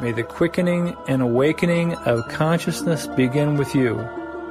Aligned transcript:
May 0.00 0.12
the 0.12 0.22
quickening 0.22 0.96
and 1.08 1.22
awakening 1.22 1.94
of 1.94 2.28
consciousness 2.28 3.06
begin 3.08 3.56
with 3.56 3.74
you 3.74 3.98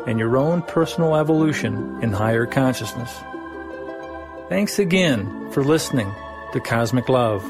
and 0.06 0.20
your 0.20 0.36
own 0.36 0.62
personal 0.62 1.16
evolution 1.16 2.00
in 2.02 2.12
higher 2.12 2.46
consciousness. 2.46 3.14
Thanks 4.50 4.78
again 4.78 5.52
for 5.52 5.64
listening 5.64 6.14
to 6.54 6.60
Cosmic 6.60 7.08
Love. 7.08 7.44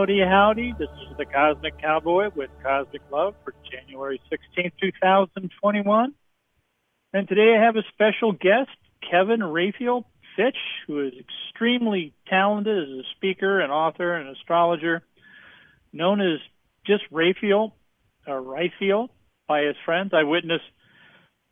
Howdy, 0.00 0.20
howdy. 0.20 0.74
This 0.78 0.88
is 0.88 0.99
the 1.20 1.26
Cosmic 1.26 1.78
Cowboy 1.78 2.30
with 2.34 2.48
Cosmic 2.62 3.02
Love 3.12 3.34
for 3.44 3.52
January 3.70 4.18
16, 4.30 4.72
2021. 4.80 6.14
And 7.12 7.28
today 7.28 7.54
I 7.58 7.62
have 7.62 7.76
a 7.76 7.82
special 7.92 8.32
guest, 8.32 8.70
Kevin 9.10 9.42
Raphael 9.42 10.06
Fitch, 10.34 10.56
who 10.86 11.06
is 11.06 11.12
extremely 11.20 12.14
talented 12.26 12.84
as 12.84 12.88
a 12.88 13.02
speaker 13.16 13.60
and 13.60 13.70
author 13.70 14.14
and 14.14 14.34
astrologer, 14.34 15.02
known 15.92 16.22
as 16.22 16.38
just 16.86 17.02
Raphael 17.10 17.76
or 18.26 18.40
Raphael 18.40 19.10
by 19.46 19.64
his 19.64 19.76
friends. 19.84 20.12
I 20.14 20.22
witnessed 20.22 20.64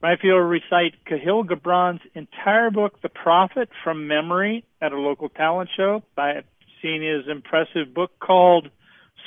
Raphael 0.02 0.38
recite 0.38 0.94
Kahlil 1.06 1.46
Gibran's 1.46 2.00
entire 2.14 2.70
book, 2.70 3.02
The 3.02 3.10
Prophet, 3.10 3.68
from 3.84 4.08
memory 4.08 4.64
at 4.80 4.92
a 4.92 4.98
local 4.98 5.28
talent 5.28 5.68
show 5.76 6.04
by 6.16 6.42
seen 6.80 7.02
his 7.02 7.30
impressive 7.30 7.92
book 7.92 8.12
called 8.18 8.70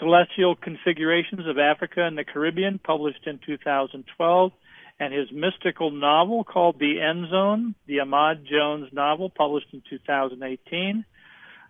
Celestial 0.01 0.55
Configurations 0.55 1.47
of 1.47 1.59
Africa 1.59 2.03
and 2.03 2.17
the 2.17 2.23
Caribbean, 2.23 2.79
published 2.79 3.27
in 3.27 3.39
2012, 3.45 4.51
and 4.99 5.13
his 5.13 5.31
mystical 5.31 5.91
novel 5.91 6.43
called 6.43 6.79
The 6.79 6.99
End 6.99 7.29
Zone, 7.29 7.75
the 7.85 7.99
Ahmad 7.99 8.43
Jones 8.49 8.89
novel, 8.91 9.29
published 9.29 9.67
in 9.73 9.83
2018. 9.87 11.05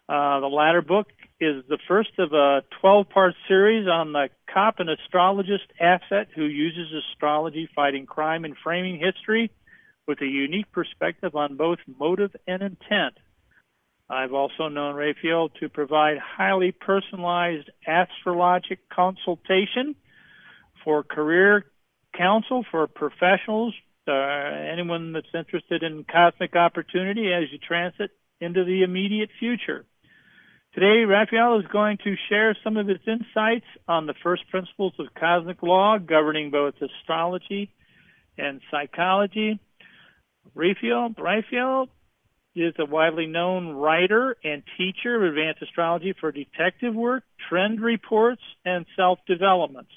Uh, 0.07 0.39
the 0.39 0.47
latter 0.47 0.81
book 0.81 1.07
is 1.41 1.63
the 1.67 1.77
first 1.89 2.11
of 2.19 2.31
a 2.31 2.63
12-part 2.81 3.33
series 3.49 3.89
on 3.89 4.13
the 4.13 4.29
cop 4.53 4.79
and 4.79 4.89
astrologist 4.89 5.65
asset 5.77 6.27
who 6.33 6.45
uses 6.45 6.87
astrology 7.11 7.69
fighting 7.75 8.05
crime 8.05 8.45
and 8.45 8.55
framing 8.63 8.97
history 8.97 9.51
with 10.07 10.21
a 10.21 10.25
unique 10.25 10.71
perspective 10.71 11.35
on 11.35 11.57
both 11.57 11.79
motive 11.99 12.33
and 12.47 12.61
intent. 12.61 13.17
I've 14.11 14.33
also 14.33 14.67
known 14.67 14.95
Raphael 14.95 15.47
to 15.61 15.69
provide 15.69 16.17
highly 16.17 16.73
personalized 16.73 17.69
astrologic 17.87 18.79
consultation 18.91 19.95
for 20.83 21.01
career 21.01 21.65
counsel 22.13 22.65
for 22.69 22.87
professionals, 22.87 23.73
uh, 24.09 24.11
anyone 24.11 25.13
that's 25.13 25.33
interested 25.33 25.83
in 25.83 26.03
cosmic 26.03 26.57
opportunity 26.57 27.31
as 27.31 27.43
you 27.53 27.57
transit 27.57 28.11
into 28.41 28.65
the 28.65 28.83
immediate 28.83 29.29
future. 29.39 29.85
Today, 30.73 31.05
Raphael 31.05 31.59
is 31.59 31.65
going 31.67 31.97
to 32.03 32.15
share 32.27 32.57
some 32.65 32.75
of 32.75 32.87
his 32.87 32.99
insights 33.07 33.65
on 33.87 34.07
the 34.07 34.13
first 34.21 34.49
principles 34.49 34.93
of 34.99 35.07
cosmic 35.17 35.63
law 35.63 35.97
governing 35.97 36.51
both 36.51 36.73
astrology 36.81 37.71
and 38.37 38.59
psychology. 38.71 39.59
Raphael, 40.53 41.13
Raphael, 41.17 41.87
is 42.55 42.73
a 42.79 42.85
widely 42.85 43.27
known 43.27 43.69
writer 43.69 44.35
and 44.43 44.63
teacher 44.77 45.15
of 45.15 45.23
advanced 45.23 45.61
astrology 45.61 46.13
for 46.19 46.31
detective 46.31 46.93
work, 46.93 47.23
trend 47.49 47.79
reports, 47.79 48.41
and 48.65 48.85
self-developments. 48.95 49.91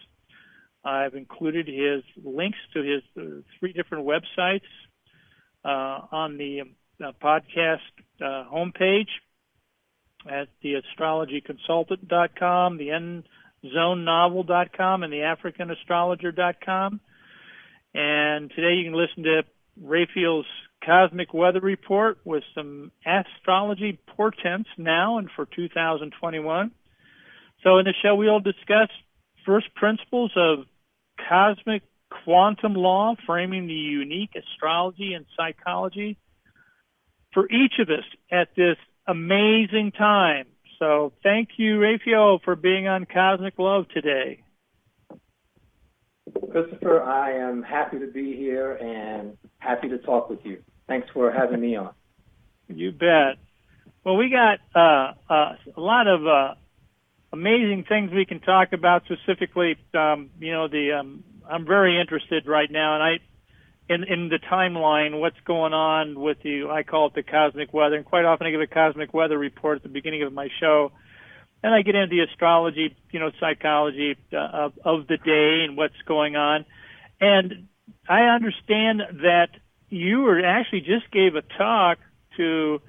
I've 0.84 1.14
included 1.14 1.66
his 1.66 2.05
links 2.22 2.58
to 2.75 2.82
his 2.82 3.02
uh, 3.19 3.41
three 3.58 3.72
different 3.72 4.06
websites 4.06 4.60
uh, 5.64 6.06
on 6.12 6.37
the 6.37 6.60
uh, 7.03 7.10
podcast 7.22 7.78
uh, 8.20 8.44
homepage 8.53 9.09
at 10.31 10.48
theastrologyconsultant.com, 10.62 12.76
the 12.78 13.22
endzonenovel.com, 13.64 15.03
and 15.03 15.12
the 15.12 15.19
africanastrologer.com. 15.19 17.00
And 17.94 18.50
today 18.50 18.75
you 18.75 18.84
can 18.84 18.94
listen 18.94 19.25
to 19.25 19.43
Raphael's 19.81 20.47
cosmic 20.84 21.33
weather 21.33 21.61
report 21.61 22.19
with 22.25 22.43
some 22.55 22.91
astrology 23.06 23.99
portents 24.17 24.69
now 24.77 25.19
and 25.19 25.28
for 25.34 25.47
2021. 25.47 26.71
So 27.62 27.78
in 27.78 27.84
the 27.84 27.95
show, 28.03 28.15
we'll 28.15 28.41
discuss 28.41 28.89
first 29.47 29.75
principles 29.75 30.33
of 30.37 30.67
cosmic 31.28 31.83
quantum 32.25 32.75
law, 32.75 33.15
framing 33.27 33.67
the 33.67 33.73
unique 33.73 34.31
astrology 34.37 35.15
and 35.15 35.27
psychology 35.37 36.17
for 37.33 37.47
each 37.50 37.75
of 37.81 37.89
us 37.89 38.05
at 38.31 38.49
this 38.56 38.77
amazing 39.06 39.93
time. 39.93 40.47
So 40.78 41.12
thank 41.23 41.50
you, 41.56 41.78
Raphael, 41.78 42.41
for 42.44 42.56
being 42.56 42.89
on 42.89 43.06
Cosmic 43.06 43.59
Love 43.59 43.89
today. 43.89 44.43
Christopher, 46.50 47.03
I 47.03 47.33
am 47.33 47.62
happy 47.62 47.99
to 47.99 48.06
be 48.06 48.37
here 48.37 48.75
and 48.75 49.37
happy 49.59 49.89
to 49.89 49.99
talk 49.99 50.31
with 50.31 50.41
you. 50.44 50.62
Thanks 50.87 51.09
for 51.12 51.31
having 51.31 51.61
me 51.61 51.77
on. 51.77 51.91
You 52.67 52.93
bet. 52.93 53.37
Well, 54.05 54.17
we 54.17 54.31
got 54.31 54.59
uh, 54.75 55.12
uh, 55.31 55.56
a 55.77 55.81
lot 55.81 56.06
of 56.06 56.27
uh, 56.27 56.55
amazing 57.31 57.84
things 57.87 58.11
we 58.11 58.25
can 58.25 58.41
talk 58.41 58.72
about. 58.72 59.03
Specifically, 59.05 59.77
um, 59.93 60.31
you 60.41 60.50
know, 60.50 60.67
the 60.67 60.93
um, 60.99 61.25
I'm 61.47 61.67
very 61.67 62.00
interested 62.00 62.47
right 62.47 62.71
now, 62.71 62.94
and 62.94 63.03
I 63.03 63.93
in 63.93 64.05
in 64.05 64.28
the 64.31 64.39
timeline, 64.50 65.21
what's 65.21 65.39
going 65.44 65.75
on 65.75 66.19
with 66.19 66.39
the 66.43 66.69
I 66.71 66.84
call 66.84 67.09
it 67.09 67.15
the 67.15 67.23
cosmic 67.23 67.75
weather, 67.75 67.97
and 67.97 68.05
quite 68.05 68.25
often 68.25 68.47
I 68.47 68.50
give 68.50 68.62
a 68.62 68.67
cosmic 68.67 69.12
weather 69.12 69.39
report 69.39 69.77
at 69.77 69.83
the 69.83 69.89
beginning 69.91 70.23
of 70.23 70.33
my 70.33 70.49
show. 70.61 70.93
And 71.62 71.75
I 71.75 71.81
get 71.81 71.94
into 71.94 72.15
the 72.15 72.21
astrology, 72.31 72.94
you 73.11 73.21
know, 73.21 73.31
psychology 73.41 74.17
uh, 74.33 74.37
of, 74.37 74.73
of 74.84 75.06
the 75.06 75.17
day 75.17 75.65
and 75.65 75.78
what's 75.78 76.00
going 76.06 76.37
on. 76.37 76.67
And 77.23 77.69
I 78.06 78.25
understand 78.25 79.00
that 79.23 79.49
you 79.94 80.21
were 80.22 80.44
actually 80.44 80.81
just 80.81 81.10
gave 81.12 81.37
a 81.37 81.43
talk 81.56 81.99
to 82.37 82.81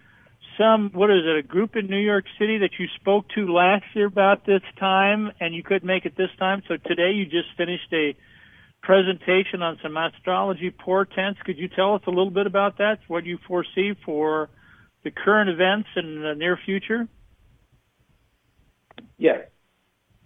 some 0.57 0.91
what 0.93 1.09
is 1.09 1.23
it 1.25 1.38
a 1.38 1.43
group 1.43 1.75
in 1.75 1.88
New 1.88 1.99
York 1.99 2.25
City 2.39 2.59
that 2.59 2.71
you 2.79 2.88
spoke 2.99 3.27
to 3.35 3.51
last 3.51 3.83
year 3.93 4.07
about 4.07 4.45
this 4.45 4.61
time 4.79 5.31
and 5.39 5.53
you 5.53 5.63
couldn't 5.63 5.85
make 5.85 6.05
it 6.05 6.16
this 6.17 6.29
time? 6.39 6.61
So 6.67 6.77
today 6.77 7.11
you 7.11 7.25
just 7.25 7.49
finished 7.57 7.91
a 7.93 8.16
presentation 8.81 9.61
on 9.61 9.77
some 9.83 9.97
astrology 9.97 10.71
portents. 10.71 11.39
Could 11.43 11.57
you 11.57 11.67
tell 11.67 11.95
us 11.95 12.01
a 12.07 12.09
little 12.09 12.31
bit 12.31 12.47
about 12.47 12.77
that 12.77 12.99
what 13.07 13.25
you 13.25 13.37
foresee 13.47 13.93
for 14.05 14.49
the 15.03 15.11
current 15.11 15.49
events 15.49 15.89
in 15.95 16.22
the 16.22 16.33
near 16.35 16.57
future? 16.66 17.07
Yes. 19.17 19.47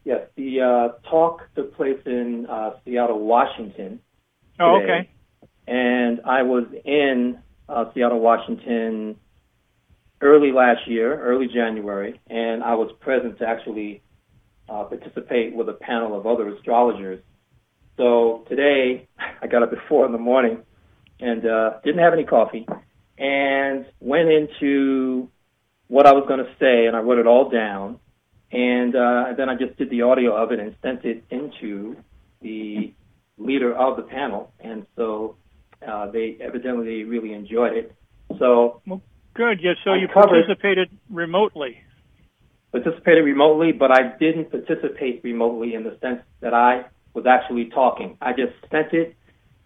Yes 0.06 0.22
the 0.36 0.62
uh, 0.62 1.10
talk 1.10 1.42
took 1.56 1.76
place 1.76 2.00
in 2.06 2.46
uh, 2.48 2.72
Seattle 2.86 3.20
Washington. 3.20 4.00
Oh 4.60 4.82
okay 4.84 5.10
and 5.70 6.22
I 6.26 6.42
was 6.42 6.66
in 6.84 7.38
uh, 7.70 7.86
Seattle, 7.94 8.20
Washington 8.20 9.18
early 10.20 10.52
last 10.52 10.88
year, 10.88 11.22
early 11.22 11.48
January, 11.48 12.20
and 12.28 12.64
I 12.64 12.74
was 12.74 12.92
present 13.00 13.38
to 13.38 13.48
actually 13.48 14.02
uh, 14.68 14.86
participate 14.86 15.56
with 15.56 15.70
a 15.70 15.74
panel 15.74 16.18
of 16.18 16.26
other 16.26 16.50
astrologers. 16.50 17.22
So 17.98 18.46
today, 18.50 19.08
I 19.42 19.46
got 19.46 19.62
up 19.62 19.72
at 19.72 19.78
four 19.88 20.08
in 20.08 20.12
the 20.12 20.18
morning 20.18 20.64
and 21.20 21.46
uh, 21.46 21.74
didn't 21.84 22.02
have 22.02 22.14
any 22.14 22.24
coffee, 22.24 22.66
and 23.20 23.86
went 24.00 24.30
into 24.30 25.30
what 25.88 26.08
I 26.08 26.14
was 26.14 26.26
going 26.28 26.40
to 26.40 26.50
say, 26.60 26.88
and 26.88 26.96
I 26.96 27.00
wrote 27.02 27.20
it 27.20 27.28
all 27.28 27.50
down, 27.50 28.00
and 28.52 28.96
uh, 28.96 29.34
then 29.38 29.50
I 29.50 29.56
just 29.56 29.78
did 29.78 29.92
the 29.92 30.02
audio 30.02 30.36
of 30.36 30.52
it 30.52 30.60
and 30.60 30.76
sent 30.82 31.06
it 31.06 31.26
into 31.30 31.96
the 32.42 32.92
leader 33.38 33.76
of 33.76 33.98
the 33.98 34.04
panel, 34.04 34.52
and 34.62 34.88
so 34.96 35.36
uh, 35.86 36.12
they 36.12 36.38
evidently 36.42 37.04
really 37.04 37.34
enjoyed 37.34 37.74
it. 37.74 37.96
So 38.38 38.82
well, 38.86 39.02
good. 39.34 39.60
Yeah. 39.62 39.74
So 39.84 39.92
I 39.92 39.98
you 39.98 40.08
participated 40.08 40.90
remotely. 41.10 41.78
Participated 42.72 43.26
remotely, 43.26 43.72
but 43.72 43.92
I 43.92 44.16
didn't 44.20 44.52
participate 44.52 45.22
remotely 45.24 45.74
in 45.74 45.84
the 45.84 45.98
sense 46.02 46.22
that 46.42 46.54
I 46.54 46.86
was 47.14 47.26
actually 47.26 47.70
talking. 47.70 48.18
I 48.22 48.34
just 48.34 48.54
sent 48.70 48.94
it, 48.94 49.16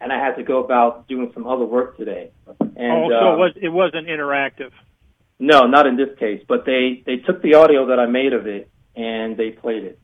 and 0.00 0.10
I 0.12 0.18
had 0.18 0.36
to 0.36 0.42
go 0.42 0.64
about 0.64 1.06
doing 1.06 1.30
some 1.34 1.46
other 1.46 1.66
work 1.66 1.98
today. 1.98 2.30
And, 2.46 2.60
oh, 2.78 3.08
so 3.10 3.14
uh, 3.14 3.34
it 3.34 3.38
was 3.38 3.52
it 3.62 3.68
wasn't 3.68 4.06
interactive. 4.06 4.70
No, 5.38 5.66
not 5.66 5.86
in 5.86 5.96
this 5.96 6.16
case. 6.18 6.42
But 6.48 6.64
they 6.64 7.02
they 7.04 7.16
took 7.16 7.42
the 7.42 7.54
audio 7.54 7.86
that 7.86 7.98
I 7.98 8.06
made 8.06 8.32
of 8.32 8.46
it 8.46 8.70
and 8.96 9.36
they 9.36 9.50
played 9.50 9.84
it, 9.84 9.98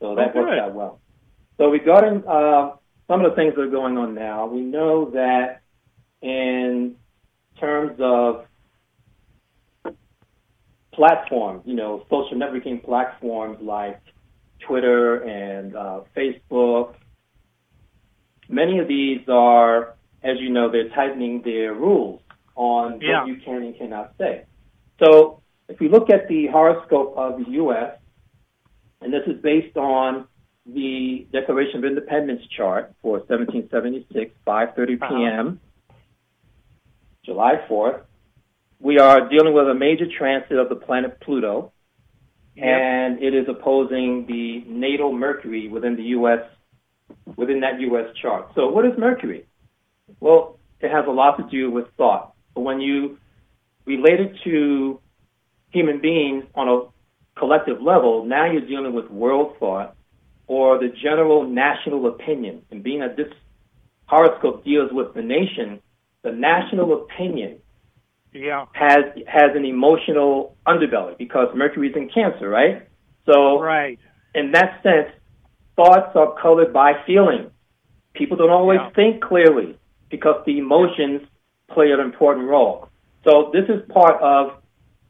so 0.00 0.14
that 0.16 0.32
oh, 0.34 0.40
worked 0.40 0.60
out 0.60 0.74
well. 0.74 1.00
So 1.56 1.68
regarding 1.68 2.24
uh, 2.26 2.72
some 3.08 3.24
of 3.24 3.30
the 3.30 3.36
things 3.36 3.54
that 3.54 3.62
are 3.62 3.70
going 3.70 3.98
on 3.98 4.14
now. 4.14 4.46
We 4.46 4.60
know 4.60 5.10
that 5.10 5.62
in 6.20 6.96
terms 7.58 7.98
of 8.00 8.46
platforms, 10.92 11.62
you 11.64 11.74
know, 11.74 12.04
social 12.10 12.36
networking 12.36 12.84
platforms 12.84 13.58
like 13.60 14.00
Twitter 14.66 15.16
and 15.22 15.74
uh, 15.74 16.00
Facebook. 16.16 16.94
Many 18.48 18.78
of 18.78 18.88
these 18.88 19.20
are, 19.28 19.94
as 20.22 20.36
you 20.38 20.50
know, 20.50 20.70
they're 20.70 20.90
tightening 20.90 21.42
their 21.42 21.72
rules 21.72 22.20
on 22.54 23.00
Yeah. 23.00 23.20
what 23.20 23.28
you 23.28 23.36
can 23.36 23.62
and 23.62 23.76
cannot 23.76 24.12
say. 24.18 24.44
So 25.02 25.42
if 25.68 25.80
we 25.80 25.88
look 25.88 26.10
at 26.10 26.28
the 26.28 26.48
horoscope 26.48 27.14
of 27.16 27.38
the 27.44 27.50
U.S., 27.52 27.98
and 29.00 29.12
this 29.12 29.22
is 29.26 29.40
based 29.42 29.76
on 29.76 30.26
the 30.66 31.26
Declaration 31.32 31.78
of 31.78 31.84
Independence 31.84 32.42
chart 32.56 32.92
for 33.02 33.18
1776, 33.20 34.34
5:30 34.46 35.02
Uh-huh. 35.02 35.08
p.m., 35.08 35.60
July 37.24 37.54
4th, 37.68 38.02
we 38.80 38.98
are 38.98 39.28
dealing 39.28 39.54
with 39.54 39.68
a 39.68 39.74
major 39.74 40.06
transit 40.06 40.58
of 40.58 40.68
the 40.68 40.76
planet 40.76 41.20
Pluto, 41.20 41.72
Yep. 42.54 42.64
and 42.66 43.22
it 43.22 43.32
is 43.34 43.48
opposing 43.48 44.26
the 44.26 44.62
natal 44.66 45.12
Mercury 45.12 45.68
within 45.68 45.96
the 45.96 46.02
U.S. 46.18 46.40
within 47.36 47.60
that 47.60 47.80
U.S. 47.80 48.14
chart. 48.20 48.50
So, 48.54 48.68
what 48.68 48.84
is 48.84 48.92
Mercury? 48.98 49.46
Well, 50.20 50.58
it 50.80 50.90
has 50.90 51.06
a 51.06 51.10
lot 51.10 51.36
to 51.38 51.44
do 51.44 51.70
with 51.70 51.86
thought. 51.96 52.34
But 52.54 52.62
when 52.62 52.80
you 52.80 53.18
relate 53.86 54.20
it 54.20 54.36
to 54.44 55.00
human 55.70 56.00
beings 56.00 56.44
on 56.54 56.68
a 56.68 57.38
collective 57.38 57.80
level, 57.80 58.24
now 58.26 58.44
you're 58.50 58.66
dealing 58.66 58.92
with 58.92 59.10
world 59.10 59.56
thought 59.58 59.96
or 60.52 60.78
the 60.78 60.90
general 61.02 61.48
national 61.48 62.06
opinion. 62.06 62.60
And 62.70 62.82
being 62.82 63.00
that 63.00 63.16
this 63.16 63.32
horoscope 64.04 64.62
deals 64.66 64.90
with 64.92 65.14
the 65.14 65.22
nation, 65.22 65.80
the 66.22 66.32
national 66.32 66.88
opinion 67.00 67.52
Yeah. 68.34 68.66
has 68.72 69.04
has 69.26 69.50
an 69.60 69.64
emotional 69.64 70.54
underbelly 70.66 71.16
because 71.16 71.48
Mercury's 71.54 71.96
in 71.96 72.10
Cancer, 72.10 72.48
right? 72.50 72.82
So 73.28 73.60
Right. 73.60 73.98
in 74.34 74.52
that 74.52 74.82
sense, 74.82 75.08
thoughts 75.74 76.14
are 76.20 76.32
colored 76.44 76.72
by 76.82 76.90
feeling. 77.06 77.50
People 78.12 78.36
don't 78.36 78.56
always 78.60 78.80
Yeah. 78.80 78.90
think 78.98 79.22
clearly 79.22 79.70
because 80.10 80.38
the 80.44 80.58
emotions 80.58 81.20
play 81.74 81.92
an 81.92 82.00
important 82.00 82.46
role. 82.54 82.88
So 83.24 83.50
this 83.56 83.66
is 83.74 83.80
part 84.00 84.16
of 84.20 84.44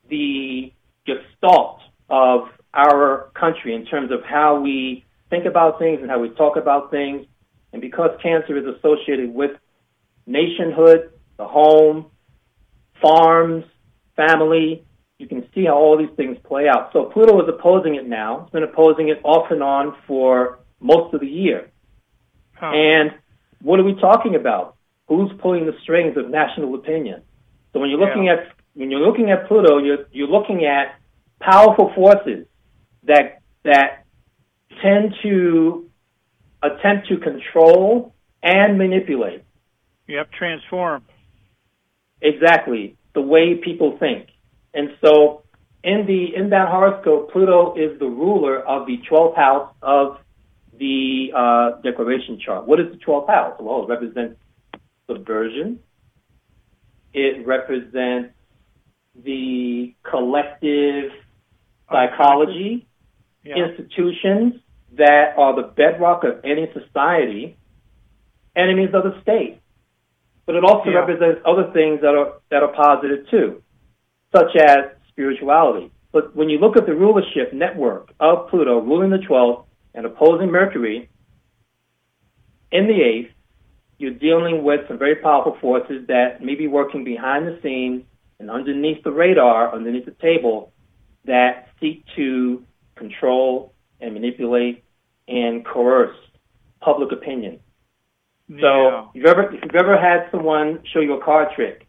the 0.08 0.72
gestalt 1.04 1.80
of 2.08 2.48
our 2.74 3.30
country 3.42 3.74
in 3.74 3.84
terms 3.86 4.10
of 4.12 4.22
how 4.24 4.60
we 4.60 5.04
think 5.32 5.46
about 5.46 5.79
things 5.79 6.00
and 6.02 6.11
how 6.11 6.20
we 6.20 6.29
talk 6.29 6.56
about 6.56 6.90
things. 6.90 7.26
And 7.73 7.81
because 7.81 8.11
cancer 8.23 8.56
is 8.58 8.67
associated 8.76 9.32
with 9.32 9.52
nationhood, 10.26 11.11
the 11.38 11.49
home, 11.49 12.11
farms, 13.00 13.64
family, 14.14 14.84
you 15.19 15.26
can 15.26 15.49
see 15.55 15.64
how 15.64 15.76
all 15.76 15.96
these 15.96 16.14
things 16.17 16.37
play 16.44 16.69
out. 16.69 16.90
So 16.93 17.06
Pluto 17.06 17.40
is 17.43 17.49
opposing 17.49 17.94
it 17.94 18.06
now. 18.06 18.43
It's 18.43 18.50
been 18.50 18.62
opposing 18.62 19.08
it 19.08 19.20
off 19.25 19.50
and 19.50 19.62
on 19.62 19.96
for 20.06 20.58
most 20.81 21.14
of 21.14 21.20
the 21.20 21.26
year. 21.26 21.70
Huh. 22.52 22.73
And 22.75 23.12
what 23.62 23.81
are 23.81 23.85
we 23.85 23.94
talking 23.94 24.35
about? 24.35 24.76
Who's 25.08 25.32
pulling 25.40 25.64
the 25.64 25.73
strings 25.82 26.17
of 26.19 26.28
national 26.28 26.75
opinion? 26.75 27.23
So 27.73 27.81
when 27.81 27.88
you're 27.88 27.99
looking 27.99 28.28
at 28.28 28.52
when 28.75 28.90
you're 28.90 29.00
looking 29.00 29.31
at 29.31 29.49
Pluto, 29.49 29.78
you're 29.78 30.06
you're 30.12 30.28
looking 30.28 30.67
at 30.67 30.96
powerful 31.40 31.90
forces 31.94 32.46
that 33.05 33.40
that 33.64 34.01
tend 34.80 35.14
to 35.22 35.88
attempt 36.62 37.08
to 37.08 37.16
control 37.19 38.14
and 38.42 38.78
manipulate 38.78 39.42
Yep. 40.08 40.32
Transform. 40.32 41.04
exactly 42.20 42.96
the 43.14 43.20
way 43.20 43.54
people 43.56 43.98
think. 43.98 44.28
And 44.74 44.90
so 45.04 45.42
in 45.84 46.06
the 46.06 46.34
in 46.34 46.50
that 46.50 46.69
horoscope, 46.69 47.32
Pluto 47.32 47.74
is 47.74 47.98
the 47.98 48.06
ruler 48.06 48.60
of 48.60 48.86
the 48.86 48.98
12th 49.10 49.36
house 49.36 49.74
of 49.82 50.19
the 50.78 51.32
uh, 51.36 51.80
declaration 51.82 52.38
chart. 52.44 52.66
What 52.66 52.80
is 52.80 52.86
the 52.92 52.98
12th 52.98 53.28
house? 53.28 53.56
Well, 53.60 53.82
it 53.84 53.88
represents 53.88 54.40
subversion. 55.08 55.80
It 57.12 57.46
represents 57.46 58.32
the 59.14 59.94
collective 60.02 61.12
psychology, 61.90 62.86
Yeah. 63.44 63.56
institutions 63.66 64.62
that 64.96 65.34
are 65.36 65.54
the 65.54 65.68
bedrock 65.68 66.24
of 66.24 66.40
any 66.44 66.70
society, 66.72 67.56
enemies 68.54 68.90
of 68.92 69.04
the 69.04 69.20
state. 69.22 69.58
But 70.46 70.56
it 70.56 70.64
also 70.64 70.90
Yeah. 70.90 70.98
represents 70.98 71.40
other 71.44 71.70
things 71.72 72.00
that 72.00 72.14
are 72.14 72.34
that 72.50 72.62
are 72.62 72.72
positive 72.72 73.28
too, 73.28 73.62
such 74.34 74.54
as 74.56 74.90
spirituality. 75.08 75.90
But 76.10 76.36
when 76.36 76.50
you 76.50 76.58
look 76.58 76.76
at 76.76 76.84
the 76.86 76.94
rulership 76.94 77.52
network 77.52 78.12
of 78.20 78.48
Pluto 78.48 78.80
ruling 78.80 79.10
the 79.10 79.18
12th 79.18 79.64
and 79.94 80.04
opposing 80.04 80.50
Mercury 80.50 81.08
in 82.70 82.86
the 82.86 83.02
8th, 83.02 83.32
you're 83.98 84.10
dealing 84.10 84.64
with 84.64 84.86
some 84.88 84.98
very 84.98 85.16
powerful 85.16 85.56
forces 85.60 86.06
that 86.08 86.42
may 86.42 86.54
be 86.54 86.66
working 86.66 87.04
behind 87.04 87.46
the 87.46 87.58
scenes 87.62 88.04
and 88.40 88.50
underneath 88.50 89.02
the 89.04 89.12
radar, 89.12 89.72
underneath 89.72 90.04
the 90.04 90.10
table, 90.10 90.72
that 91.24 91.68
seek 91.80 92.04
to 92.16 92.62
control 92.96 93.72
and 94.02 94.12
manipulate 94.14 94.84
and 95.28 95.64
coerce 95.64 96.16
public 96.81 97.12
opinion. 97.12 97.60
So 98.49 98.56
yeah. 98.56 99.04
if 99.04 99.14
you've 99.14 99.26
ever 99.26 99.54
if 99.54 99.60
you've 99.62 99.75
ever 99.75 99.96
had 99.99 100.31
someone 100.31 100.81
show 100.93 101.00
you 101.00 101.14
a 101.14 101.25
card 101.25 101.49
trick 101.54 101.87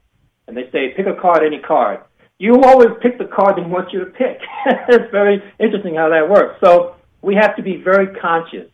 and 0.48 0.56
they 0.56 0.70
say 0.72 0.94
pick 0.96 1.08
a 1.08 1.20
card, 1.20 1.44
any 1.46 1.60
card, 1.60 2.00
you 2.38 2.62
always 2.64 2.90
pick 3.02 3.18
the 3.18 3.26
card 3.26 3.58
they 3.58 3.62
want 3.68 3.92
you 3.92 4.00
to 4.00 4.12
pick. 4.12 4.40
it's 4.90 5.12
very 5.12 5.42
interesting 5.60 5.96
how 5.96 6.10
that 6.10 6.30
works. 6.30 6.60
So 6.64 6.96
we 7.22 7.36
have 7.36 7.56
to 7.56 7.64
be 7.64 7.82
very 7.84 8.16
conscious. 8.20 8.70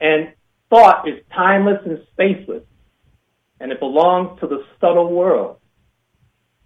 And 0.00 0.32
thought 0.70 1.06
is 1.06 1.20
timeless 1.34 1.78
and 1.84 1.98
spaceless. 2.16 2.64
And 3.60 3.72
it 3.72 3.80
belongs 3.80 4.40
to 4.40 4.46
the 4.46 4.64
subtle 4.80 5.12
world. 5.12 5.58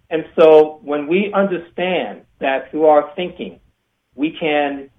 And 0.09 0.25
so 0.39 0.79
when 0.83 1.07
we 1.07 1.33
understand 1.33 2.21
that 2.39 2.71
through 2.71 2.85
our 2.85 3.11
thinking, 3.15 3.59
we 4.13 4.37
can 4.39 4.89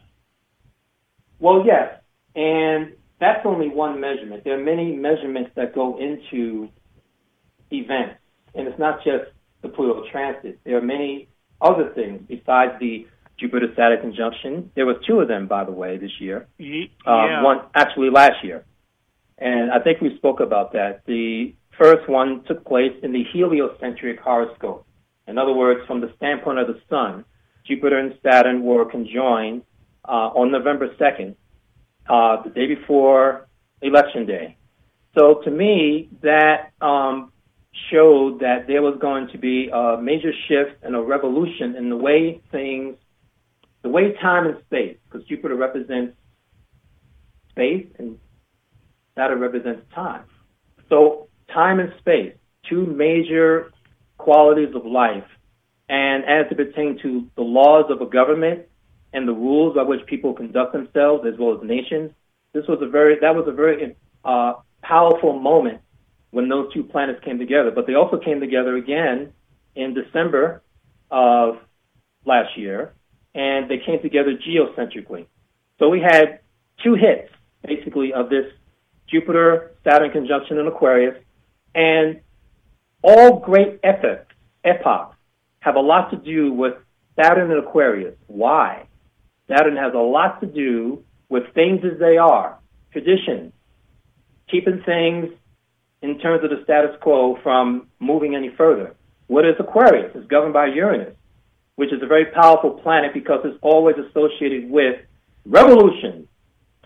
Well, 1.40 1.66
yes, 1.66 2.00
and 2.36 2.94
that's 3.20 3.46
only 3.46 3.68
one 3.70 4.00
measurement. 4.00 4.44
There 4.44 4.60
are 4.60 4.64
many 4.64 4.96
measurements 4.96 5.52
that 5.56 5.74
go 5.74 5.98
into 5.98 6.70
events, 7.72 8.20
and 8.54 8.68
it's 8.68 8.78
not 8.78 9.04
just 9.04 9.32
the 9.62 9.70
Pluto 9.70 10.04
transit. 10.12 10.60
There 10.64 10.78
are 10.78 10.82
many 10.82 11.30
other 11.62 11.92
things 11.96 12.22
besides 12.28 12.74
the 12.80 13.08
Jupiter 13.40 13.68
Saturn 13.76 14.02
conjunction. 14.02 14.72
There 14.76 14.86
was 14.86 14.98
two 15.08 15.20
of 15.20 15.28
them, 15.28 15.48
by 15.48 15.64
the 15.64 15.72
way, 15.72 15.98
this 15.98 16.12
year. 16.20 16.48
Ye- 16.58 16.92
yeah. 17.28 17.44
One 17.44 17.62
actually 17.76 18.10
last 18.10 18.44
year, 18.44 18.66
and 19.38 19.72
I 19.72 19.80
think 19.80 20.02
we 20.02 20.16
spoke 20.18 20.40
about 20.40 20.74
that. 20.74 21.06
The 21.06 21.56
first 21.78 22.08
one 22.08 22.44
took 22.48 22.66
place 22.66 22.94
in 23.02 23.12
the 23.12 23.24
heliocentric 23.34 24.20
horoscope. 24.20 24.86
In 25.28 25.38
other 25.38 25.54
words, 25.54 25.82
from 25.88 26.02
the 26.02 26.12
standpoint 26.18 26.60
of 26.60 26.68
the 26.68 26.80
sun, 26.90 27.26
Jupiter 27.66 27.98
and 27.98 28.14
Saturn 28.22 28.64
were 28.64 28.86
conjoined 28.86 29.64
uh, 30.08 30.30
on 30.36 30.52
November 30.52 30.90
2nd, 31.00 31.36
uh, 32.10 32.44
the 32.44 32.50
day 32.50 32.68
before 32.68 33.48
Election 33.82 34.26
Day. 34.26 34.58
So 35.18 35.36
to 35.46 35.52
me, 35.52 36.10
that 36.22 36.72
um, 36.82 37.32
showed 37.92 38.40
that 38.42 38.68
there 38.68 38.82
was 38.82 38.98
going 39.00 39.30
to 39.30 39.38
be 39.38 39.70
a 39.72 39.98
major 40.02 40.32
shift 40.48 40.84
and 40.84 40.96
a 40.96 41.02
revolution 41.02 41.76
in 41.76 41.90
the 41.90 41.96
way 41.98 42.42
things, 42.52 42.96
the 43.84 43.90
way 43.90 44.14
time 44.14 44.48
and 44.48 44.58
space, 44.66 44.98
because 45.06 45.28
Jupiter 45.28 45.56
represents 45.56 46.16
space 47.52 47.86
and 48.00 48.18
Saturn 49.16 49.40
represents 49.40 49.82
time. 49.94 50.24
So 50.90 51.28
time 51.54 51.80
and 51.80 51.94
space, 52.00 52.34
two 52.68 52.86
major 52.86 53.72
qualities 54.18 54.74
of 54.74 54.86
life. 54.86 55.26
And 55.90 56.24
as 56.24 56.46
it 56.50 56.58
pertains 56.58 57.02
to 57.02 57.30
the 57.36 57.44
laws 57.44 57.86
of 57.90 58.02
a 58.02 58.10
government 58.10 58.64
and 59.12 59.28
the 59.28 59.34
rules 59.34 59.76
by 59.76 59.84
which 59.84 60.06
people 60.08 60.34
conduct 60.34 60.74
themselves 60.74 61.26
as 61.28 61.38
well 61.38 61.56
as 61.56 61.64
nations, 61.64 62.12
this 62.54 62.66
was 62.68 62.80
a 62.82 62.88
very 62.88 63.20
that 63.20 63.36
was 63.36 63.46
a 63.48 63.52
very 63.52 63.96
uh, 64.24 64.54
powerful 64.82 65.38
moment 65.38 65.82
when 66.32 66.50
those 66.50 66.74
two 66.74 66.84
planets 66.84 67.20
came 67.24 67.38
together. 67.38 67.70
But 67.70 67.86
they 67.86 67.96
also 67.96 68.18
came 68.18 68.40
together 68.40 68.76
again 68.76 69.34
in 69.76 69.94
December 69.94 70.64
of 71.12 71.58
last 72.26 72.58
year, 72.58 72.94
and 73.36 73.70
they 73.70 73.78
came 73.78 74.02
together 74.02 74.34
geocentrically. 74.36 75.26
So 75.80 75.90
we 75.90 76.02
had 76.02 76.40
two 76.84 76.96
hits, 76.96 77.32
basically, 77.66 78.14
of 78.14 78.30
this 78.30 78.46
Jupiter 79.10 79.72
Saturn 79.84 80.12
conjunction 80.12 80.58
in 80.58 80.68
Aquarius, 80.68 81.16
and 81.76 82.22
all 83.02 83.40
great 83.40 83.80
epochs, 83.84 84.28
epochs 84.64 85.16
have 85.60 85.76
a 85.76 85.80
lot 85.80 86.12
to 86.12 86.18
do 86.18 86.54
with 86.54 86.74
Saturn 87.20 87.52
and 87.52 87.60
Aquarius. 87.60 88.16
Why? 88.28 88.88
Saturn 89.48 89.76
has 89.76 89.94
a 89.94 89.98
lot 89.98 90.40
to 90.42 90.48
do 90.48 91.04
with 91.30 91.44
things 91.54 91.82
as 91.84 92.00
they 92.00 92.18
are, 92.18 92.60
traditions, 92.92 93.54
keeping 94.50 94.82
things 94.86 95.30
in 96.02 96.20
terms 96.20 96.44
of 96.44 96.50
the 96.50 96.64
status 96.64 96.96
quo 97.02 97.38
from 97.42 97.88
moving 98.00 98.36
any 98.36 98.50
further. 98.58 98.96
What 99.28 99.46
is 99.46 99.56
Aquarius? 99.60 100.12
It's 100.16 100.28
governed 100.28 100.54
by 100.54 100.68
Uranus, 100.68 101.16
which 101.76 101.92
is 101.92 102.02
a 102.02 102.08
very 102.08 102.26
powerful 102.26 102.72
planet 102.72 103.14
because 103.14 103.42
it's 103.44 103.58
always 103.62 103.96
associated 103.98 104.70
with 104.70 105.00
revolution, 105.46 106.28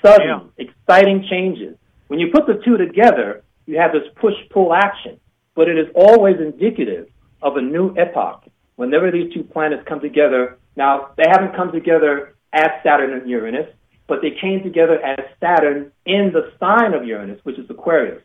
sudden, 0.04 0.28
yeah. 0.28 0.40
exciting 0.58 1.26
changes. 1.30 1.76
When 2.08 2.20
you 2.20 2.30
put 2.34 2.48
the 2.48 2.62
two 2.64 2.78
together, 2.78 3.44
you 3.66 3.78
have 3.78 3.92
this 3.92 4.08
push-pull 4.16 4.74
action, 4.74 5.20
but 5.56 5.68
it 5.68 5.78
is 5.78 5.88
always 5.94 6.38
indicative 6.40 7.10
of 7.42 7.58
a 7.58 7.62
new 7.62 7.94
epoch. 7.98 8.46
Whenever 8.76 9.12
these 9.12 9.34
two 9.34 9.44
planets 9.44 9.84
come 9.88 10.00
together, 10.00 10.58
now 10.76 11.12
they 11.18 11.26
haven't 11.30 11.56
come 11.56 11.72
together 11.72 12.36
as 12.54 12.68
Saturn 12.84 13.14
and 13.14 13.30
Uranus, 13.30 13.68
but 14.08 14.22
they 14.22 14.32
came 14.40 14.64
together 14.64 15.04
as 15.04 15.20
Saturn 15.40 15.92
in 16.06 16.32
the 16.32 16.54
sign 16.60 16.94
of 16.94 17.06
Uranus, 17.06 17.40
which 17.44 17.60
is 17.60 17.70
Aquarius. 17.70 18.22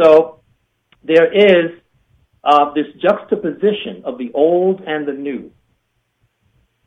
So 0.00 0.40
there 1.02 1.32
is 1.32 1.80
uh, 2.42 2.74
this 2.74 2.86
juxtaposition 3.00 4.02
of 4.04 4.18
the 4.18 4.30
old 4.34 4.82
and 4.86 5.06
the 5.08 5.12
new, 5.12 5.50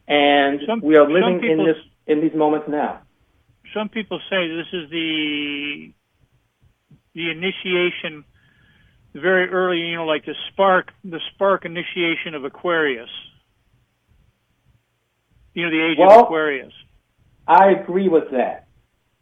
and 0.08 0.62
some, 0.66 0.82
we 0.82 0.96
are 0.96 1.10
living 1.10 1.40
people, 1.40 1.60
in 1.60 1.66
this 1.66 1.84
in 2.06 2.22
these 2.22 2.34
moments 2.34 2.68
now. 2.70 3.02
Some 3.74 3.90
people 3.90 4.20
say 4.30 4.48
this 4.48 4.68
is 4.72 4.90
the 4.90 5.94
the 7.14 7.32
initiation, 7.32 8.24
very 9.14 9.50
early, 9.50 9.80
you 9.80 9.96
know, 9.96 10.06
like 10.06 10.26
the 10.26 10.36
spark, 10.52 10.92
the 11.04 11.20
spark 11.34 11.66
initiation 11.66 12.36
of 12.36 12.46
Aquarius. 12.46 13.10
You 15.56 15.66
know, 15.66 15.72
the 15.72 15.92
age 15.92 15.98
well, 16.00 16.20
of 16.20 16.26
Aquarius. 16.26 16.74
I 17.48 17.72
agree 17.72 18.08
with 18.08 18.30
that. 18.32 18.68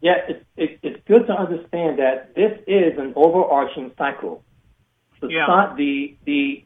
Yet 0.02 0.26
it's, 0.28 0.44
it, 0.56 0.78
it's 0.82 1.02
good 1.08 1.26
to 1.26 1.32
understand 1.32 1.98
that 1.98 2.34
this 2.34 2.52
is 2.66 2.98
an 2.98 3.14
overarching 3.16 3.92
cycle. 3.96 4.44
The, 5.22 5.28
yeah. 5.28 5.74
the, 5.74 6.16
the, 6.26 6.65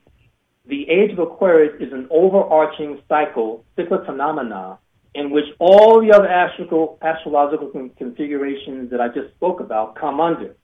the 0.66 0.88
age 0.88 1.12
of 1.12 1.18
Aquarius 1.18 1.80
is 1.80 1.92
an 1.92 2.08
overarching 2.10 3.00
cycle, 3.08 3.64
cyclic 3.76 4.04
phenomena, 4.06 4.78
in 5.14 5.30
which 5.30 5.46
all 5.58 6.00
the 6.00 6.12
other 6.12 6.28
astro- 6.28 6.98
astrological 7.02 7.68
configurations 7.96 8.90
that 8.90 9.00
I 9.00 9.08
just 9.08 9.34
spoke 9.34 9.60
about 9.60 9.96
come 9.96 10.20
under. 10.20 10.54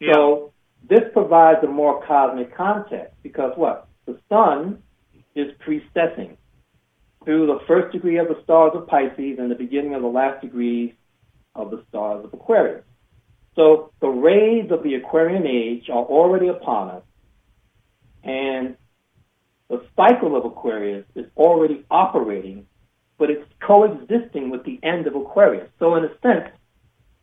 Yeah. 0.00 0.14
So 0.14 0.52
this 0.88 1.02
provides 1.12 1.60
a 1.62 1.66
more 1.66 2.04
cosmic 2.06 2.56
context 2.56 3.14
because 3.22 3.52
what? 3.56 3.88
The 4.06 4.18
sun 4.28 4.82
is 5.34 5.48
precessing 5.66 6.36
through 7.24 7.46
the 7.46 7.60
first 7.66 7.92
degree 7.92 8.18
of 8.18 8.28
the 8.28 8.40
stars 8.44 8.72
of 8.74 8.86
Pisces 8.86 9.38
and 9.38 9.50
the 9.50 9.54
beginning 9.54 9.94
of 9.94 10.02
the 10.02 10.08
last 10.08 10.42
degree 10.42 10.94
of 11.54 11.70
the 11.70 11.82
stars 11.88 12.24
of 12.24 12.32
Aquarius. 12.32 12.84
So 13.56 13.92
the 14.00 14.08
rays 14.08 14.70
of 14.70 14.82
the 14.82 14.94
Aquarian 14.94 15.46
age 15.46 15.88
are 15.88 16.04
already 16.04 16.48
upon 16.48 16.90
us, 16.90 17.02
and 18.22 18.76
the 19.68 19.84
cycle 19.96 20.36
of 20.36 20.44
Aquarius 20.44 21.04
is 21.14 21.26
already 21.36 21.84
operating, 21.90 22.66
but 23.18 23.30
it's 23.30 23.46
coexisting 23.60 24.50
with 24.50 24.64
the 24.64 24.78
end 24.82 25.06
of 25.06 25.14
Aquarius. 25.14 25.68
So 25.78 25.94
in 25.96 26.04
a 26.04 26.10
sense, 26.20 26.48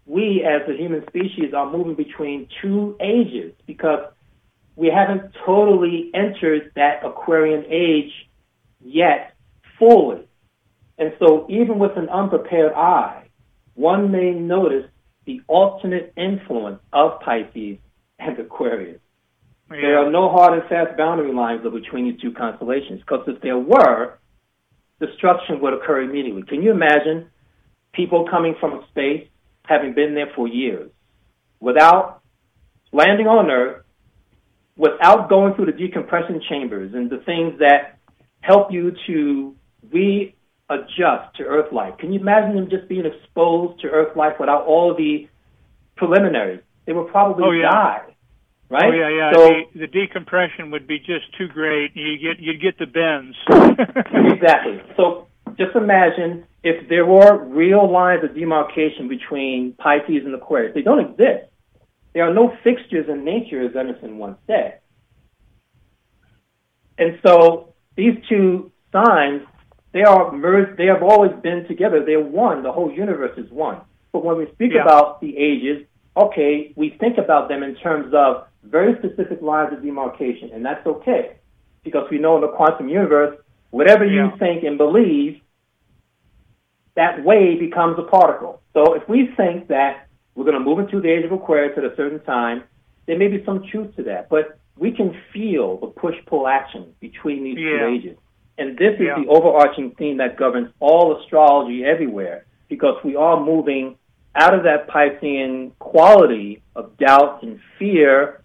we 0.05 0.43
as 0.43 0.67
a 0.67 0.75
human 0.75 1.05
species 1.07 1.53
are 1.53 1.71
moving 1.71 1.95
between 1.95 2.47
two 2.61 2.97
ages 2.99 3.53
because 3.67 4.05
we 4.75 4.87
haven't 4.87 5.33
totally 5.45 6.09
entered 6.13 6.71
that 6.75 7.05
Aquarian 7.05 7.65
age 7.69 8.11
yet 8.83 9.35
fully. 9.77 10.27
And 10.97 11.13
so 11.19 11.45
even 11.49 11.79
with 11.79 11.97
an 11.97 12.09
unprepared 12.09 12.73
eye, 12.73 13.27
one 13.75 14.11
may 14.11 14.31
notice 14.31 14.89
the 15.25 15.41
alternate 15.47 16.13
influence 16.17 16.79
of 16.91 17.19
Pisces 17.21 17.77
and 18.19 18.39
Aquarius. 18.39 18.99
Yeah. 19.71 19.81
There 19.81 19.97
are 19.99 20.11
no 20.11 20.29
hard 20.29 20.59
and 20.59 20.67
fast 20.69 20.97
boundary 20.97 21.33
lines 21.33 21.61
between 21.63 22.11
these 22.11 22.19
two 22.21 22.31
constellations 22.33 22.99
because 22.99 23.23
if 23.27 23.41
there 23.41 23.57
were, 23.57 24.19
destruction 24.99 25.61
would 25.61 25.73
occur 25.73 26.01
immediately. 26.01 26.43
Can 26.43 26.61
you 26.61 26.71
imagine 26.71 27.29
people 27.93 28.27
coming 28.29 28.55
from 28.59 28.83
space, 28.89 29.27
having 29.65 29.93
been 29.93 30.13
there 30.13 30.31
for 30.35 30.47
years, 30.47 30.91
without 31.59 32.21
landing 32.91 33.27
on 33.27 33.49
Earth, 33.49 33.83
without 34.75 35.29
going 35.29 35.53
through 35.55 35.67
the 35.67 35.71
decompression 35.71 36.41
chambers 36.49 36.93
and 36.93 37.09
the 37.09 37.19
things 37.19 37.59
that 37.59 37.97
help 38.41 38.71
you 38.71 38.91
to 39.07 39.55
readjust 39.91 41.35
to 41.37 41.43
Earth 41.43 41.71
life. 41.71 41.97
Can 41.99 42.11
you 42.11 42.19
imagine 42.19 42.55
them 42.55 42.69
just 42.69 42.87
being 42.87 43.05
exposed 43.05 43.81
to 43.81 43.87
Earth 43.87 44.15
life 44.15 44.33
without 44.39 44.65
all 44.65 44.95
the 44.95 45.27
preliminaries? 45.95 46.61
They 46.85 46.93
would 46.93 47.09
probably 47.09 47.43
oh, 47.45 47.51
yeah. 47.51 47.69
die. 47.69 48.01
Right? 48.71 48.85
Oh 48.85 48.91
yeah, 48.91 49.09
yeah. 49.09 49.31
So, 49.33 49.49
the, 49.73 49.79
the 49.81 49.87
decompression 49.87 50.71
would 50.71 50.87
be 50.87 50.97
just 50.97 51.25
too 51.37 51.49
great. 51.49 51.91
You 51.93 52.17
get 52.17 52.39
you'd 52.41 52.61
get 52.61 52.79
the 52.79 52.85
bends. 52.85 53.35
exactly. 54.33 54.81
So 54.95 55.27
just 55.57 55.75
imagine 55.75 56.45
if 56.63 56.87
there 56.87 57.05
were 57.05 57.43
real 57.43 57.91
lines 57.91 58.23
of 58.23 58.33
demarcation 58.33 59.09
between 59.09 59.73
Pisces 59.73 60.23
and 60.23 60.33
Aquarius. 60.33 60.73
They 60.73 60.83
don't 60.83 61.01
exist. 61.01 61.51
There 62.13 62.23
are 62.23 62.33
no 62.33 62.55
fixtures 62.63 63.07
in 63.09 63.25
nature, 63.25 63.61
as 63.61 63.75
Emerson 63.75 64.17
once 64.17 64.37
said. 64.47 64.79
And 66.97 67.19
so 67.25 67.73
these 67.97 68.15
two 68.29 68.71
signs 68.93 69.41
they 69.93 70.03
are 70.03 70.31
merged. 70.31 70.77
They 70.77 70.85
have 70.85 71.03
always 71.03 71.31
been 71.43 71.67
together. 71.67 72.05
They're 72.05 72.21
one. 72.23 72.63
The 72.63 72.71
whole 72.71 72.89
universe 72.89 73.37
is 73.37 73.51
one. 73.51 73.81
But 74.13 74.23
when 74.23 74.37
we 74.37 74.47
speak 74.53 74.71
yeah. 74.73 74.83
about 74.83 75.19
the 75.19 75.37
ages, 75.37 75.85
okay, 76.15 76.71
we 76.77 76.95
think 76.99 77.17
about 77.17 77.49
them 77.49 77.63
in 77.63 77.75
terms 77.75 78.13
of 78.15 78.47
very 78.63 78.95
specific 78.99 79.41
lines 79.41 79.73
of 79.73 79.81
demarcation, 79.81 80.51
and 80.53 80.65
that's 80.65 80.85
okay 80.85 81.37
because 81.83 82.07
we 82.11 82.19
know 82.19 82.35
in 82.35 82.41
the 82.41 82.47
quantum 82.47 82.89
universe, 82.89 83.37
whatever 83.71 84.05
yeah. 84.05 84.25
you 84.25 84.37
think 84.37 84.63
and 84.63 84.77
believe, 84.77 85.41
that 86.95 87.23
wave 87.23 87.59
becomes 87.59 87.97
a 87.97 88.03
particle. 88.03 88.61
So 88.73 88.93
if 88.93 89.07
we 89.09 89.29
think 89.35 89.67
that 89.69 90.07
we're 90.35 90.45
going 90.45 90.57
to 90.57 90.63
move 90.63 90.79
into 90.79 91.01
the 91.01 91.09
age 91.09 91.25
of 91.25 91.31
Aquarius 91.31 91.77
at 91.77 91.83
a 91.83 91.95
certain 91.95 92.19
time, 92.21 92.63
there 93.07 93.17
may 93.17 93.27
be 93.27 93.43
some 93.45 93.63
truth 93.71 93.95
to 93.95 94.03
that, 94.03 94.29
but 94.29 94.59
we 94.77 94.91
can 94.91 95.15
feel 95.33 95.77
the 95.77 95.87
push-pull 95.87 96.47
action 96.47 96.93
between 96.99 97.43
these 97.43 97.57
yeah. 97.57 97.79
two 97.79 97.85
ages. 97.87 98.17
And 98.57 98.77
this 98.77 98.93
is 98.95 99.07
yeah. 99.07 99.15
the 99.23 99.29
overarching 99.29 99.91
theme 99.95 100.17
that 100.17 100.37
governs 100.37 100.69
all 100.79 101.19
astrology 101.19 101.83
everywhere 101.83 102.45
because 102.69 102.95
we 103.03 103.15
are 103.15 103.43
moving 103.43 103.97
out 104.35 104.53
of 104.53 104.63
that 104.63 104.87
Piscean 104.87 105.71
quality 105.79 106.61
of 106.75 106.97
doubt 106.97 107.43
and 107.43 107.59
fear 107.77 108.40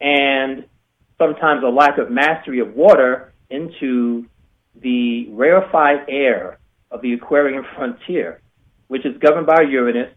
and 0.00 0.64
sometimes 1.18 1.62
a 1.64 1.68
lack 1.68 1.98
of 1.98 2.10
mastery 2.10 2.60
of 2.60 2.74
water 2.74 3.32
into 3.50 4.26
the 4.80 5.28
rarefied 5.30 6.06
air 6.08 6.58
of 6.90 7.02
the 7.02 7.12
Aquarian 7.14 7.64
frontier, 7.76 8.40
which 8.88 9.04
is 9.04 9.16
governed 9.18 9.46
by 9.46 9.62
Uranus. 9.62 10.12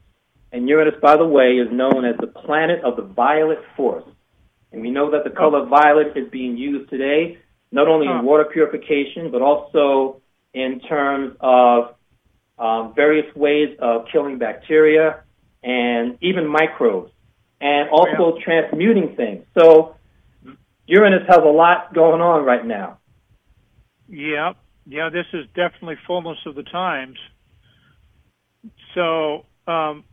And 0.52 0.68
Uranus, 0.68 0.96
by 1.02 1.16
the 1.16 1.26
way, 1.26 1.54
is 1.54 1.72
known 1.72 2.06
as 2.06 2.16
the 2.20 2.28
planet 2.28 2.84
of 2.84 2.98
the 2.98 3.04
violet 3.04 3.60
force. 3.78 4.04
And 4.72 4.82
we 4.82 4.92
know 4.92 5.12
that 5.12 5.24
the 5.24 5.30
color 5.30 5.66
violet 5.66 6.16
is 6.16 6.30
being 6.30 6.58
used 6.58 6.90
today 6.90 7.38
not 7.72 7.88
only 7.88 8.08
in 8.08 8.26
water 8.26 8.46
purification, 8.52 9.32
but 9.32 9.42
also 9.42 10.22
in 10.54 10.82
terms 10.82 11.36
of 11.40 11.96
um, 12.60 12.94
various 12.96 13.34
ways 13.36 13.78
of 13.80 14.06
killing 14.12 14.38
bacteria 14.38 15.24
and 15.64 16.18
even 16.22 16.46
microbes, 16.46 17.12
and 17.62 17.90
also 17.90 18.38
yeah. 18.38 18.44
transmuting 18.44 19.16
things. 19.16 19.46
So 19.58 19.96
Uranus 20.88 21.28
has 21.28 21.38
a 21.38 21.50
lot 21.50 21.94
going 21.94 22.22
on 22.22 22.44
right 22.44 22.66
now. 22.66 22.98
Yeah, 24.10 24.54
yeah, 24.86 25.10
this 25.10 25.28
is 25.34 25.46
definitely 25.56 25.96
fullness 26.06 26.38
of 26.46 26.56
the 26.56 26.64
times. 26.64 27.18
So 28.94 29.46
um, 29.68 30.04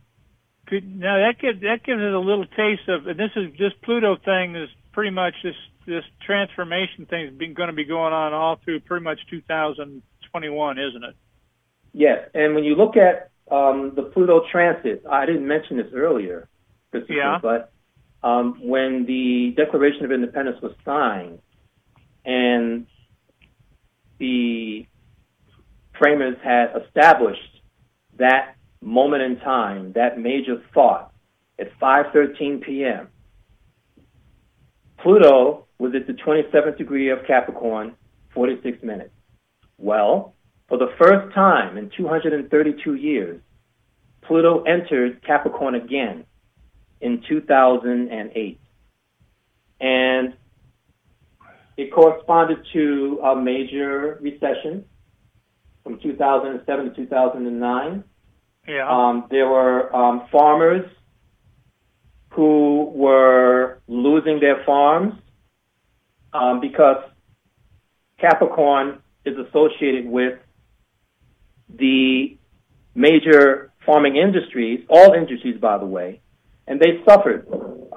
could, 0.67 0.87
now 0.87 1.17
that 1.17 1.41
gives 1.41 1.61
that 1.61 1.83
gives 1.83 1.99
us 1.99 2.13
a 2.13 2.17
little 2.17 2.45
taste 2.45 2.87
of, 2.87 3.07
and 3.07 3.19
this 3.19 3.31
is 3.35 3.51
this 3.57 3.73
Pluto 3.83 4.15
thing 4.23 4.55
is 4.55 4.69
pretty 4.93 5.11
much 5.11 5.33
this 5.43 5.55
this 5.85 6.03
transformation 6.25 7.07
thing 7.07 7.25
is 7.25 7.53
going 7.55 7.67
to 7.67 7.73
be 7.73 7.83
going 7.83 8.13
on 8.13 8.31
all 8.31 8.59
through 8.63 8.79
pretty 8.81 9.03
much 9.03 9.19
2021, 9.29 10.77
isn't 10.77 11.03
it? 11.03 11.15
Yes, 11.91 12.29
and 12.35 12.53
when 12.53 12.63
you 12.63 12.75
look 12.75 12.95
at 12.95 13.31
um, 13.51 13.93
the 13.95 14.03
Pluto 14.03 14.43
transit, 14.51 15.03
I 15.09 15.25
didn't 15.25 15.47
mention 15.47 15.77
this 15.77 15.91
earlier, 15.93 16.47
yeah. 17.09 17.39
but 17.41 17.71
um, 18.23 18.59
when 18.61 19.05
the 19.05 19.53
Declaration 19.55 20.05
of 20.05 20.11
Independence 20.11 20.57
was 20.61 20.73
signed 20.83 21.39
and 22.25 22.85
the 24.19 24.85
framers 25.97 26.37
had 26.43 26.73
established 26.85 27.61
that 28.17 28.55
moment 28.81 29.23
in 29.23 29.39
time, 29.39 29.93
that 29.93 30.19
major 30.19 30.61
thought 30.73 31.11
at 31.59 31.67
5:13 31.79 32.61
p.m. 32.61 33.07
Pluto 35.01 35.65
was 35.77 35.93
at 35.95 36.07
the 36.07 36.13
27th 36.13 36.77
degree 36.77 37.09
of 37.09 37.19
Capricorn, 37.25 37.95
46 38.33 38.83
minutes. 38.83 39.13
Well, 39.77 40.33
for 40.67 40.77
the 40.77 40.93
first 40.97 41.33
time 41.33 41.77
in 41.77 41.89
232 41.95 42.95
years, 42.95 43.41
Pluto 44.21 44.63
entered 44.63 45.23
Capricorn 45.25 45.75
again 45.75 46.25
in 47.01 47.23
2008. 47.27 48.59
And 49.81 50.33
it 51.77 51.93
corresponded 51.93 52.57
to 52.73 53.19
a 53.23 53.35
major 53.35 54.19
recession 54.21 54.85
from 55.83 55.99
2007 56.01 56.89
to 56.89 56.95
2009. 56.95 58.03
Yeah. 58.67 58.87
Um, 58.89 59.25
there 59.31 59.47
were 59.47 59.95
um, 59.95 60.27
farmers 60.31 60.85
who 62.31 62.91
were 62.93 63.79
losing 63.87 64.39
their 64.39 64.63
farms 64.65 65.13
um, 66.33 66.59
because 66.59 67.03
Capricorn 68.19 69.01
is 69.25 69.35
associated 69.37 70.05
with 70.05 70.37
the 71.69 72.37
major 72.93 73.71
farming 73.85 74.17
industries, 74.17 74.85
all 74.89 75.13
industries, 75.13 75.59
by 75.59 75.77
the 75.77 75.85
way, 75.85 76.21
and 76.69 76.79
they 76.79 77.01
suffered 77.03 77.47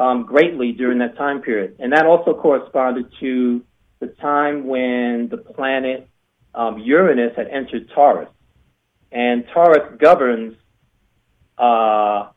um, 0.00 0.24
greatly 0.24 0.72
during 0.72 0.98
that 0.98 1.16
time 1.16 1.42
period. 1.42 1.76
And 1.78 1.92
that 1.92 2.06
also 2.06 2.34
corresponded 2.34 3.06
to 3.20 3.62
the 4.00 4.06
time 4.20 4.66
when 4.66 5.28
the 5.30 5.36
planet 5.36 6.08
um, 6.54 6.78
Uranus 6.78 7.36
had 7.36 7.48
entered 7.48 7.90
Taurus. 7.94 8.30
And 9.12 9.44
Taurus 9.52 9.96
governs 10.00 10.56
uh, 11.58 12.30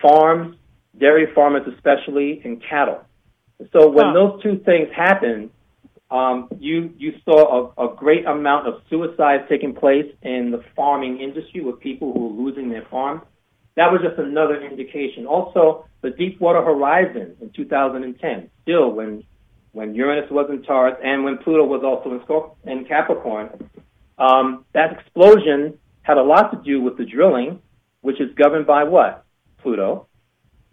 farms, 0.00 0.56
dairy 0.98 1.26
farmers 1.34 1.68
especially, 1.74 2.40
and 2.42 2.62
cattle. 2.68 3.02
So 3.72 3.90
when 3.90 4.06
huh. 4.06 4.12
those 4.14 4.42
two 4.42 4.58
things 4.64 4.88
happened, 4.96 5.50
um, 6.10 6.48
you 6.58 6.94
you 6.96 7.14
saw 7.24 7.72
a, 7.76 7.88
a, 7.88 7.96
great 7.96 8.26
amount 8.26 8.68
of 8.68 8.74
suicides 8.88 9.42
taking 9.48 9.74
place 9.74 10.06
in 10.22 10.52
the 10.52 10.62
farming 10.76 11.20
industry 11.20 11.60
with 11.62 11.80
people 11.80 12.12
who 12.12 12.28
were 12.28 12.44
losing 12.44 12.70
their 12.70 12.84
farms. 12.88 13.22
That 13.76 13.92
was 13.92 14.00
just 14.02 14.18
another 14.18 14.62
indication. 14.62 15.26
Also, 15.26 15.86
the 16.02 16.10
Deepwater 16.10 16.62
Horizon 16.62 17.36
in 17.40 17.50
2010, 17.50 18.50
still 18.62 18.90
when 18.90 19.24
when 19.72 19.94
Uranus 19.94 20.30
was 20.30 20.48
in 20.48 20.62
Taurus 20.62 20.96
and 21.04 21.22
when 21.22 21.36
Pluto 21.36 21.64
was 21.64 21.82
also 21.84 22.14
in, 22.14 22.20
Scorp- 22.20 22.54
in 22.64 22.86
Capricorn, 22.86 23.68
um, 24.16 24.64
that 24.72 24.92
explosion 24.98 25.78
had 26.00 26.16
a 26.16 26.22
lot 26.22 26.50
to 26.50 26.62
do 26.64 26.80
with 26.80 26.96
the 26.96 27.04
drilling, 27.04 27.60
which 28.00 28.18
is 28.18 28.34
governed 28.36 28.66
by 28.66 28.84
what? 28.84 29.26
Pluto. 29.58 30.06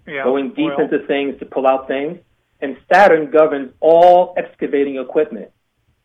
Yeah, 0.07 0.24
going 0.24 0.50
deep 0.50 0.72
oil. 0.72 0.81
into 0.81 1.05
things 1.05 1.38
to 1.39 1.45
pull 1.45 1.67
out 1.67 1.88
things 1.88 2.19
and 2.63 2.77
Saturn 2.91 3.29
governs 3.29 3.74
all 3.81 4.33
excavating 4.38 4.98
equipment, 4.98 5.51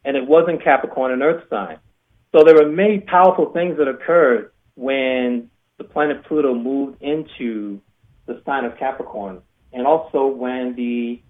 and 0.05 0.17
it 0.17 0.27
was 0.27 0.49
in 0.49 0.59
Capricorn 0.59 1.13
and 1.13 1.23
Earth 1.23 1.45
sign. 1.49 1.79
So 2.33 2.43
there 2.45 2.57
were 2.57 2.69
many 2.69 2.99
powerful 2.99 3.53
things 3.53 3.79
that 3.79 3.87
occurred 3.87 4.51
when 4.75 5.51
the 5.79 5.85
planet 5.85 6.25
Pluto 6.25 6.55
moved 6.55 7.01
into 7.01 7.81
the 8.27 8.43
sign 8.45 8.65
of 8.65 8.77
Capricorn, 8.77 9.41
and 9.73 9.87
also 9.87 10.27
when 10.27 10.75
the 10.77 11.21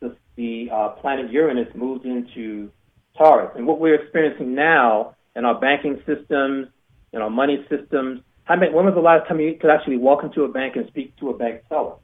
the, 0.00 0.16
the 0.36 0.70
uh, 0.72 0.88
planet 1.00 1.30
Uranus 1.30 1.68
moved 1.74 2.06
into 2.06 2.70
Taurus. 3.16 3.50
And 3.56 3.66
what 3.66 3.80
we're 3.80 3.94
experiencing 3.94 4.54
now 4.54 5.14
in 5.36 5.44
our 5.44 5.58
banking 5.60 6.02
systems, 6.06 6.68
in 7.12 7.20
our 7.20 7.30
money 7.30 7.64
systems. 7.68 8.20
I 8.46 8.56
mean, 8.56 8.72
when 8.72 8.84
was 8.84 8.94
the 8.94 9.00
last 9.00 9.28
time 9.28 9.40
you 9.40 9.54
could 9.60 9.70
actually 9.70 9.96
walk 9.96 10.22
into 10.22 10.44
a 10.44 10.48
bank 10.48 10.76
and 10.76 10.86
speak 10.88 11.16
to 11.16 11.30
a 11.30 11.36
bank 11.36 11.62
teller? 11.68 11.94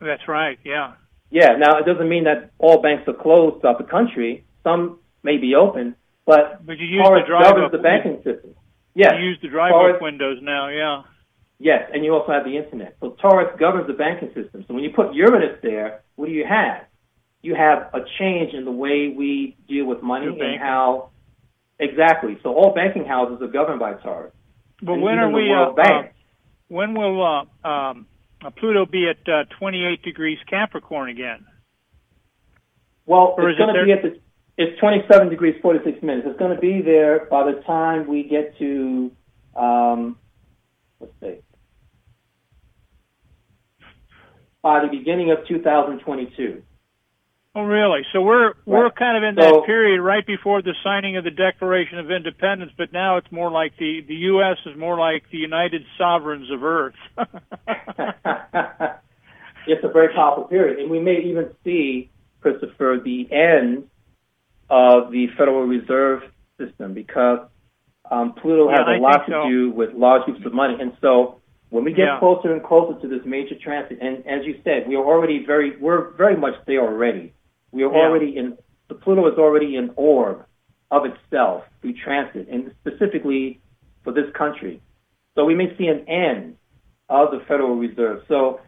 That's 0.00 0.26
right. 0.28 0.58
Yeah. 0.64 0.94
Yeah. 1.30 1.56
Now 1.58 1.78
it 1.78 1.86
doesn't 1.86 2.08
mean 2.08 2.24
that 2.24 2.50
all 2.58 2.80
banks 2.80 3.06
are 3.08 3.14
closed 3.14 3.60
throughout 3.60 3.78
the 3.78 3.84
country. 3.84 4.44
Some 4.62 4.98
may 5.22 5.36
be 5.36 5.54
open, 5.54 5.94
but 6.24 6.64
but 6.64 6.78
you 6.78 6.86
use 6.86 7.06
the 7.06 7.22
drive 7.26 7.54
governs 7.54 7.72
the 7.72 7.78
banking 7.78 8.16
system. 8.24 8.54
Yes. 8.94 9.14
You 9.18 9.24
use 9.24 9.38
the 9.42 9.48
drive-up 9.48 10.00
windows 10.00 10.38
now. 10.40 10.68
Yeah. 10.68 11.02
Yes, 11.58 11.88
and 11.92 12.04
you 12.04 12.12
also 12.14 12.32
have 12.32 12.44
the 12.44 12.56
internet. 12.56 12.96
So 13.00 13.16
Taurus 13.20 13.48
governs 13.58 13.86
the 13.86 13.92
banking 13.92 14.28
system. 14.34 14.64
So 14.66 14.74
when 14.74 14.82
you 14.82 14.90
put 14.90 15.14
Uranus 15.14 15.58
there, 15.62 16.02
what 16.16 16.26
do 16.26 16.32
you 16.32 16.44
have? 16.48 16.84
You 17.42 17.54
have 17.54 17.90
a 17.94 18.00
change 18.18 18.54
in 18.54 18.64
the 18.64 18.72
way 18.72 19.14
we 19.16 19.56
deal 19.68 19.86
with 19.86 20.02
money 20.02 20.26
and 20.26 20.60
how 20.60 21.10
exactly. 21.78 22.38
So 22.42 22.54
all 22.54 22.74
banking 22.74 23.04
houses 23.04 23.40
are 23.42 23.48
governed 23.48 23.80
by 23.80 23.94
Taurus. 23.94 24.32
But 24.82 24.94
when 24.96 25.18
are 25.18 25.30
we? 25.30 25.52
Uh, 25.52 25.70
uh, 25.80 26.02
when 26.68 26.94
will 26.94 27.22
uh, 27.22 27.68
um, 27.68 28.06
uh, 28.44 28.50
Pluto 28.50 28.86
be 28.86 29.08
at 29.08 29.28
uh, 29.28 29.44
28 29.58 30.02
degrees 30.02 30.38
Capricorn 30.48 31.10
again? 31.10 31.46
Well, 33.06 33.34
or 33.38 33.50
it's 33.50 33.58
going 33.58 33.74
to 33.74 33.84
be 33.84 33.92
at 33.92 34.02
the 34.02 34.20
it's 34.56 34.78
27 34.80 35.28
degrees 35.28 35.56
46 35.62 36.02
minutes. 36.02 36.26
It's 36.28 36.38
going 36.38 36.54
to 36.54 36.60
be 36.60 36.80
there 36.80 37.26
by 37.26 37.44
the 37.44 37.60
time 37.62 38.06
we 38.06 38.22
get 38.24 38.56
to 38.58 39.12
um, 39.54 40.16
let's 41.00 41.12
see 41.20 41.40
by 44.64 44.80
the 44.80 44.88
beginning 44.88 45.30
of 45.30 45.46
2022. 45.46 46.62
Oh, 47.54 47.62
really? 47.62 48.00
So 48.12 48.20
we're 48.22 48.46
right. 48.46 48.56
we're 48.66 48.90
kind 48.90 49.16
of 49.16 49.22
in 49.28 49.36
that 49.36 49.62
period 49.64 50.00
right 50.02 50.26
before 50.26 50.60
the 50.62 50.74
signing 50.82 51.16
of 51.16 51.22
the 51.22 51.30
Declaration 51.30 52.00
of 52.00 52.10
Independence, 52.10 52.72
but 52.76 52.92
now 52.92 53.18
it's 53.18 53.30
more 53.30 53.48
like 53.48 53.76
the 53.78 54.00
the 54.08 54.14
U.S. 54.32 54.56
is 54.66 54.76
more 54.76 54.98
like 54.98 55.22
the 55.30 55.38
United 55.38 55.82
Sovereigns 55.96 56.50
of 56.50 56.64
Earth. 56.64 56.96
it's 59.68 59.84
a 59.84 59.88
very 59.88 60.12
powerful 60.14 60.44
period, 60.44 60.80
and 60.80 60.90
we 60.90 60.98
may 60.98 61.20
even 61.26 61.50
see, 61.62 62.10
Christopher, 62.40 62.98
the 63.04 63.28
end 63.30 63.84
of 64.68 65.12
the 65.12 65.28
Federal 65.38 65.62
Reserve 65.62 66.22
System 66.58 66.94
because 66.94 67.46
um, 68.10 68.32
Pluto 68.32 68.68
yeah, 68.68 68.78
has 68.78 68.86
a 68.88 68.92
I 68.92 68.98
lot 68.98 69.26
to 69.26 69.32
so. 69.32 69.48
do 69.48 69.70
with 69.70 69.92
large 69.94 70.24
groups 70.24 70.44
of 70.44 70.54
money, 70.54 70.74
and 70.80 70.96
so 71.00 71.40
when 71.70 71.84
we 71.84 71.92
get 71.92 72.04
yeah. 72.04 72.18
closer 72.18 72.52
and 72.52 72.62
closer 72.62 73.00
to 73.00 73.08
this 73.08 73.20
major 73.24 73.54
transit, 73.62 73.98
and 74.00 74.18
as 74.26 74.46
you 74.46 74.60
said, 74.64 74.88
we 74.88 74.94
are 74.96 75.04
already 75.04 75.44
very 75.44 75.76
we're 75.76 76.10
very 76.12 76.36
much 76.36 76.54
there 76.66 76.82
already. 76.82 77.32
We 77.72 77.82
are 77.82 77.92
yeah. 77.92 77.98
already 77.98 78.36
in 78.36 78.56
the 78.88 78.94
Pluto 78.94 79.26
is 79.32 79.38
already 79.38 79.76
an 79.76 79.90
orb 79.96 80.44
of 80.90 81.02
itself 81.06 81.64
through 81.80 81.94
transit, 81.94 82.48
and 82.48 82.72
specifically 82.80 83.60
for 84.04 84.12
this 84.12 84.26
country. 84.36 84.80
So 85.34 85.44
we 85.44 85.54
may 85.54 85.76
see 85.76 85.86
an 85.86 86.08
end 86.08 86.56
of 87.08 87.30
the 87.32 87.40
Federal 87.48 87.76
Reserve. 87.76 88.22
So 88.28 88.60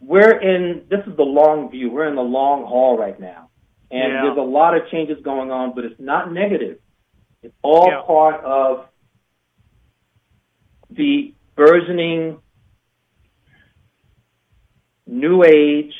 we're 0.00 0.40
in 0.40 0.86
this 0.88 1.00
is 1.06 1.16
the 1.16 1.22
long 1.22 1.70
view. 1.70 1.90
We're 1.90 2.08
in 2.08 2.16
the 2.16 2.22
long 2.22 2.64
haul 2.66 2.98
right 2.98 3.18
now. 3.20 3.50
And 3.90 4.12
yeah. 4.12 4.22
there's 4.22 4.38
a 4.38 4.42
lot 4.42 4.76
of 4.76 4.88
changes 4.90 5.18
going 5.22 5.50
on, 5.50 5.74
but 5.74 5.84
it's 5.84 6.00
not 6.00 6.32
negative. 6.32 6.78
It's 7.42 7.54
all 7.62 8.04
part 8.06 8.44
of 8.44 8.86
the 10.90 11.34
burgeoning 11.60 12.40
new 15.06 15.44
age 15.44 15.92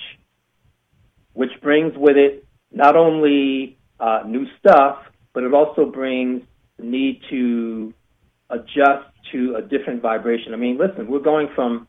which 1.34 1.50
brings 1.60 1.92
with 1.98 2.16
it 2.16 2.46
not 2.72 2.96
only 2.96 3.78
uh, 3.98 4.22
new 4.26 4.46
stuff, 4.58 4.96
but 5.34 5.42
it 5.42 5.52
also 5.52 5.84
brings 5.84 6.40
the 6.78 6.84
need 6.84 7.20
to 7.28 7.92
adjust 8.48 9.06
to 9.32 9.56
a 9.56 9.62
different 9.62 10.00
vibration. 10.00 10.54
I 10.54 10.56
mean, 10.56 10.78
listen, 10.78 11.06
we're 11.06 11.18
going 11.18 11.48
from 11.54 11.86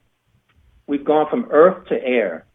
we've 0.87 1.05
gone 1.05 1.27
from 1.29 1.47
Earth 1.49 1.87
to 1.87 1.95
air. 1.95 2.45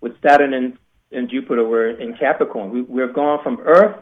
With 0.00 0.12
Saturn 0.22 0.54
and, 0.54 0.78
and 1.10 1.28
Jupiter, 1.28 1.66
we're 1.66 1.98
in 1.98 2.14
Capricorn. 2.16 2.70
We, 2.70 2.82
we've 2.82 3.12
gone 3.12 3.40
from 3.42 3.58
Earth, 3.64 3.96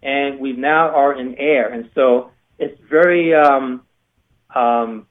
and 0.00 0.38
we 0.38 0.52
now 0.52 0.90
are 0.90 1.18
in 1.18 1.34
air, 1.38 1.72
and 1.72 1.90
so 1.94 2.30
it's 2.58 2.80
very 2.88 3.34
um, 3.34 3.82
um, 4.54 5.06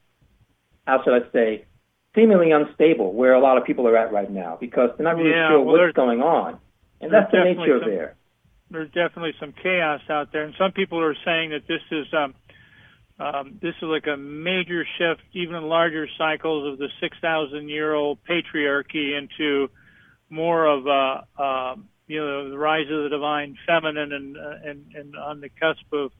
how 0.91 1.03
should 1.03 1.13
I 1.13 1.31
say 1.31 1.65
seemingly 2.13 2.51
unstable 2.51 3.13
where 3.13 3.33
a 3.33 3.39
lot 3.39 3.57
of 3.57 3.63
people 3.63 3.87
are 3.87 3.95
at 3.95 4.11
right 4.11 4.29
now 4.29 4.57
because 4.59 4.89
they're 4.97 5.05
not 5.05 5.15
really 5.15 5.29
yeah, 5.29 5.49
sure 5.49 5.61
well, 5.61 5.77
what's 5.77 5.95
going 5.95 6.21
on. 6.21 6.59
And 6.99 7.13
that's 7.13 7.31
the 7.31 7.43
nature 7.43 7.77
of 7.77 7.85
there. 7.85 8.15
There's 8.69 8.91
definitely 8.91 9.33
some 9.39 9.53
chaos 9.53 10.01
out 10.09 10.31
there, 10.31 10.43
and 10.43 10.53
some 10.57 10.71
people 10.71 11.01
are 11.01 11.15
saying 11.25 11.49
that 11.51 11.67
this 11.67 11.81
is 11.91 12.05
um, 12.13 12.35
um, 13.19 13.59
this 13.61 13.73
is 13.81 13.83
like 13.83 14.07
a 14.07 14.17
major 14.17 14.85
shift, 14.97 15.21
even 15.33 15.63
larger 15.63 16.07
cycles 16.17 16.73
of 16.73 16.79
the 16.79 16.87
6,000 16.99 17.69
year 17.69 17.93
old 17.93 18.19
patriarchy 18.23 19.17
into 19.17 19.69
more 20.29 20.65
of 20.65 20.85
a 20.87 21.25
uh, 21.41 21.75
you 22.07 22.19
know 22.19 22.49
the 22.49 22.57
rise 22.57 22.89
of 22.91 23.03
the 23.03 23.09
divine 23.09 23.57
feminine 23.65 24.11
and 24.11 24.37
uh, 24.37 24.69
and 24.69 24.85
and 24.95 25.15
on 25.15 25.41
the 25.41 25.49
cusp 25.49 25.91
of 25.93 26.11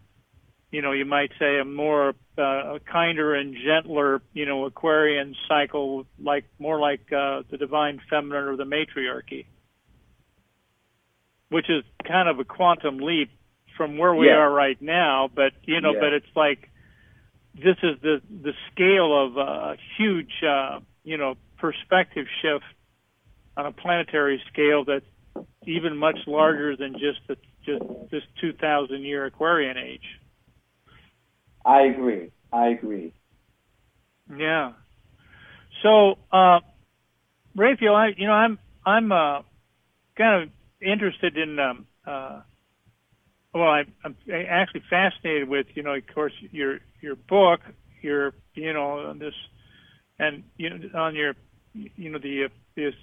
you 0.71 0.81
know, 0.81 0.93
you 0.93 1.05
might 1.05 1.31
say 1.37 1.59
a 1.59 1.65
more 1.65 2.13
uh, 2.37 2.75
a 2.75 2.79
kinder 2.79 3.35
and 3.35 3.55
gentler, 3.55 4.21
you 4.33 4.45
know, 4.45 4.65
Aquarian 4.65 5.35
cycle, 5.47 6.05
like 6.17 6.45
more 6.59 6.79
like 6.79 7.11
uh, 7.11 7.43
the 7.51 7.57
divine 7.57 7.99
feminine 8.09 8.45
or 8.47 8.55
the 8.55 8.65
matriarchy, 8.65 9.47
which 11.49 11.69
is 11.69 11.83
kind 12.07 12.29
of 12.29 12.39
a 12.39 12.45
quantum 12.45 12.99
leap 12.99 13.29
from 13.75 13.97
where 13.97 14.15
we 14.15 14.27
Yeah. 14.27 14.37
are 14.37 14.49
right 14.51 14.81
now. 14.81 15.29
But 15.33 15.53
you 15.63 15.81
know, 15.81 15.93
Yeah. 15.93 15.99
but 15.99 16.13
it's 16.13 16.35
like 16.35 16.69
this 17.53 17.77
is 17.83 17.99
the 18.01 18.21
the 18.29 18.53
scale 18.71 19.13
of 19.25 19.37
a 19.37 19.77
huge, 19.97 20.41
uh, 20.41 20.79
you 21.03 21.17
know, 21.17 21.35
perspective 21.57 22.27
shift 22.41 22.65
on 23.57 23.65
a 23.65 23.71
planetary 23.73 24.41
scale 24.51 24.85
that's 24.85 25.05
even 25.65 25.97
much 25.97 26.17
larger 26.27 26.75
than 26.77 26.93
just 26.93 27.19
the 27.27 27.35
just 27.65 27.83
this 28.09 28.23
2,000 28.39 29.01
year 29.01 29.25
Aquarian 29.25 29.77
age. 29.77 30.19
I 31.65 31.81
agree. 31.83 32.31
I 32.51 32.67
agree. 32.69 33.13
Yeah. 34.35 34.73
So, 35.83 36.15
uh, 36.31 36.59
Raphael, 37.55 37.95
I, 37.95 38.09
you 38.17 38.27
know, 38.27 38.33
I'm, 38.33 38.59
I'm, 38.85 39.11
uh, 39.11 39.41
kind 40.17 40.43
of 40.43 40.49
interested 40.81 41.37
in, 41.37 41.59
um, 41.59 41.85
uh, 42.05 42.41
well, 43.53 43.69
I, 43.69 43.83
I'm 44.03 44.15
actually 44.29 44.83
fascinated 44.89 45.47
with, 45.49 45.67
you 45.75 45.83
know, 45.83 45.93
of 45.93 46.03
course, 46.13 46.33
your, 46.51 46.79
your 47.01 47.15
book, 47.15 47.61
your, 48.01 48.33
you 48.53 48.73
know, 48.73 49.07
on 49.07 49.19
this, 49.19 49.33
and, 50.19 50.43
you 50.57 50.69
know, 50.69 50.99
on 50.99 51.15
your, 51.15 51.35
you 51.73 52.11
know, 52.11 52.19
the, 52.19 52.45
uh, 52.45 52.49
this 52.75 52.93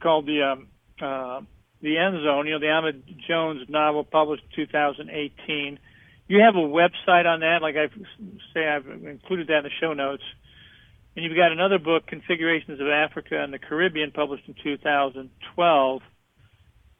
called 0.00 0.26
the, 0.26 0.42
um, 0.42 0.68
uh, 1.00 1.40
the 1.82 1.96
End 1.98 2.16
Zone, 2.22 2.46
you 2.46 2.52
know, 2.52 2.60
the 2.60 2.70
Ahmed 2.70 3.02
Jones 3.26 3.62
novel 3.68 4.04
published 4.04 4.44
2018. 4.54 5.78
You 6.30 6.42
have 6.46 6.54
a 6.54 6.58
website 6.58 7.26
on 7.26 7.40
that, 7.40 7.58
like 7.60 7.74
I 7.74 7.88
say, 8.54 8.64
I've 8.64 8.86
included 8.86 9.48
that 9.48 9.58
in 9.58 9.62
the 9.64 9.70
show 9.80 9.94
notes. 9.94 10.22
And 11.16 11.24
you've 11.24 11.36
got 11.36 11.50
another 11.50 11.80
book, 11.80 12.06
Configurations 12.06 12.80
of 12.80 12.86
Africa 12.86 13.42
and 13.42 13.52
the 13.52 13.58
Caribbean, 13.58 14.12
published 14.12 14.44
in 14.46 14.54
2012. 14.62 16.02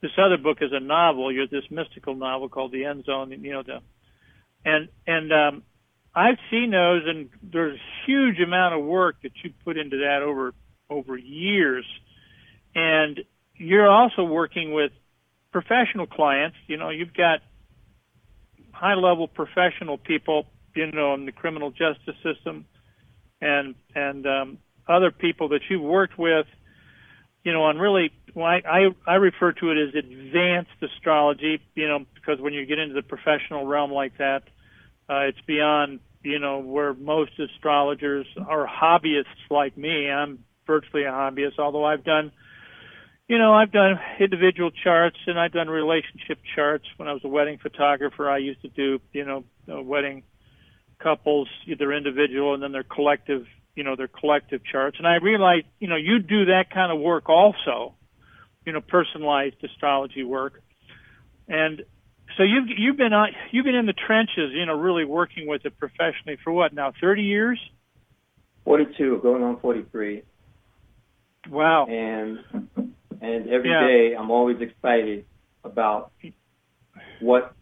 This 0.03 0.11
other 0.19 0.37
book 0.37 0.59
is 0.61 0.73
a 0.73 0.81
novel. 0.81 1.31
You're 1.31 1.47
this 1.47 1.63
mystical 1.71 2.17
novel 2.17 2.49
called 2.49 2.73
The 2.73 2.85
End 2.85 3.05
Zone. 3.05 3.31
You 3.31 3.53
know 3.53 3.63
the, 3.63 3.79
and 4.65 4.89
and 5.07 5.33
um, 5.33 5.63
I've 6.13 6.39
seen 6.51 6.73
those, 6.73 7.03
and 7.07 7.31
there's 7.41 7.79
a 7.79 8.11
huge 8.11 8.41
amount 8.41 8.75
of 8.75 8.85
work 8.85 9.23
that 9.23 9.31
you 9.45 9.53
put 9.65 9.79
into 9.79 9.99
that 9.99 10.23
over 10.23 10.55
over 10.91 11.17
years. 11.17 11.87
And 12.75 13.21
you're 13.55 13.89
also 13.89 14.25
working 14.25 14.73
with 14.73 14.91
professional 15.53 16.09
clients. 16.09 16.57
You 16.67 16.79
know, 16.79 16.91
you've 16.91 17.15
got 17.15 17.43
high 18.81 18.95
level 18.95 19.29
professional 19.29 19.99
people, 19.99 20.47
you 20.75 20.91
know, 20.91 21.13
in 21.15 21.27
the 21.27 21.33
criminal 21.33 21.71
justice 21.71 22.17
system 22.25 22.65
and 23.41 23.75
and 23.95 24.27
um, 24.27 24.59
other 24.89 25.11
people 25.11 25.51
that 25.51 25.61
you've 25.69 25.83
worked 25.83 26.19
with, 26.19 26.47
you 27.45 27.53
know, 27.53 27.65
on 27.65 27.79
really 27.79 28.11
well, 28.35 28.47
I, 28.47 28.63
I 28.65 28.81
I 29.07 29.15
refer 29.17 29.53
to 29.53 29.71
it 29.71 29.89
as 29.89 29.95
advanced 29.95 30.71
astrology, 30.83 31.61
you 31.75 31.89
know, 31.89 32.07
because 32.15 32.41
when 32.41 32.55
you 32.55 32.65
get 32.65 32.79
into 32.79 32.95
the 32.95 33.03
professional 33.03 33.67
realm 33.67 33.93
like 33.93 34.17
that, 34.17 34.45
uh, 35.11 35.29
it's 35.29 35.41
beyond 35.47 36.01
you 36.23 36.39
know 36.39 36.61
where 36.61 36.95
most 36.95 37.33
astrologers 37.39 38.27
are 38.49 38.67
hobbyists 38.67 39.51
like 39.51 39.77
me. 39.77 40.11
I'm 40.11 40.43
virtually 40.67 41.05
a 41.05 41.11
hobbyist, 41.11 41.59
although 41.59 41.85
I've 41.85 42.05
done 42.05 42.33
you 43.31 43.39
know, 43.39 43.55
I've 43.55 43.71
done 43.71 44.01
individual 44.19 44.73
charts 44.73 45.17
and 45.29 45.39
I've 45.39 45.53
done 45.53 45.69
relationship 45.69 46.41
charts. 46.57 46.85
When 46.97 47.07
I 47.07 47.13
was 47.13 47.23
a 47.23 47.29
wedding 47.29 47.59
photographer, 47.59 48.29
I 48.29 48.39
used 48.39 48.61
to 48.63 48.69
do, 48.69 48.99
you 49.13 49.25
know, 49.25 49.45
uh, 49.73 49.81
wedding 49.81 50.25
couples, 50.99 51.47
either 51.65 51.93
individual 51.93 52.55
and 52.55 52.63
then 52.63 52.73
their 52.73 52.83
collective, 52.83 53.47
you 53.77 53.85
know, 53.85 53.95
their 53.95 54.09
collective 54.09 54.63
charts. 54.65 54.97
And 54.99 55.07
I 55.07 55.19
realized, 55.23 55.67
you 55.79 55.87
know, 55.87 55.95
you 55.95 56.19
do 56.19 56.47
that 56.47 56.75
kind 56.75 56.91
of 56.91 56.99
work 56.99 57.29
also, 57.29 57.95
you 58.67 58.73
know, 58.73 58.81
personalized 58.81 59.63
astrology 59.63 60.25
work. 60.25 60.61
And 61.47 61.83
so 62.37 62.43
you've 62.43 62.67
you've 62.77 62.97
been 62.97 63.13
on 63.13 63.29
you've 63.53 63.65
been 63.65 63.77
in 63.77 63.87
the 63.87 63.93
trenches, 63.93 64.51
you 64.55 64.67
know, 64.67 64.75
really 64.75 65.05
working 65.05 65.47
with 65.47 65.65
it 65.65 65.79
professionally 65.79 66.37
for 66.43 66.53
what 66.53 66.73
now, 66.73 66.93
30 67.01 67.23
years? 67.23 67.61
42, 68.65 69.21
going 69.23 69.45
on 69.45 69.61
43. 69.61 70.25
Wow. 71.49 71.87
And 71.87 72.69
and 73.21 73.49
every 73.49 73.71
Yeah. 73.71 73.87
day 73.87 74.15
I'm 74.15 74.31
always 74.31 74.61
excited 74.61 75.27
about 75.65 76.13
what 77.21 77.55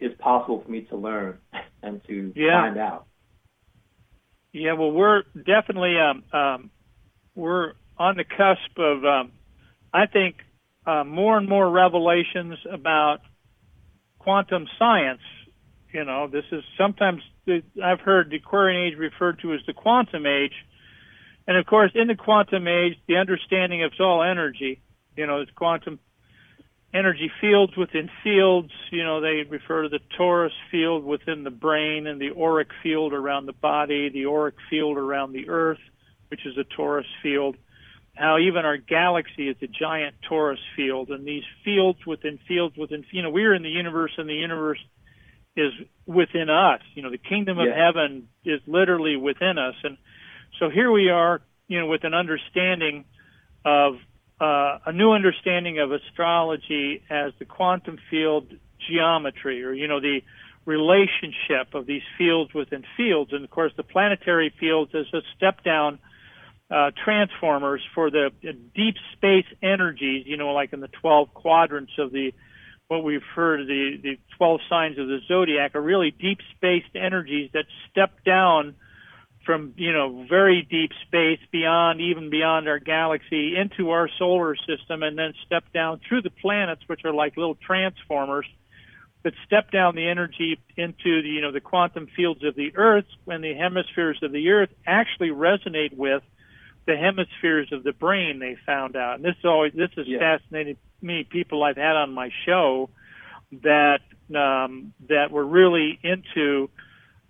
is 0.00 0.12
possible 0.18 0.60
for 0.62 0.70
me 0.70 0.82
to 0.82 0.96
learn 0.96 1.38
and 1.82 2.02
to 2.04 2.32
Yeah. 2.34 2.62
find 2.62 2.78
out. 2.78 3.06
Yeah, 4.52 4.72
well, 4.72 4.90
we're 4.90 5.22
definitely 5.44 5.98
um, 5.98 6.24
um, 6.32 6.70
we're 7.34 7.74
on 7.98 8.16
the 8.16 8.24
cusp 8.24 8.78
of 8.78 9.04
um, 9.04 9.32
I 9.92 10.06
think 10.06 10.36
uh, 10.86 11.04
more 11.04 11.36
and 11.36 11.48
more 11.48 11.68
revelations 11.70 12.58
about 12.70 13.20
quantum 14.18 14.66
science. 14.78 15.20
You 15.92 16.04
know, 16.04 16.26
this 16.26 16.44
is 16.52 16.64
sometimes 16.78 17.22
the, 17.46 17.62
I've 17.82 18.00
heard 18.00 18.30
the 18.30 18.36
Aquarian 18.36 18.92
age 18.92 18.98
referred 18.98 19.40
to 19.40 19.52
as 19.54 19.60
the 19.66 19.72
quantum 19.72 20.26
age, 20.26 20.54
and 21.46 21.56
of 21.56 21.66
course, 21.66 21.92
in 21.94 22.08
the 22.08 22.16
quantum 22.16 22.66
age, 22.66 22.94
the 23.06 23.16
understanding 23.16 23.82
of 23.84 23.92
it's 23.92 24.00
all 24.00 24.22
energy. 24.22 24.80
You 25.16 25.26
know, 25.26 25.40
it's 25.40 25.50
quantum 25.52 25.98
energy 26.94 27.30
fields 27.40 27.76
within 27.76 28.10
fields. 28.22 28.72
You 28.90 29.04
know, 29.04 29.20
they 29.20 29.42
refer 29.48 29.82
to 29.82 29.88
the 29.88 30.00
torus 30.18 30.50
field 30.70 31.04
within 31.04 31.44
the 31.44 31.50
brain 31.50 32.06
and 32.06 32.20
the 32.20 32.32
auric 32.32 32.68
field 32.82 33.12
around 33.12 33.46
the 33.46 33.52
body, 33.52 34.08
the 34.08 34.26
auric 34.26 34.56
field 34.70 34.96
around 34.96 35.32
the 35.32 35.48
earth, 35.48 35.80
which 36.28 36.46
is 36.46 36.56
a 36.58 36.64
torus 36.64 37.06
field. 37.22 37.56
How 38.14 38.38
even 38.38 38.64
our 38.64 38.78
galaxy 38.78 39.48
is 39.48 39.56
a 39.60 39.66
giant 39.66 40.14
torus 40.30 40.56
field, 40.74 41.10
and 41.10 41.26
these 41.26 41.44
fields 41.64 42.06
within 42.06 42.38
fields 42.48 42.76
within, 42.76 43.04
you 43.10 43.22
know, 43.22 43.30
we're 43.30 43.54
in 43.54 43.62
the 43.62 43.68
universe, 43.68 44.12
and 44.16 44.26
the 44.28 44.34
universe 44.34 44.82
is 45.54 45.72
within 46.06 46.48
us. 46.48 46.80
You 46.94 47.02
know, 47.02 47.10
the 47.10 47.18
kingdom 47.18 47.58
of 47.58 47.66
Yeah. 47.66 47.74
heaven 47.74 48.28
is 48.44 48.60
literally 48.66 49.16
within 49.16 49.58
us, 49.58 49.74
and 49.84 49.98
so 50.58 50.70
here 50.70 50.90
we 50.90 51.10
are, 51.10 51.42
you 51.68 51.78
know, 51.78 51.86
with 51.86 52.04
an 52.04 52.14
understanding 52.14 53.04
of 53.66 54.00
uh, 54.40 54.78
a 54.86 54.92
new 54.92 55.12
understanding 55.12 55.78
of 55.78 55.92
astrology 55.92 57.02
as 57.08 57.32
the 57.38 57.44
quantum 57.44 57.98
field 58.10 58.52
geometry, 58.88 59.64
or 59.64 59.72
you 59.72 59.88
know, 59.88 60.00
the 60.00 60.20
relationship 60.64 61.74
of 61.74 61.86
these 61.86 62.02
fields 62.18 62.52
within 62.52 62.84
fields, 62.96 63.32
and 63.32 63.44
of 63.44 63.50
course, 63.50 63.72
the 63.76 63.82
planetary 63.82 64.52
fields 64.58 64.92
as 64.94 65.06
a 65.14 65.22
step 65.36 65.62
down 65.62 65.98
uh, 66.70 66.90
transformers 67.04 67.80
for 67.94 68.10
the 68.10 68.30
deep 68.74 68.96
space 69.12 69.46
energies. 69.62 70.26
You 70.26 70.36
know, 70.36 70.52
like 70.52 70.72
in 70.72 70.80
the 70.80 70.88
12 70.88 71.32
quadrants 71.32 71.92
of 71.98 72.12
the 72.12 72.32
what 72.88 73.02
we've 73.02 73.22
heard 73.34 73.66
the 73.66 73.98
the 74.02 74.18
12 74.36 74.60
signs 74.68 74.98
of 74.98 75.08
the 75.08 75.20
zodiac 75.26 75.74
are 75.74 75.80
really 75.80 76.10
deep 76.10 76.38
spaced 76.56 76.94
energies 76.94 77.50
that 77.52 77.64
step 77.90 78.22
down 78.24 78.74
from 79.46 79.72
you 79.76 79.92
know 79.92 80.26
very 80.28 80.62
deep 80.62 80.90
space 81.06 81.38
beyond 81.52 82.00
even 82.00 82.28
beyond 82.28 82.68
our 82.68 82.80
galaxy 82.80 83.56
into 83.56 83.90
our 83.90 84.10
solar 84.18 84.56
system 84.56 85.02
and 85.02 85.16
then 85.16 85.32
step 85.46 85.64
down 85.72 86.00
through 86.06 86.20
the 86.20 86.30
planets 86.30 86.82
which 86.88 87.04
are 87.04 87.14
like 87.14 87.36
little 87.36 87.54
transformers 87.54 88.46
that 89.22 89.32
step 89.46 89.70
down 89.70 89.94
the 89.94 90.06
energy 90.06 90.58
into 90.76 91.22
the 91.22 91.28
you 91.28 91.40
know 91.40 91.52
the 91.52 91.60
quantum 91.60 92.08
fields 92.16 92.44
of 92.44 92.54
the 92.56 92.76
earth 92.76 93.06
when 93.24 93.40
the 93.40 93.54
hemispheres 93.54 94.18
of 94.22 94.32
the 94.32 94.50
earth 94.50 94.70
actually 94.86 95.30
resonate 95.30 95.96
with 95.96 96.22
the 96.86 96.96
hemispheres 96.96 97.72
of 97.72 97.84
the 97.84 97.92
brain 97.92 98.38
they 98.40 98.56
found 98.66 98.96
out 98.96 99.14
and 99.16 99.24
this 99.24 99.36
is 99.38 99.44
always 99.44 99.72
this 99.72 99.90
has 99.96 100.06
Yeah. 100.06 100.18
fascinated 100.18 100.76
me 101.00 101.24
people 101.24 101.62
I've 101.62 101.76
had 101.76 101.94
on 101.96 102.12
my 102.12 102.30
show 102.44 102.90
that 103.62 104.00
um 104.34 104.92
that 105.08 105.30
were 105.30 105.46
really 105.46 105.98
into 106.02 106.68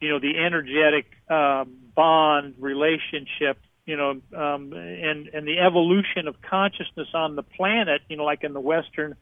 you 0.01 0.09
know 0.09 0.19
the 0.19 0.39
energetic 0.39 1.07
uh, 1.29 1.65
bond 1.97 2.55
relationship 2.59 3.59
you 3.87 3.97
know 3.97 4.11
um, 4.37 4.73
and 4.73 5.29
and 5.29 5.47
the 5.47 5.59
evolution 5.59 6.29
of 6.29 6.41
consciousness 6.43 7.09
on 7.15 7.35
the 7.35 7.43
planet 7.43 8.03
you 8.09 8.17
know 8.17 8.25
like 8.25 8.45
in 8.45 8.53
the 8.53 8.61
western 8.61 9.17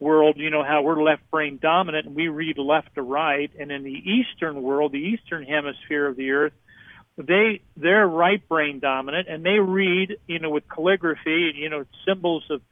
world 0.00 0.36
you 0.36 0.50
know 0.50 0.64
how 0.64 0.82
we're 0.82 1.02
left 1.02 1.28
brain 1.30 1.58
dominant 1.60 2.06
and 2.06 2.14
we 2.14 2.28
read 2.28 2.58
left 2.58 2.94
to 2.94 3.02
right. 3.02 3.50
And 3.58 3.70
in 3.70 3.82
the 3.82 3.90
eastern 3.90 4.62
world 4.62 4.92
the 4.92 4.98
eastern 4.98 5.44
hemisphere 5.44 6.06
of 6.06 6.16
the 6.16 6.30
earth 6.32 6.52
they 7.16 7.60
they're 7.76 8.06
right 8.06 8.46
brain 8.48 8.78
dominant 8.78 9.28
and 9.28 9.44
they 9.44 9.58
read 9.58 10.18
you 10.26 10.38
know 10.38 10.50
with 10.50 10.68
calligraphy 10.68 11.52
you 11.56 11.68
know 11.68 11.84
symbols 12.06 12.44
of 12.50 12.62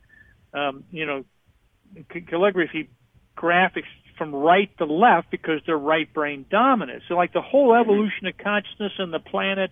um, 0.55 0.85
you 0.91 1.07
know 1.07 1.25
calligraphy 2.29 2.89
graphics 3.37 3.85
from 4.17 4.35
right 4.35 4.71
to 4.79 4.85
left 4.85 5.31
because 5.31 5.61
they're 5.67 5.77
right 5.79 6.13
brain 6.13 6.47
dominant. 6.51 7.03
So 7.09 7.15
like 7.15 7.33
the 7.33 7.43
whole 7.43 7.75
evolution 7.75 8.27
of 8.27 8.37
consciousness 8.39 8.93
and 8.99 9.13
the 9.13 9.21
planet, 9.21 9.71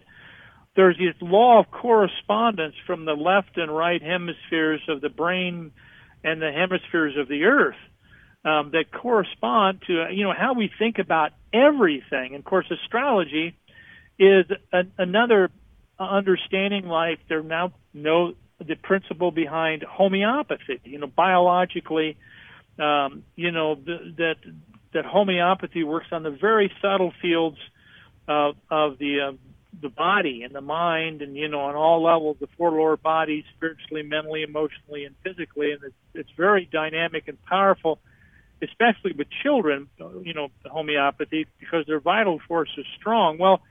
there's 0.76 0.98
this 0.98 1.14
law 1.20 1.60
of 1.60 1.70
correspondence 1.70 2.74
from 2.86 3.04
the 3.04 3.14
left 3.14 3.56
and 3.56 3.74
right 3.74 4.02
hemispheres 4.02 4.82
of 4.88 5.00
the 5.00 5.08
brain 5.08 5.72
and 6.22 6.42
the 6.42 6.52
hemispheres 6.52 7.16
of 7.16 7.28
the 7.28 7.44
earth. 7.44 7.76
um, 8.44 8.70
that 8.72 8.92
correspond 8.92 9.82
to 9.86 10.06
you 10.12 10.24
know 10.24 10.34
how 10.36 10.52
we 10.54 10.70
think 10.78 10.98
about 10.98 11.32
everything. 11.52 12.34
And 12.34 12.36
of 12.36 12.44
course, 12.44 12.66
astrology 12.70 13.56
is 14.18 14.44
a, 14.72 14.82
another 14.98 15.50
understanding. 15.98 16.86
Like 16.86 17.20
there 17.28 17.42
now 17.42 17.72
know 17.94 18.34
the 18.58 18.76
principle 18.76 19.30
behind 19.30 19.82
homeopathy. 19.82 20.80
You 20.84 20.98
know, 20.98 21.06
biologically, 21.06 22.16
um, 22.78 23.24
you 23.36 23.50
know 23.50 23.74
th- 23.74 24.16
that 24.16 24.36
that 24.92 25.04
homeopathy 25.04 25.84
works 25.84 26.06
on 26.12 26.22
the 26.22 26.30
very 26.30 26.72
subtle 26.80 27.12
fields 27.20 27.58
of, 28.28 28.56
of 28.70 28.98
the 28.98 29.20
uh, 29.20 29.32
the 29.82 29.88
body 29.88 30.42
and 30.44 30.54
the 30.54 30.60
mind, 30.60 31.20
and 31.20 31.36
you 31.36 31.48
know, 31.48 31.60
on 31.60 31.74
all 31.74 32.02
levels, 32.02 32.36
the 32.40 32.48
four 32.56 32.70
lower 32.70 32.96
bodies, 32.96 33.44
spiritually, 33.56 34.02
mentally, 34.02 34.42
emotionally, 34.42 35.04
and 35.04 35.14
physically, 35.24 35.72
and 35.72 35.82
it's, 35.82 35.94
it's 36.14 36.30
very 36.36 36.68
dynamic 36.70 37.28
and 37.28 37.42
powerful, 37.42 37.98
especially 38.62 39.12
with 39.12 39.26
children. 39.42 39.88
You 40.22 40.32
know, 40.32 40.48
homeopathy 40.64 41.46
because 41.58 41.86
their 41.86 42.00
vital 42.00 42.40
force 42.46 42.70
is 42.78 42.86
strong. 42.96 43.38
Well, 43.38 43.62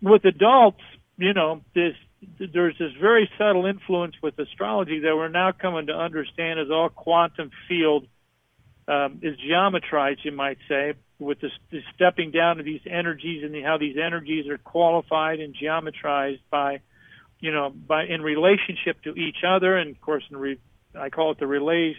with 0.00 0.24
adults, 0.24 0.82
you 1.16 1.32
know, 1.34 1.62
this 1.74 1.94
there's 2.38 2.76
this 2.78 2.92
very 3.00 3.28
subtle 3.38 3.66
influence 3.66 4.14
with 4.22 4.38
astrology 4.38 5.00
that 5.00 5.16
we're 5.16 5.28
now 5.28 5.52
coming 5.52 5.86
to 5.86 5.92
understand 5.92 6.60
as 6.60 6.70
all 6.70 6.88
quantum 6.88 7.50
field 7.68 8.06
um, 8.88 9.20
is 9.22 9.36
geometrized, 9.38 10.20
you 10.24 10.32
might 10.32 10.58
say, 10.68 10.94
with 11.18 11.40
the, 11.40 11.50
the 11.70 11.80
stepping 11.94 12.30
down 12.30 12.58
of 12.58 12.64
these 12.64 12.80
energies 12.88 13.44
and 13.44 13.54
the, 13.54 13.62
how 13.62 13.78
these 13.78 13.96
energies 13.96 14.48
are 14.48 14.58
qualified 14.58 15.40
and 15.40 15.54
geometrized 15.54 16.40
by, 16.50 16.80
you 17.40 17.52
know, 17.52 17.70
by 17.70 18.04
in 18.04 18.22
relationship 18.22 19.00
to 19.02 19.14
each 19.14 19.44
other, 19.46 19.76
and 19.76 19.90
of 19.90 20.00
course, 20.00 20.24
in 20.30 20.36
re, 20.36 20.58
I 20.98 21.10
call 21.10 21.32
it 21.32 21.38
the 21.38 21.46
relays, 21.46 21.96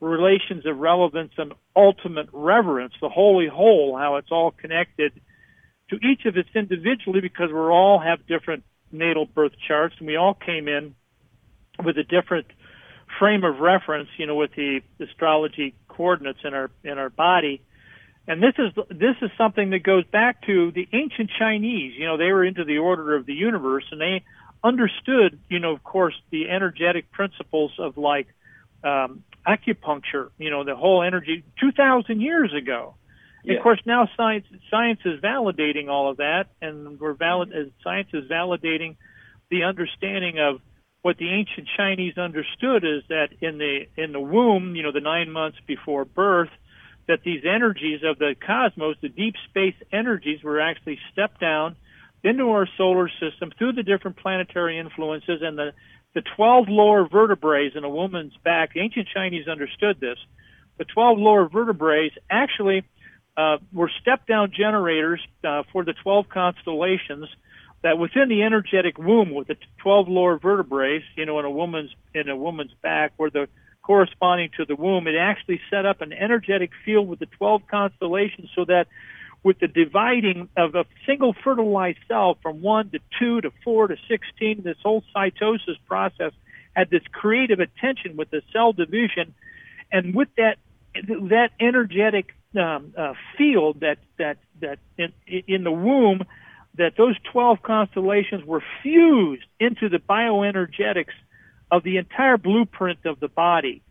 relations 0.00 0.66
of 0.66 0.78
relevance 0.78 1.32
and 1.38 1.52
ultimate 1.76 2.28
reverence, 2.32 2.94
the 3.00 3.08
holy 3.08 3.46
whole, 3.46 3.96
how 3.96 4.16
it's 4.16 4.30
all 4.30 4.50
connected 4.50 5.12
to 5.90 5.96
each 5.96 6.24
of 6.24 6.36
us 6.36 6.46
individually 6.54 7.20
because 7.20 7.50
we 7.50 7.58
all 7.58 8.00
have 8.00 8.26
different 8.26 8.64
natal 8.92 9.26
birth 9.26 9.52
charts 9.66 9.94
and 9.98 10.06
we 10.06 10.16
all 10.16 10.34
came 10.34 10.68
in 10.68 10.94
with 11.82 11.96
a 11.98 12.04
different 12.04 12.46
frame 13.18 13.44
of 13.44 13.58
reference, 13.60 14.08
you 14.18 14.26
know, 14.26 14.34
with 14.34 14.52
the 14.54 14.80
astrology 15.00 15.74
coordinates 15.88 16.40
in 16.44 16.54
our 16.54 16.70
in 16.84 16.98
our 16.98 17.10
body. 17.10 17.62
And 18.26 18.42
this 18.42 18.54
is 18.58 18.72
this 18.88 19.16
is 19.20 19.30
something 19.36 19.70
that 19.70 19.82
goes 19.82 20.04
back 20.06 20.46
to 20.46 20.70
the 20.70 20.88
ancient 20.92 21.30
Chinese. 21.38 21.94
You 21.96 22.06
know, 22.06 22.16
they 22.16 22.32
were 22.32 22.44
into 22.44 22.64
the 22.64 22.78
order 22.78 23.16
of 23.16 23.26
the 23.26 23.34
universe, 23.34 23.84
and 23.90 24.00
they 24.00 24.22
understood, 24.62 25.40
you 25.48 25.58
know, 25.58 25.72
of 25.72 25.82
course, 25.82 26.14
the 26.30 26.48
energetic 26.48 27.10
principles 27.10 27.72
of 27.78 27.96
like 27.96 28.28
um, 28.84 29.24
acupuncture. 29.46 30.30
You 30.38 30.50
know, 30.50 30.64
the 30.64 30.76
whole 30.76 31.02
energy 31.02 31.44
two 31.60 31.72
thousand 31.72 32.20
years 32.20 32.52
ago. 32.54 32.94
Yeah. 33.44 33.56
Of 33.56 33.62
course, 33.62 33.80
now 33.84 34.08
science 34.16 34.46
science 34.70 35.00
is 35.04 35.20
validating 35.20 35.88
all 35.88 36.10
of 36.10 36.18
that, 36.18 36.46
and 36.60 36.98
we're 37.00 37.14
valid 37.14 37.52
as 37.52 37.66
mm-hmm. 37.66 37.68
uh, 37.68 37.82
science 37.82 38.08
is 38.12 38.30
validating 38.30 38.96
the 39.50 39.64
understanding 39.64 40.38
of 40.38 40.60
what 41.02 41.18
the 41.18 41.28
ancient 41.28 41.68
Chinese 41.76 42.16
understood 42.16 42.84
is 42.84 43.02
that 43.08 43.28
in 43.40 43.58
the 43.58 43.86
in 43.96 44.12
the 44.12 44.20
womb, 44.20 44.76
you 44.76 44.82
know, 44.82 44.92
the 44.92 45.00
nine 45.00 45.30
months 45.30 45.58
before 45.66 46.04
birth, 46.04 46.50
that 47.08 47.20
these 47.24 47.42
energies 47.44 48.00
of 48.04 48.18
the 48.18 48.34
cosmos, 48.46 48.96
the 49.02 49.08
deep 49.08 49.34
space 49.48 49.74
energies, 49.92 50.42
were 50.42 50.60
actually 50.60 50.98
stepped 51.12 51.40
down 51.40 51.76
into 52.22 52.50
our 52.50 52.68
solar 52.78 53.10
system 53.20 53.50
through 53.58 53.72
the 53.72 53.82
different 53.82 54.16
planetary 54.16 54.78
influences 54.78 55.42
and 55.42 55.58
the 55.58 55.72
the 56.14 56.22
12 56.36 56.66
lower 56.68 57.08
vertebrae 57.08 57.70
in 57.74 57.84
a 57.84 57.88
woman's 57.88 58.36
back. 58.44 58.74
The 58.74 58.80
ancient 58.80 59.08
Chinese 59.12 59.48
understood 59.48 59.98
this. 59.98 60.18
The 60.78 60.84
12 60.84 61.18
lower 61.18 61.48
vertebrae 61.48 62.10
actually 62.30 62.84
uh, 63.36 63.58
were 63.72 63.90
step 64.00 64.26
down 64.26 64.52
generators 64.56 65.20
uh, 65.44 65.62
for 65.72 65.84
the 65.84 65.94
12 66.02 66.28
constellations 66.28 67.28
that 67.82 67.98
within 67.98 68.28
the 68.28 68.42
energetic 68.42 68.98
womb 68.98 69.32
with 69.34 69.48
the 69.48 69.56
12 69.78 70.08
lower 70.08 70.38
vertebrae, 70.38 71.02
you 71.16 71.26
know, 71.26 71.38
in 71.38 71.44
a 71.44 71.50
woman's 71.50 71.90
in 72.14 72.28
a 72.28 72.36
woman's 72.36 72.72
back, 72.82 73.12
where 73.16 73.30
the 73.30 73.48
corresponding 73.82 74.50
to 74.56 74.64
the 74.64 74.76
womb, 74.76 75.08
it 75.08 75.16
actually 75.16 75.60
set 75.68 75.84
up 75.84 76.00
an 76.00 76.12
energetic 76.12 76.70
field 76.84 77.08
with 77.08 77.18
the 77.18 77.26
12 77.26 77.62
constellations, 77.68 78.48
so 78.54 78.64
that 78.64 78.86
with 79.42 79.58
the 79.58 79.66
dividing 79.66 80.48
of 80.56 80.76
a 80.76 80.84
single 81.04 81.34
fertilized 81.42 81.98
cell 82.06 82.38
from 82.40 82.62
one 82.62 82.90
to 82.90 83.00
two 83.18 83.40
to 83.40 83.50
four 83.64 83.88
to 83.88 83.96
16, 84.08 84.62
this 84.62 84.76
whole 84.82 85.02
cytosis 85.14 85.76
process 85.88 86.32
had 86.76 86.88
this 86.90 87.02
creative 87.10 87.58
attention 87.58 88.16
with 88.16 88.30
the 88.30 88.42
cell 88.52 88.72
division, 88.72 89.34
and 89.90 90.14
with 90.14 90.28
that 90.36 90.58
that 90.94 91.50
energetic 91.58 92.34
um, 92.56 92.94
uh, 92.96 93.14
field 93.38 93.80
that 93.80 93.98
that 94.18 94.38
that 94.60 94.78
in, 94.98 95.12
in 95.46 95.64
the 95.64 95.72
womb 95.72 96.22
that 96.76 96.94
those 96.96 97.16
12 97.32 97.62
constellations 97.62 98.44
were 98.44 98.62
fused 98.82 99.44
into 99.60 99.88
the 99.88 99.98
bioenergetics 99.98 101.12
of 101.70 101.82
the 101.82 101.98
entire 101.98 102.38
blueprint 102.38 103.00
of 103.04 103.20
the 103.20 103.28
body. 103.28 103.82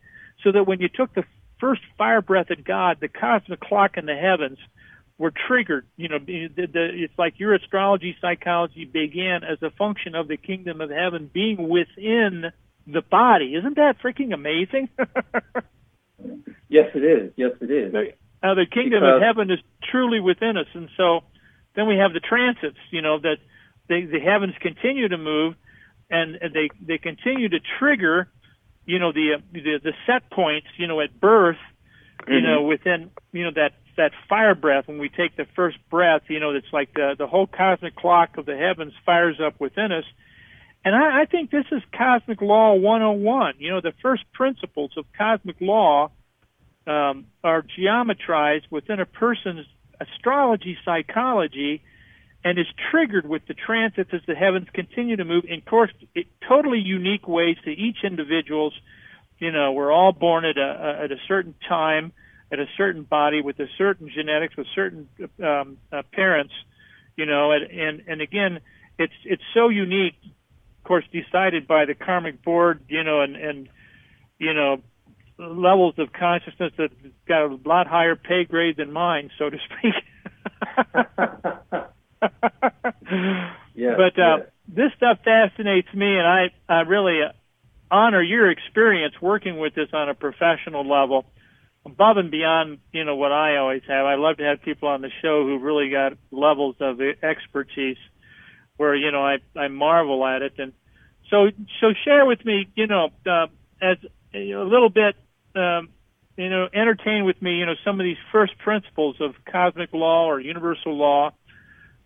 So 0.42 0.52
that 0.52 0.66
when 0.66 0.80
you 0.80 0.88
took 0.88 1.14
the 1.14 1.24
first 1.60 1.82
fire 1.96 2.22
breath 2.22 2.50
of 2.50 2.64
God, 2.64 2.98
the 3.00 3.08
cosmic 3.08 3.60
clock 3.60 3.96
in 3.96 4.06
the 4.06 4.16
heavens 4.16 4.58
were 5.18 5.32
triggered. 5.46 5.86
You 5.96 6.08
know, 6.08 6.18
the, 6.18 6.48
the, 6.48 6.88
it's 6.92 7.16
like 7.16 7.38
your 7.38 7.54
astrology 7.54 8.16
psychology 8.20 8.84
began 8.84 9.44
as 9.44 9.62
a 9.62 9.70
function 9.70 10.16
of 10.16 10.26
the 10.26 10.36
kingdom 10.36 10.80
of 10.80 10.90
heaven 10.90 11.30
being 11.32 11.68
within 11.68 12.50
the 12.86 13.02
body. 13.02 13.54
Isn't 13.54 13.76
that 13.76 14.02
freaking 14.02 14.34
amazing? 14.34 14.88
yes, 16.68 16.90
it 16.94 17.04
is. 17.04 17.32
Yes, 17.36 17.52
it 17.60 17.70
is. 17.70 17.94
Now, 18.42 18.54
the 18.54 18.66
kingdom 18.66 19.00
because... 19.00 19.16
of 19.16 19.22
heaven 19.22 19.50
is 19.50 19.60
truly 19.90 20.20
within 20.20 20.56
us, 20.56 20.66
and 20.74 20.88
so 20.96 21.20
then 21.74 21.86
we 21.86 21.96
have 21.96 22.12
the 22.12 22.20
transits, 22.20 22.78
you 22.90 23.02
know, 23.02 23.18
that 23.18 23.38
they, 23.88 24.02
the 24.04 24.20
heavens 24.20 24.54
continue 24.60 25.08
to 25.08 25.18
move 25.18 25.54
and 26.10 26.38
they, 26.52 26.68
they 26.86 26.98
continue 26.98 27.48
to 27.48 27.58
trigger, 27.78 28.28
you 28.84 28.98
know, 28.98 29.12
the, 29.12 29.36
the, 29.52 29.80
the 29.82 29.92
set 30.06 30.30
points, 30.30 30.66
you 30.76 30.86
know, 30.86 31.00
at 31.00 31.18
birth, 31.18 31.56
you 32.28 32.34
mm-hmm. 32.34 32.46
know, 32.46 32.62
within, 32.62 33.10
you 33.32 33.44
know, 33.44 33.50
that, 33.54 33.72
that 33.96 34.12
fire 34.28 34.54
breath, 34.54 34.88
when 34.88 34.98
we 34.98 35.08
take 35.08 35.36
the 35.36 35.46
first 35.56 35.78
breath, 35.90 36.22
you 36.28 36.38
know, 36.38 36.50
it's 36.50 36.70
like 36.70 36.92
the, 36.92 37.14
the 37.16 37.26
whole 37.26 37.46
cosmic 37.46 37.96
clock 37.96 38.36
of 38.36 38.44
the 38.44 38.56
heavens 38.56 38.92
fires 39.06 39.40
up 39.44 39.58
within 39.58 39.90
us. 39.90 40.04
And 40.84 40.94
I, 40.94 41.22
I 41.22 41.24
think 41.24 41.50
this 41.50 41.64
is 41.72 41.82
cosmic 41.96 42.42
law 42.42 42.74
101. 42.74 43.54
You 43.58 43.70
know, 43.70 43.80
the 43.80 43.94
first 44.02 44.24
principles 44.34 44.92
of 44.98 45.06
cosmic 45.16 45.56
law 45.60 46.10
um, 46.86 47.26
are 47.44 47.62
geometrized 47.62 48.66
within 48.70 49.00
a 49.00 49.06
person's 49.06 49.66
astrology 50.00 50.76
psychology 50.84 51.82
and 52.44 52.58
is 52.58 52.66
triggered 52.90 53.28
with 53.28 53.46
the 53.46 53.54
transits 53.54 54.10
as 54.12 54.20
the 54.26 54.34
heavens 54.34 54.66
continue 54.72 55.16
to 55.16 55.24
move. 55.24 55.44
In 55.48 55.60
course 55.60 55.92
it, 56.14 56.26
totally 56.48 56.80
unique 56.80 57.28
ways 57.28 57.56
to 57.64 57.70
each 57.70 57.98
individual's 58.04 58.74
you 59.38 59.50
know 59.50 59.72
we're 59.72 59.92
all 59.92 60.12
born 60.12 60.44
at 60.44 60.56
a 60.56 61.00
at 61.04 61.12
a 61.12 61.16
certain 61.26 61.54
time 61.68 62.12
at 62.52 62.58
a 62.58 62.66
certain 62.76 63.02
body 63.02 63.42
with 63.42 63.58
a 63.58 63.66
certain 63.76 64.08
genetics 64.08 64.56
with 64.56 64.66
certain 64.74 65.08
um, 65.42 65.78
uh, 65.92 66.02
parents 66.12 66.52
you 67.16 67.26
know 67.26 67.50
and, 67.52 67.64
and 67.70 68.02
and 68.06 68.20
again 68.20 68.60
it's 68.98 69.12
it's 69.24 69.42
so 69.52 69.68
unique 69.68 70.14
of 70.24 70.84
course 70.84 71.04
decided 71.12 71.66
by 71.66 71.84
the 71.84 71.94
karmic 71.94 72.42
board 72.42 72.80
you 72.88 73.02
know 73.02 73.20
and 73.20 73.34
and 73.34 73.68
you 74.38 74.54
know 74.54 74.80
levels 75.38 75.94
of 75.98 76.12
consciousness 76.12 76.72
that 76.78 76.90
got 77.26 77.46
a 77.46 77.58
lot 77.64 77.86
higher 77.86 78.16
pay 78.16 78.44
grade 78.44 78.76
than 78.76 78.92
mine, 78.92 79.30
so 79.38 79.50
to 79.50 79.58
speak. 79.58 79.94
yes, 83.74 83.96
but 83.96 84.18
uh, 84.18 84.36
yes. 84.38 84.46
this 84.68 84.92
stuff 84.96 85.18
fascinates 85.24 85.92
me, 85.94 86.16
and 86.16 86.26
I 86.26 86.50
I 86.68 86.80
really 86.82 87.20
honor 87.90 88.22
your 88.22 88.50
experience 88.50 89.14
working 89.20 89.58
with 89.58 89.74
this 89.74 89.88
on 89.92 90.08
a 90.08 90.14
professional 90.14 90.88
level, 90.88 91.26
above 91.84 92.16
and 92.16 92.30
beyond 92.30 92.78
you 92.92 93.04
know 93.04 93.16
what 93.16 93.32
I 93.32 93.56
always 93.56 93.82
have. 93.88 94.06
I 94.06 94.14
love 94.14 94.38
to 94.38 94.44
have 94.44 94.62
people 94.62 94.88
on 94.88 95.02
the 95.02 95.10
show 95.20 95.44
who 95.44 95.58
really 95.58 95.90
got 95.90 96.12
levels 96.30 96.76
of 96.80 97.00
expertise 97.22 97.98
where 98.76 98.94
you 98.94 99.10
know 99.10 99.24
I 99.24 99.38
I 99.56 99.68
marvel 99.68 100.24
at 100.26 100.42
it, 100.42 100.54
and 100.58 100.72
so 101.30 101.50
so 101.80 101.92
share 102.04 102.24
with 102.26 102.44
me 102.44 102.68
you 102.74 102.86
know 102.86 103.10
uh, 103.26 103.46
as 103.80 103.98
a 104.34 104.64
little 104.64 104.88
bit, 104.88 105.16
um, 105.54 105.90
you 106.36 106.48
know, 106.48 106.68
entertain 106.72 107.24
with 107.24 107.40
me, 107.42 107.56
you 107.56 107.66
know, 107.66 107.74
some 107.84 108.00
of 108.00 108.04
these 108.04 108.16
first 108.30 108.56
principles 108.58 109.16
of 109.20 109.34
cosmic 109.50 109.92
law 109.92 110.26
or 110.26 110.40
universal 110.40 110.96
law, 110.96 111.32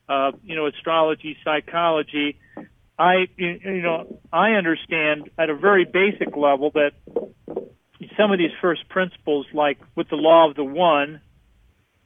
uh, 0.09 0.33
you 0.43 0.57
know, 0.57 0.67
astrology, 0.67 1.37
psychology. 1.45 2.39
I, 2.99 3.27
you 3.37 3.83
know, 3.83 4.21
I 4.33 4.53
understand 4.53 5.31
at 5.39 5.51
a 5.51 5.55
very 5.55 5.85
basic 5.85 6.37
level 6.37 6.71
that 6.73 6.93
some 8.17 8.33
of 8.33 8.39
these 8.39 8.53
first 8.61 8.89
principles, 8.89 9.47
like 9.53 9.79
with 9.95 10.09
the 10.09 10.17
law 10.17 10.49
of 10.49 10.57
the 10.57 10.65
one, 10.65 11.21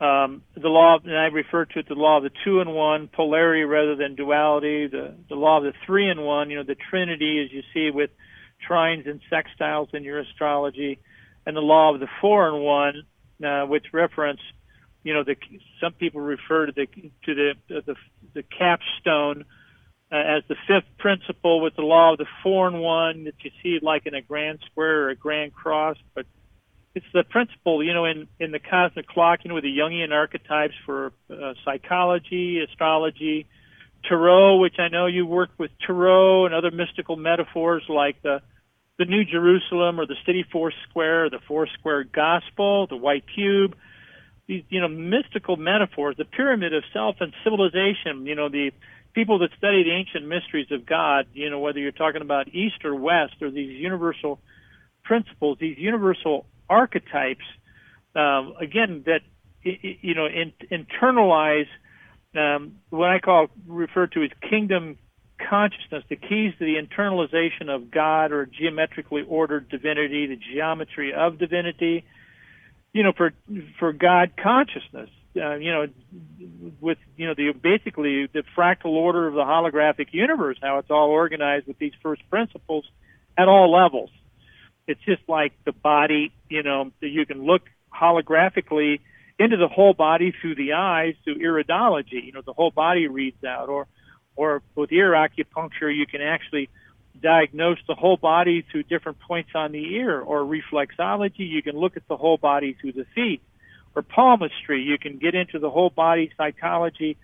um, 0.01 0.43
the 0.57 0.69
law, 0.69 0.97
of, 0.97 1.05
and 1.05 1.17
I 1.17 1.27
refer 1.27 1.67
to 1.67 1.79
it 1.79 1.89
the 1.89 1.95
law 1.95 2.17
of 2.17 2.23
the 2.25 2.31
two 2.45 2.61
and 2.61 2.75
one, 2.75 3.09
polarity 3.09 3.65
rather 3.65 3.97
than 3.97 4.15
duality, 4.15 4.89
the, 4.89 5.15
the 5.29 5.35
law 5.35 5.59
of 5.59 5.65
the 5.65 5.75
three 5.87 6.09
and 6.09 6.25
one, 6.25 6.51
you 6.51 6.57
know, 6.57 6.65
the 6.65 6.77
trinity, 6.91 7.45
as 7.45 7.53
you 7.53 7.63
see 7.75 7.91
with 7.95 8.11
trines 8.69 9.09
and 9.09 9.21
sextiles 9.31 9.95
in 9.95 10.05
your 10.05 10.21
astrology, 10.21 10.99
and 11.47 11.57
the 11.57 11.61
law 11.61 11.95
of 11.95 12.01
the 12.01 12.09
four 12.21 12.49
and 12.49 12.63
one, 12.63 13.03
uh, 13.45 13.67
which 13.67 13.87
reference, 13.93 14.41
you 15.03 15.15
know, 15.15 15.25
the 15.25 15.37
some 15.81 15.93
people 15.93 16.21
refer 16.21 16.67
to 16.67 16.73
the 16.73 16.87
to 17.25 17.35
the 17.35 17.55
the, 17.69 17.95
the 18.35 18.43
capstone 18.43 19.45
uh, 20.13 20.17
as 20.17 20.43
the 20.49 20.57
fifth 20.67 20.99
principle 20.99 21.61
with 21.61 21.77
the 21.77 21.83
law 21.83 22.13
of 22.13 22.19
the 22.19 22.27
four 22.43 22.67
and 22.67 22.81
one 22.81 23.25
that 23.25 23.35
you 23.43 23.51
see 23.63 23.79
like 23.81 24.07
in 24.07 24.15
a 24.15 24.23
grand 24.23 24.59
square 24.71 25.05
or 25.05 25.11
a 25.11 25.17
grand 25.17 25.53
cross, 25.53 25.97
but 26.15 26.27
it's 26.95 27.07
the 27.15 27.23
principle, 27.23 27.85
you 27.85 27.95
know, 27.95 28.05
in, 28.05 28.27
in 28.41 28.51
the 28.51 28.59
cosmic 28.59 29.07
clock, 29.07 29.41
you 29.45 29.49
know, 29.49 29.55
with 29.55 29.65
the 29.65 29.77
Jungian 29.77 30.13
archetypes 30.13 30.75
for 30.85 31.13
uh, 31.31 31.55
psychology, 31.65 32.61
astrology, 32.61 33.47
tarot, 34.09 34.59
which 34.59 34.79
I 34.79 34.89
know 34.89 35.07
you 35.07 35.27
worked 35.27 35.59
with 35.59 35.71
tarot 35.87 36.47
and 36.47 36.55
other 36.55 36.71
mystical 36.71 37.17
metaphors 37.17 37.83
like 37.89 38.23
the 38.23 38.43
the 38.99 39.07
New 39.07 39.25
Jerusalem 39.25 39.99
or 39.99 40.05
the 40.05 40.17
City 40.27 40.45
Four 40.53 40.75
Square, 40.89 41.31
the 41.31 41.39
Four 41.49 41.67
Square 41.79 42.05
Gospel, 42.13 42.87
the 42.87 42.99
White 42.99 43.25
Cube. 43.35 43.75
These, 44.47 44.65
you 44.69 44.79
know, 44.79 44.89
mystical 44.89 45.57
metaphors, 45.57 46.17
the 46.19 46.27
pyramid 46.27 46.75
of 46.75 46.85
self 46.93 47.17
and 47.21 47.33
civilization. 47.43 48.27
You 48.27 48.35
know, 48.35 48.51
the 48.51 48.73
people 49.15 49.39
that 49.39 49.51
study 49.57 49.85
the 49.85 49.93
ancient 49.93 50.27
mysteries 50.27 50.71
of 50.71 50.85
God. 50.85 51.29
You 51.33 51.49
know, 51.49 51.61
whether 51.61 51.79
you're 51.79 51.93
talking 51.93 52.21
about 52.21 52.49
East 52.49 52.85
or 52.85 52.95
West, 52.95 53.41
or 53.41 53.51
these 53.51 53.71
universal 53.71 54.39
principles, 55.03 55.57
these 55.59 55.79
universal 55.79 56.45
archetypes, 56.69 57.45
um, 58.15 58.53
again, 58.61 59.05
that 59.07 59.23
you 59.63 60.15
know 60.15 60.27
in, 60.27 60.53
internalize 60.71 61.69
um, 62.37 62.77
what 62.91 63.11
I 63.11 63.19
call 63.19 63.49
refer 63.67 64.07
to 64.09 64.23
as 64.23 64.31
kingdom 64.49 64.99
consciousness, 65.49 66.05
the 66.09 66.17
keys 66.17 66.53
to 66.59 66.65
the 66.65 66.77
internalization 66.77 67.75
of 67.75 67.91
God 67.91 68.33
or 68.33 68.47
geometrically 68.47 69.23
ordered 69.27 69.69
divinity, 69.69 70.27
the 70.27 70.37
geometry 70.37 71.13
of 71.15 71.39
divinity. 71.39 72.05
You 72.93 73.05
know, 73.05 73.13
for 73.17 73.33
for 73.79 73.93
God 73.93 74.33
consciousness. 74.37 75.11
Uh, 75.37 75.55
you 75.55 75.71
know, 75.71 75.87
with 76.81 76.99
you 77.17 77.29
know 77.29 77.35
the 77.35 77.53
basically 77.53 78.27
the 78.27 78.43
fractal 78.57 78.87
order 78.87 79.29
of 79.29 79.35
the 79.35 79.45
holographic 79.45 80.09
universe, 80.13 80.59
how 80.61 80.79
it's 80.79 80.91
all 80.91 81.09
organized 81.11 81.69
with 81.69 81.79
these 81.79 81.93
first 82.03 82.29
principles 82.31 82.85
at 83.39 83.47
all 83.47 83.71
levels. 83.71 84.11
It's 84.89 85.01
just 85.07 85.23
like 85.29 85.53
the 85.65 85.71
body, 85.71 86.33
you 86.49 86.65
know, 86.65 86.91
you 87.01 87.25
can 87.27 87.45
look 87.45 87.63
holographically 87.95 88.99
into 89.41 89.57
the 89.57 89.69
whole 89.69 89.95
body 89.95 90.35
through 90.39 90.55
the 90.55 90.75
eyes 90.75 91.15
through 91.25 91.39
iridology. 91.39 92.23
You 92.25 92.33
know, 92.33 92.43
the 92.45 92.53
whole 92.53 92.71
body 92.71 93.09
reads 93.09 93.43
out. 93.43 93.71
Or, 93.71 93.87
or 94.37 94.63
with 94.75 94.93
ear 94.93 95.13
acupuncture, 95.13 95.95
you 95.95 96.07
can 96.07 96.21
actually 96.21 96.69
diagnose 97.21 97.79
the 97.89 97.95
whole 97.95 98.19
body 98.19 98.65
through 98.71 98.83
different 98.85 99.19
points 99.21 99.51
on 99.55 99.73
the 99.73 99.95
ear. 99.95 100.21
Or 100.21 100.41
reflexology, 100.41 101.49
you 101.49 101.63
can 101.63 101.75
look 101.75 101.97
at 101.97 102.07
the 102.07 102.19
whole 102.19 102.37
body 102.37 102.77
through 102.79 102.93
the 102.93 103.07
feet. 103.15 103.41
Or 103.97 104.03
palmistry, 104.03 104.83
you 104.83 104.99
can 104.99 105.17
get 105.17 105.35
into 105.35 105.59
the 105.59 105.71
whole 105.71 105.91
body 105.91 106.31
psychology, 106.37 107.17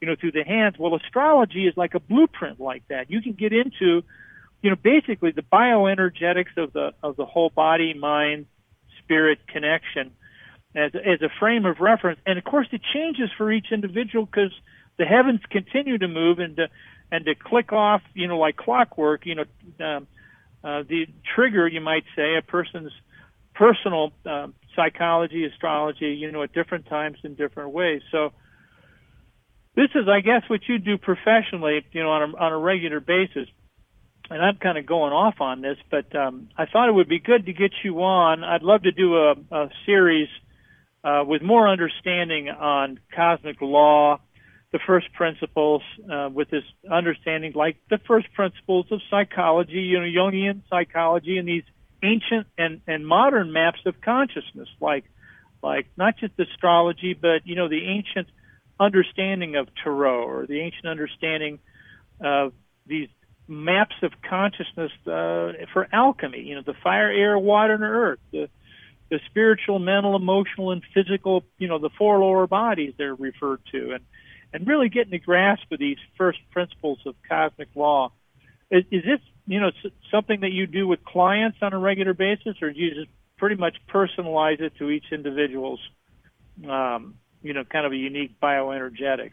you 0.00 0.06
know, 0.06 0.14
through 0.14 0.32
the 0.32 0.44
hands. 0.44 0.76
Well, 0.78 0.94
astrology 0.94 1.66
is 1.66 1.76
like 1.76 1.94
a 1.94 2.00
blueprint 2.00 2.60
like 2.60 2.86
that. 2.88 3.10
You 3.10 3.20
can 3.20 3.32
get 3.32 3.52
into 3.52 4.04
you 4.62 4.70
know, 4.70 4.76
basically 4.76 5.32
the 5.32 5.42
bioenergetics 5.42 6.56
of 6.56 6.72
the 6.72 6.92
of 7.02 7.16
the 7.16 7.26
whole 7.26 7.50
body, 7.50 7.92
mind, 7.92 8.46
spirit 9.02 9.46
connection 9.46 10.12
as 10.74 10.92
as 10.94 11.22
a 11.22 11.28
frame 11.38 11.66
of 11.66 11.80
reference. 11.80 12.20
And 12.26 12.38
of 12.38 12.44
course, 12.44 12.66
it 12.72 12.80
changes 12.92 13.30
for 13.36 13.50
each 13.52 13.66
individual 13.72 14.26
because 14.26 14.52
the 14.98 15.04
heavens 15.04 15.40
continue 15.50 15.98
to 15.98 16.08
move 16.08 16.38
and 16.38 16.56
to 16.56 16.68
and 17.10 17.24
to 17.26 17.34
click 17.34 17.72
off, 17.72 18.02
you 18.14 18.26
know, 18.28 18.38
like 18.38 18.56
clockwork. 18.56 19.26
You 19.26 19.36
know, 19.36 19.44
um, 19.84 20.06
uh, 20.62 20.82
the 20.88 21.06
trigger, 21.34 21.68
you 21.68 21.80
might 21.80 22.04
say, 22.16 22.36
a 22.36 22.42
person's 22.42 22.92
personal 23.54 24.12
uh, 24.26 24.48
psychology, 24.74 25.44
astrology, 25.44 26.14
you 26.14 26.32
know, 26.32 26.42
at 26.42 26.52
different 26.52 26.86
times 26.86 27.18
in 27.22 27.34
different 27.34 27.70
ways. 27.70 28.02
So 28.10 28.32
this 29.76 29.90
is, 29.94 30.08
I 30.08 30.20
guess, 30.20 30.42
what 30.48 30.60
you 30.68 30.78
do 30.78 30.98
professionally, 30.98 31.84
you 31.92 32.02
know, 32.02 32.10
on 32.10 32.30
a, 32.30 32.36
on 32.36 32.52
a 32.52 32.58
regular 32.58 33.00
basis 33.00 33.48
and 34.30 34.42
I'm 34.42 34.56
kind 34.56 34.78
of 34.78 34.86
going 34.86 35.12
off 35.12 35.40
on 35.40 35.60
this, 35.60 35.76
but 35.90 36.14
um, 36.16 36.48
I 36.56 36.66
thought 36.66 36.88
it 36.88 36.92
would 36.92 37.08
be 37.08 37.18
good 37.18 37.46
to 37.46 37.52
get 37.52 37.72
you 37.82 38.02
on. 38.02 38.42
I'd 38.42 38.62
love 38.62 38.82
to 38.82 38.92
do 38.92 39.16
a, 39.16 39.34
a 39.50 39.68
series 39.84 40.28
uh, 41.04 41.22
with 41.26 41.42
more 41.42 41.68
understanding 41.68 42.48
on 42.48 42.98
cosmic 43.14 43.60
law, 43.60 44.20
the 44.72 44.80
first 44.86 45.12
principles, 45.12 45.82
uh, 46.10 46.30
with 46.32 46.50
this 46.50 46.64
understanding, 46.90 47.52
like 47.54 47.76
the 47.90 47.98
first 48.08 48.32
principles 48.32 48.86
of 48.90 49.00
psychology, 49.10 49.82
you 49.82 50.00
know, 50.00 50.06
Jungian 50.06 50.62
psychology, 50.68 51.38
and 51.38 51.46
these 51.46 51.62
ancient 52.02 52.46
and, 52.58 52.80
and 52.86 53.06
modern 53.06 53.52
maps 53.52 53.80
of 53.86 54.00
consciousness, 54.00 54.68
like 54.80 55.04
like 55.62 55.86
not 55.96 56.16
just 56.18 56.32
astrology, 56.38 57.14
but 57.14 57.46
you 57.46 57.54
know, 57.54 57.68
the 57.68 57.86
ancient 57.86 58.28
understanding 58.80 59.56
of 59.56 59.68
tarot 59.82 60.24
or 60.24 60.46
the 60.46 60.60
ancient 60.60 60.86
understanding 60.86 61.58
of 62.20 62.52
these 62.86 63.08
maps 63.46 63.94
of 64.02 64.12
consciousness 64.28 64.90
uh, 65.06 65.52
for 65.72 65.86
alchemy. 65.92 66.40
You 66.40 66.56
know, 66.56 66.62
the 66.62 66.74
fire, 66.82 67.10
air, 67.10 67.38
water, 67.38 67.74
and 67.74 67.82
earth. 67.82 68.18
The 68.32 68.48
the 69.10 69.20
spiritual, 69.26 69.78
mental, 69.78 70.16
emotional, 70.16 70.70
and 70.70 70.82
physical. 70.94 71.44
You 71.58 71.68
know, 71.68 71.78
the 71.78 71.90
four 71.96 72.18
lower 72.18 72.46
bodies 72.46 72.94
they're 72.96 73.14
referred 73.14 73.60
to, 73.72 73.92
and 73.92 74.04
and 74.52 74.66
really 74.66 74.88
getting 74.88 75.14
a 75.14 75.18
grasp 75.18 75.70
of 75.72 75.78
these 75.78 75.98
first 76.16 76.38
principles 76.50 76.98
of 77.06 77.14
cosmic 77.28 77.68
law. 77.74 78.12
Is, 78.70 78.84
is 78.90 79.02
this 79.02 79.20
you 79.46 79.60
know 79.60 79.70
something 80.10 80.40
that 80.40 80.52
you 80.52 80.66
do 80.66 80.86
with 80.86 81.04
clients 81.04 81.58
on 81.60 81.72
a 81.72 81.78
regular 81.78 82.14
basis, 82.14 82.56
or 82.62 82.72
do 82.72 82.78
you 82.78 82.94
just 82.94 83.10
pretty 83.36 83.56
much 83.56 83.76
personalize 83.92 84.60
it 84.60 84.72
to 84.78 84.90
each 84.90 85.06
individual's 85.12 85.80
um, 86.68 87.16
you 87.42 87.52
know 87.52 87.64
kind 87.64 87.86
of 87.86 87.92
a 87.92 87.96
unique 87.96 88.40
bioenergetics? 88.40 89.30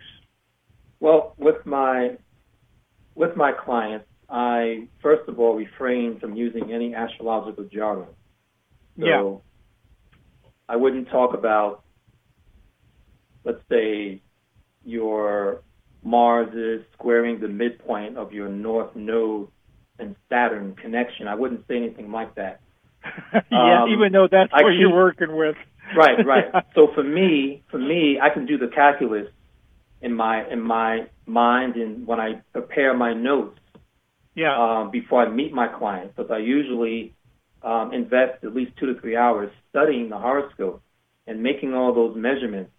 Well, 0.99 1.33
with 1.37 1.65
my 1.65 2.17
with 3.15 3.35
my 3.35 3.51
clients, 3.53 4.07
I 4.29 4.87
first 5.01 5.27
of 5.29 5.39
all 5.39 5.55
refrain 5.55 6.19
from 6.19 6.35
using 6.35 6.71
any 6.71 6.93
astrological 6.93 7.65
jargon. 7.65 8.07
So 8.99 9.05
yeah. 9.05 9.50
I 10.71 10.77
wouldn't 10.77 11.09
talk 11.09 11.33
about, 11.33 11.83
let's 13.43 13.59
say, 13.69 14.21
your 14.85 15.63
Mars 16.01 16.47
is 16.55 16.85
squaring 16.93 17.41
the 17.41 17.49
midpoint 17.49 18.17
of 18.17 18.31
your 18.31 18.47
North 18.47 18.95
Node 18.95 19.49
and 19.99 20.15
Saturn 20.29 20.77
connection. 20.81 21.27
I 21.27 21.35
wouldn't 21.35 21.67
say 21.67 21.75
anything 21.75 22.09
like 22.09 22.35
that. 22.35 22.61
yeah, 23.51 23.83
um, 23.83 23.89
even 23.89 24.13
though 24.13 24.29
that's 24.31 24.53
what 24.53 24.69
you're 24.69 24.95
working 24.95 25.35
with. 25.35 25.57
right, 25.97 26.25
right. 26.25 26.45
So 26.73 26.87
for 26.95 27.03
me, 27.03 27.63
for 27.69 27.77
me, 27.77 28.17
I 28.21 28.29
can 28.33 28.45
do 28.45 28.57
the 28.57 28.69
calculus 28.73 29.27
in 30.01 30.15
my 30.15 30.49
in 30.49 30.61
my 30.61 31.07
mind 31.25 31.75
and 31.75 32.07
when 32.07 32.21
I 32.21 32.43
prepare 32.53 32.95
my 32.95 33.13
notes. 33.13 33.59
Yeah. 34.35 34.55
Um, 34.57 34.91
before 34.91 35.27
I 35.27 35.29
meet 35.29 35.51
my 35.51 35.67
clients, 35.67 36.13
because 36.15 36.31
I 36.31 36.37
usually 36.37 37.13
um, 37.63 37.93
invest 37.93 38.43
at 38.43 38.55
least 38.55 38.71
two 38.79 38.93
to 38.93 38.99
three 38.99 39.15
hours 39.15 39.51
studying 39.69 40.09
the 40.09 40.17
horoscope 40.17 40.81
and 41.27 41.41
making 41.43 41.73
all 41.73 41.93
those 41.93 42.15
measurements. 42.15 42.71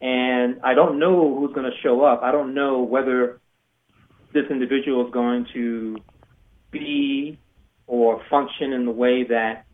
And 0.00 0.60
I 0.62 0.74
don't 0.74 0.98
know 0.98 1.38
who's 1.38 1.54
going 1.54 1.70
to 1.70 1.76
show 1.82 2.04
up. 2.04 2.22
I 2.22 2.32
don't 2.32 2.54
know 2.54 2.82
whether 2.82 3.40
this 4.32 4.44
individual 4.50 5.06
is 5.06 5.12
going 5.12 5.46
to 5.54 5.96
be 6.70 7.38
or 7.86 8.22
function 8.30 8.72
in 8.72 8.84
the 8.84 8.90
way 8.90 9.24
that 9.24 9.64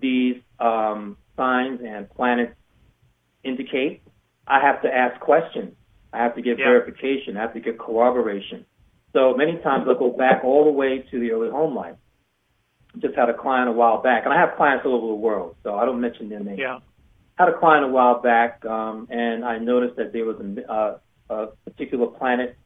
these 0.00 0.36
um, 0.58 1.16
signs 1.36 1.80
and 1.84 2.10
planets 2.10 2.54
indicate. 3.44 4.02
I 4.46 4.60
have 4.60 4.82
to 4.82 4.88
ask 4.88 5.20
questions. 5.20 5.74
I 6.12 6.18
have 6.18 6.34
to 6.34 6.42
get 6.42 6.58
yeah. 6.58 6.66
verification. 6.66 7.36
I 7.36 7.42
have 7.42 7.54
to 7.54 7.60
get 7.60 7.78
corroboration. 7.78 8.66
So 9.12 9.34
many 9.34 9.58
times 9.58 9.86
I'll 9.88 9.98
go 9.98 10.10
back 10.10 10.42
all 10.44 10.64
the 10.64 10.70
way 10.70 11.04
to 11.10 11.20
the 11.20 11.30
early 11.32 11.50
home 11.50 11.74
life. 11.74 11.96
Just 12.98 13.14
had 13.14 13.28
a 13.30 13.34
client 13.34 13.68
a 13.68 13.72
while 13.72 14.02
back, 14.02 14.24
and 14.24 14.34
I 14.34 14.38
have 14.38 14.56
clients 14.56 14.84
all 14.84 14.94
over 14.94 15.06
the 15.06 15.14
world, 15.14 15.56
so 15.62 15.76
I 15.76 15.84
don't 15.84 16.00
mention 16.00 16.28
their 16.28 16.40
names. 16.40 16.58
Yeah. 16.58 16.80
Had 17.38 17.48
a 17.48 17.58
client 17.58 17.84
a 17.86 17.88
while 17.88 18.20
back, 18.20 18.64
um, 18.66 19.08
and 19.10 19.44
I 19.44 19.58
noticed 19.58 19.96
that 19.96 20.12
there 20.12 20.26
was 20.26 20.36
a, 20.38 20.70
uh, 20.70 20.98
a 21.30 21.46
particular 21.64 22.06
planet 22.06 22.56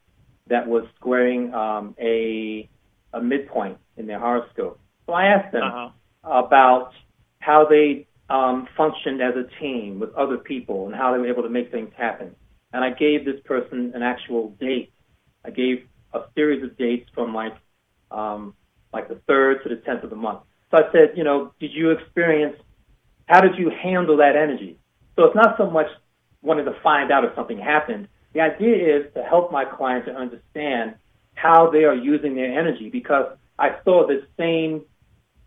that 0.47 0.67
was 0.67 0.83
squaring 0.97 1.53
um, 1.53 1.95
a 1.99 2.69
a 3.13 3.21
midpoint 3.21 3.77
in 3.95 4.05
their 4.05 4.19
horoscope. 4.19 4.79
So 5.05 5.13
I 5.13 5.27
asked 5.27 5.53
them 5.53 5.63
uh-huh. 5.63 5.89
about 6.23 6.91
how 7.39 7.65
they 7.69 8.05
um, 8.29 8.67
functioned 8.75 9.21
as 9.21 9.33
a 9.35 9.47
team 9.61 9.99
with 9.99 10.13
other 10.13 10.37
people 10.37 10.87
and 10.87 10.95
how 10.95 11.13
they 11.13 11.19
were 11.19 11.27
able 11.27 11.43
to 11.43 11.49
make 11.49 11.71
things 11.71 11.91
happen 11.97 12.35
and 12.73 12.83
I 12.83 12.91
gave 12.91 13.25
this 13.25 13.39
person 13.45 13.91
an 13.95 14.03
actual 14.03 14.49
date. 14.59 14.91
I 15.45 15.51
gave 15.51 15.87
a 16.13 16.21
series 16.35 16.63
of 16.63 16.77
dates 16.77 17.09
from 17.13 17.33
like 17.33 17.53
um, 18.11 18.53
like 18.93 19.07
the 19.07 19.15
third 19.27 19.63
to 19.63 19.69
the 19.69 19.77
tenth 19.77 20.03
of 20.03 20.09
the 20.09 20.15
month. 20.15 20.39
So 20.71 20.77
I 20.77 20.91
said, 20.91 21.13
you 21.15 21.23
know, 21.23 21.53
did 21.59 21.71
you 21.73 21.91
experience? 21.91 22.55
How 23.25 23.41
did 23.41 23.57
you 23.57 23.69
handle 23.69 24.17
that 24.17 24.35
energy? 24.35 24.77
So 25.15 25.25
it's 25.25 25.35
not 25.35 25.57
so 25.57 25.69
much 25.69 25.87
wanting 26.41 26.65
to 26.65 26.75
find 26.81 27.11
out 27.11 27.25
if 27.25 27.35
something 27.35 27.57
happened. 27.57 28.07
The 28.33 28.41
idea 28.41 28.97
is 28.97 29.13
to 29.15 29.23
help 29.23 29.51
my 29.51 29.65
client 29.65 30.05
to 30.05 30.13
understand 30.13 30.95
how 31.35 31.69
they 31.69 31.83
are 31.83 31.95
using 31.95 32.35
their 32.35 32.57
energy 32.57 32.89
because 32.89 33.25
I 33.59 33.77
saw 33.83 34.07
this 34.07 34.23
same 34.37 34.83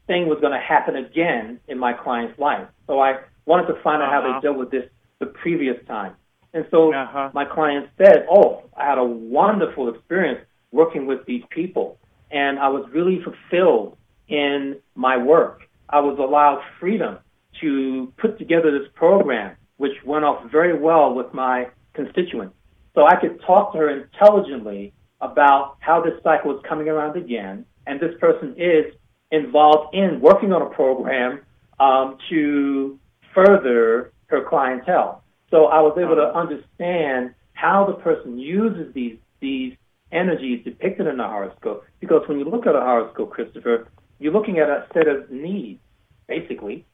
thing 0.06 0.28
was 0.28 0.38
going 0.40 0.52
to 0.52 0.58
happen 0.58 0.96
again 0.96 1.60
in 1.68 1.78
my 1.78 1.92
client's 1.92 2.38
life. 2.38 2.66
So 2.86 3.00
I 3.00 3.20
wanted 3.46 3.66
to 3.72 3.80
find 3.82 4.02
out 4.02 4.08
uh-huh. 4.08 4.12
how 4.12 4.20
they 4.22 4.30
uh-huh. 4.30 4.40
dealt 4.40 4.58
with 4.58 4.70
this 4.70 4.84
the 5.20 5.26
previous 5.26 5.76
time. 5.86 6.14
And 6.52 6.66
so 6.70 6.92
uh-huh. 6.92 7.30
my 7.32 7.44
client 7.44 7.88
said, 7.96 8.26
Oh, 8.28 8.64
I 8.76 8.86
had 8.86 8.98
a 8.98 9.04
wonderful 9.04 9.88
experience 9.94 10.40
working 10.72 11.06
with 11.06 11.24
these 11.26 11.44
people. 11.50 11.98
And 12.30 12.58
I 12.58 12.68
was 12.68 12.88
really 12.92 13.20
fulfilled 13.22 13.96
in 14.28 14.76
my 14.94 15.16
work. 15.16 15.62
I 15.88 16.00
was 16.00 16.18
allowed 16.18 16.62
freedom 16.78 17.18
to 17.60 18.12
put 18.16 18.38
together 18.38 18.70
this 18.76 18.88
program, 18.94 19.56
which 19.76 19.92
went 20.04 20.24
off 20.24 20.50
very 20.50 20.78
well 20.78 21.14
with 21.14 21.32
my 21.34 21.68
constituents. 21.94 22.54
So 22.94 23.06
I 23.06 23.16
could 23.20 23.40
talk 23.46 23.72
to 23.72 23.78
her 23.78 23.90
intelligently 23.90 24.92
about 25.20 25.76
how 25.80 26.00
this 26.00 26.14
cycle 26.22 26.56
is 26.56 26.62
coming 26.68 26.88
around 26.88 27.16
again. 27.16 27.64
And 27.86 28.00
this 28.00 28.14
person 28.20 28.54
is 28.56 28.94
involved 29.30 29.94
in 29.94 30.20
working 30.20 30.52
on 30.52 30.62
a 30.62 30.70
program 30.70 31.40
um, 31.78 32.18
to 32.30 32.98
further 33.34 34.12
her 34.26 34.44
clientele. 34.48 35.22
So 35.50 35.66
I 35.66 35.80
was 35.80 35.96
able 35.98 36.16
to 36.16 36.22
uh-huh. 36.22 36.38
understand 36.38 37.34
how 37.54 37.84
the 37.86 37.94
person 37.94 38.38
uses 38.38 38.92
these 38.94 39.18
these 39.40 39.74
energies 40.12 40.64
depicted 40.64 41.06
in 41.06 41.18
the 41.18 41.24
horoscope. 41.24 41.84
Because 42.00 42.22
when 42.28 42.38
you 42.38 42.44
look 42.44 42.66
at 42.66 42.74
a 42.74 42.80
horoscope, 42.80 43.30
Christopher, 43.30 43.88
you're 44.18 44.32
looking 44.32 44.58
at 44.58 44.68
a 44.68 44.86
set 44.92 45.08
of 45.08 45.30
needs, 45.30 45.80
basically. 46.28 46.84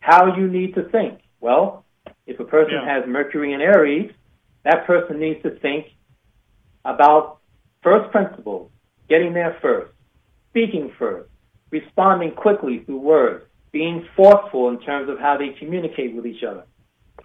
How 0.00 0.36
you 0.36 0.48
need 0.48 0.74
to 0.74 0.88
think. 0.88 1.20
Well, 1.40 1.84
if 2.26 2.38
a 2.40 2.44
person 2.44 2.74
yeah. 2.74 3.00
has 3.00 3.08
Mercury 3.08 3.52
in 3.52 3.60
Aries, 3.60 4.12
that 4.64 4.86
person 4.86 5.18
needs 5.18 5.42
to 5.42 5.58
think 5.58 5.86
about 6.84 7.38
first 7.82 8.10
principles, 8.10 8.70
getting 9.08 9.32
there 9.32 9.56
first, 9.60 9.92
speaking 10.50 10.92
first, 10.98 11.28
responding 11.70 12.32
quickly 12.32 12.82
through 12.84 12.98
words, 12.98 13.44
being 13.72 14.06
forceful 14.16 14.68
in 14.68 14.80
terms 14.80 15.08
of 15.08 15.18
how 15.18 15.36
they 15.36 15.50
communicate 15.58 16.14
with 16.14 16.26
each 16.26 16.42
other, 16.42 16.64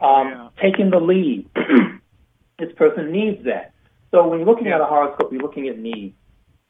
um, 0.02 0.28
yeah. 0.28 0.50
taking 0.62 0.90
the 0.90 1.00
lead. 1.00 1.50
this 2.60 2.72
person 2.76 3.12
needs 3.12 3.44
that. 3.46 3.74
So 4.12 4.28
when 4.28 4.40
you're 4.40 4.48
looking 4.48 4.68
at 4.68 4.82
a 4.82 4.86
horoscope, 4.86 5.32
you're 5.32 5.42
looking 5.42 5.68
at 5.68 5.78
needs. 5.78 6.16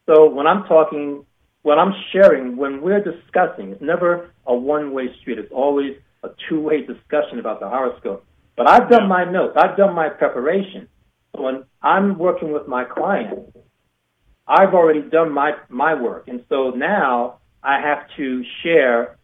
So 0.06 0.30
when 0.30 0.48
I'm 0.48 0.64
talking, 0.64 1.26
when 1.64 1.80
I'm 1.80 1.94
sharing, 2.12 2.58
when 2.58 2.82
we're 2.82 3.04
discussing, 3.04 3.72
it's 3.72 3.82
never 3.82 4.32
a 4.46 4.56
one-way 4.56 5.16
street. 5.22 5.40
It's 5.40 5.52
always 5.52 5.98
a 6.24 6.30
two-way 6.50 6.82
discussion 6.82 7.40
about 7.40 7.60
the 7.60 7.68
horoscope. 7.70 8.26
But 8.56 8.68
I've 8.68 8.90
done 8.90 9.08
my 9.08 9.26
notes. 9.26 9.56
I've 9.58 9.78
done 9.78 9.94
my 9.94 10.10
preparation. 10.10 10.88
So 11.36 11.44
when 11.44 11.66
I'm 11.82 12.18
working 12.18 12.52
with 12.52 12.68
my 12.68 12.84
client, 12.86 13.56
I've 14.48 14.74
already 14.74 15.02
done 15.02 15.32
my, 15.32 15.54
my 15.70 15.94
work. 16.00 16.28
And 16.28 16.44
so 16.50 16.70
now 16.70 17.40
I 17.64 17.80
have 17.82 18.08
to 18.18 18.44
share 18.64 19.18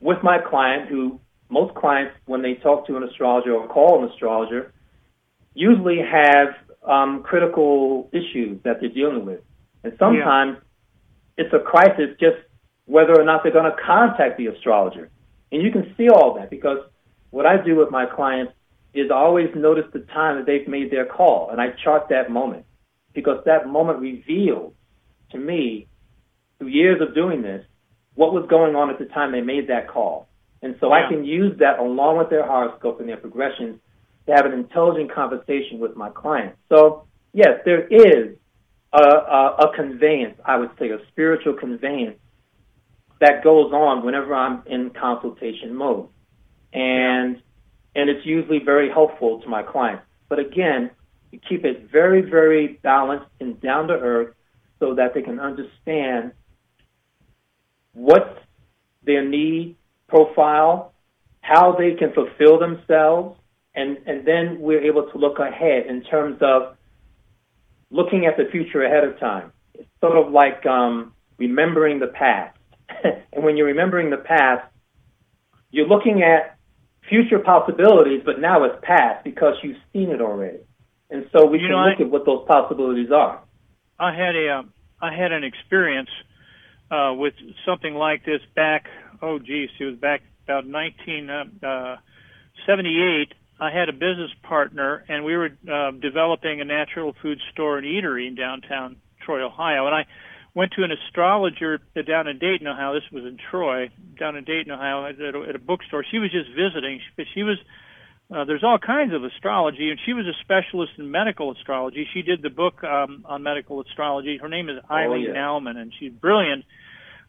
with 0.00 0.18
my 0.22 0.38
client 0.38 0.88
who 0.88 1.20
most 1.48 1.74
clients, 1.74 2.14
when 2.26 2.42
they 2.42 2.54
talk 2.54 2.86
to 2.86 2.96
an 2.96 3.04
astrologer 3.04 3.52
or 3.54 3.68
call 3.68 4.02
an 4.02 4.10
astrologer, 4.10 4.72
usually 5.56 5.98
have 5.98 6.48
um, 6.86 7.22
critical 7.22 8.08
issues 8.12 8.62
that 8.62 8.80
they're 8.80 8.90
dealing 8.90 9.24
with. 9.24 9.40
And 9.82 9.94
sometimes 9.98 10.58
yeah. 11.38 11.44
it's 11.44 11.54
a 11.54 11.58
crisis 11.58 12.16
just 12.20 12.36
whether 12.84 13.18
or 13.18 13.24
not 13.24 13.42
they're 13.42 13.52
going 13.52 13.70
to 13.70 13.76
contact 13.84 14.38
the 14.38 14.46
astrologer. 14.46 15.10
And 15.50 15.62
you 15.62 15.72
can 15.72 15.94
see 15.96 16.08
all 16.08 16.34
that 16.34 16.50
because 16.50 16.78
what 17.30 17.46
I 17.46 17.56
do 17.62 17.76
with 17.76 17.90
my 17.90 18.06
clients 18.06 18.52
is 18.94 19.10
always 19.10 19.48
notice 19.54 19.84
the 19.92 20.00
time 20.00 20.36
that 20.36 20.46
they've 20.46 20.68
made 20.68 20.90
their 20.90 21.06
call 21.06 21.50
and 21.50 21.60
I 21.60 21.68
chart 21.82 22.08
that 22.10 22.30
moment 22.30 22.64
because 23.14 23.42
that 23.46 23.66
moment 23.68 24.00
reveals 24.00 24.72
to 25.30 25.38
me 25.38 25.88
through 26.58 26.68
years 26.68 27.00
of 27.00 27.14
doing 27.14 27.42
this 27.42 27.64
what 28.14 28.32
was 28.32 28.46
going 28.48 28.74
on 28.74 28.90
at 28.90 28.98
the 28.98 29.04
time 29.06 29.32
they 29.32 29.42
made 29.42 29.68
that 29.68 29.88
call. 29.88 30.28
And 30.62 30.76
so 30.80 30.88
yeah. 30.88 31.06
I 31.06 31.08
can 31.08 31.24
use 31.24 31.58
that 31.58 31.78
along 31.78 32.18
with 32.18 32.30
their 32.30 32.46
horoscope 32.46 33.00
and 33.00 33.08
their 33.08 33.18
progressions 33.18 33.78
to 34.26 34.32
have 34.34 34.46
an 34.46 34.52
intelligent 34.52 35.12
conversation 35.12 35.78
with 35.78 35.96
my 35.96 36.10
client. 36.10 36.54
So 36.68 37.06
yes, 37.32 37.60
there 37.64 37.86
is 37.86 38.36
a, 38.92 39.02
a, 39.02 39.56
a 39.60 39.76
conveyance, 39.76 40.38
I 40.44 40.56
would 40.56 40.70
say, 40.78 40.90
a 40.90 40.98
spiritual 41.08 41.54
conveyance 41.54 42.18
that 43.20 43.42
goes 43.44 43.72
on 43.72 44.04
whenever 44.04 44.34
I'm 44.34 44.62
in 44.66 44.90
consultation 44.90 45.74
mode. 45.74 46.08
And, 46.72 47.36
yeah. 47.36 48.02
and 48.02 48.10
it's 48.10 48.26
usually 48.26 48.58
very 48.58 48.90
helpful 48.90 49.40
to 49.40 49.48
my 49.48 49.62
clients. 49.62 50.02
But 50.28 50.38
again, 50.38 50.90
you 51.30 51.40
keep 51.48 51.64
it 51.64 51.90
very, 51.90 52.22
very 52.22 52.78
balanced 52.82 53.30
and 53.40 53.60
down 53.60 53.88
to 53.88 53.94
earth 53.94 54.34
so 54.80 54.94
that 54.94 55.14
they 55.14 55.22
can 55.22 55.40
understand 55.40 56.32
what 57.92 58.42
their 59.04 59.24
need 59.26 59.76
profile, 60.08 60.92
how 61.40 61.72
they 61.72 61.94
can 61.94 62.12
fulfill 62.12 62.58
themselves, 62.58 63.38
and, 63.76 63.98
and 64.06 64.26
then 64.26 64.60
we're 64.60 64.82
able 64.82 65.08
to 65.10 65.18
look 65.18 65.38
ahead 65.38 65.86
in 65.86 66.02
terms 66.02 66.38
of 66.40 66.76
looking 67.90 68.26
at 68.26 68.36
the 68.36 68.50
future 68.50 68.82
ahead 68.82 69.04
of 69.04 69.20
time. 69.20 69.52
It's 69.74 69.88
sort 70.00 70.16
of 70.16 70.32
like 70.32 70.66
um, 70.66 71.12
remembering 71.38 72.00
the 72.00 72.08
past. 72.08 72.58
and 73.32 73.44
when 73.44 73.56
you're 73.56 73.66
remembering 73.66 74.10
the 74.10 74.16
past, 74.16 74.66
you're 75.70 75.86
looking 75.86 76.22
at 76.22 76.58
future 77.08 77.38
possibilities, 77.38 78.22
but 78.24 78.40
now 78.40 78.64
it's 78.64 78.76
past 78.82 79.22
because 79.22 79.54
you've 79.62 79.76
seen 79.92 80.10
it 80.10 80.22
already. 80.22 80.58
And 81.10 81.28
so 81.32 81.46
we 81.46 81.58
you 81.58 81.68
can 81.68 81.76
know, 81.76 81.84
look 81.84 82.00
I, 82.00 82.02
at 82.02 82.10
what 82.10 82.26
those 82.26 82.44
possibilities 82.48 83.12
are. 83.12 83.40
I 83.98 84.12
had 84.12 84.34
a, 84.34 84.58
um, 84.58 84.72
I 85.00 85.14
had 85.14 85.30
an 85.32 85.44
experience 85.44 86.10
uh, 86.90 87.14
with 87.14 87.34
something 87.66 87.94
like 87.94 88.24
this 88.24 88.40
back. 88.54 88.86
Oh, 89.20 89.38
geez, 89.38 89.68
it 89.78 89.84
was 89.84 89.96
back 89.96 90.22
about 90.44 90.66
1978. 90.66 91.62
Uh, 91.62 91.96
I 93.58 93.70
had 93.70 93.88
a 93.88 93.92
business 93.92 94.30
partner, 94.42 95.04
and 95.08 95.24
we 95.24 95.36
were 95.36 95.50
uh, 95.70 95.90
developing 95.92 96.60
a 96.60 96.64
natural 96.64 97.14
food 97.22 97.40
store 97.52 97.78
and 97.78 97.86
eatery 97.86 98.28
in 98.28 98.34
downtown 98.34 98.96
Troy, 99.24 99.44
Ohio. 99.44 99.86
And 99.86 99.94
I 99.94 100.06
went 100.54 100.72
to 100.72 100.84
an 100.84 100.90
astrologer 100.92 101.80
down 102.06 102.28
in 102.28 102.38
Dayton, 102.38 102.66
Ohio. 102.66 102.94
This 102.94 103.10
was 103.10 103.24
in 103.24 103.38
Troy, 103.50 103.90
down 104.18 104.36
in 104.36 104.44
Dayton, 104.44 104.72
Ohio, 104.72 105.06
at 105.06 105.20
a, 105.20 105.48
at 105.48 105.56
a 105.56 105.58
bookstore. 105.58 106.04
She 106.10 106.18
was 106.18 106.30
just 106.30 106.50
visiting, 106.50 107.00
but 107.16 107.26
she 107.34 107.42
was 107.42 107.56
uh, 108.28 108.44
there's 108.44 108.64
all 108.64 108.78
kinds 108.78 109.14
of 109.14 109.22
astrology, 109.22 109.90
and 109.90 110.00
she 110.04 110.12
was 110.12 110.26
a 110.26 110.34
specialist 110.40 110.92
in 110.98 111.10
medical 111.10 111.52
astrology. 111.52 112.08
She 112.12 112.22
did 112.22 112.42
the 112.42 112.50
book 112.50 112.82
um, 112.82 113.24
on 113.24 113.44
medical 113.44 113.80
astrology. 113.80 114.36
Her 114.36 114.48
name 114.48 114.68
is 114.68 114.78
oh, 114.90 114.94
Eileen 114.94 115.28
oh, 115.28 115.32
yeah. 115.32 115.38
Nauman, 115.38 115.76
and 115.76 115.92
she's 115.98 116.12
brilliant. 116.12 116.64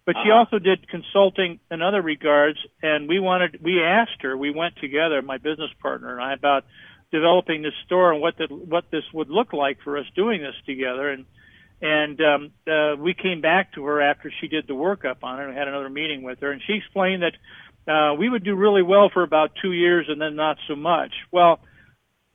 But 0.08 0.16
uh-huh. 0.16 0.26
she 0.26 0.32
also 0.32 0.58
did 0.58 0.88
consulting 0.88 1.60
in 1.70 1.82
other 1.82 2.02
regards, 2.02 2.58
and 2.82 3.10
we 3.10 3.20
wanted, 3.20 3.60
we 3.62 3.84
asked 3.84 4.22
her, 4.22 4.38
we 4.38 4.52
went 4.52 4.78
together, 4.78 5.22
my 5.22 5.38
business 5.38 5.70
partner 5.82 6.14
and 6.14 6.22
I, 6.22 6.34
about 6.34 6.64
developing 7.12 7.62
this 7.62 7.74
store 7.86 8.14
and 8.14 8.22
what 8.22 8.38
the, 8.38 8.48
what 8.48 8.86
this 8.90 9.04
would 9.14 9.30
look 9.30 9.52
like 9.52 9.80
for 9.84 9.98
us 9.98 10.06
doing 10.16 10.42
this 10.42 10.56
together. 10.66 11.10
And 11.10 11.26
and 11.80 12.20
um, 12.22 12.52
uh, 12.66 12.96
we 12.96 13.14
came 13.14 13.40
back 13.42 13.74
to 13.74 13.86
her 13.86 14.02
after 14.02 14.32
she 14.42 14.48
did 14.48 14.66
the 14.66 14.74
workup 14.74 15.18
on 15.22 15.40
it 15.40 15.50
and 15.50 15.56
had 15.56 15.68
another 15.68 15.90
meeting 15.90 16.24
with 16.24 16.40
her, 16.40 16.52
and 16.52 16.60
she 16.66 16.74
explained 16.74 17.22
that 17.22 17.92
uh, 17.92 18.16
we 18.16 18.28
would 18.30 18.44
do 18.44 18.56
really 18.56 18.82
well 18.82 19.12
for 19.14 19.22
about 19.22 19.52
two 19.62 19.74
years 19.74 20.08
and 20.10 20.20
then 20.20 20.36
not 20.36 20.58
so 20.68 20.76
much. 20.76 21.12
Well, 21.32 21.60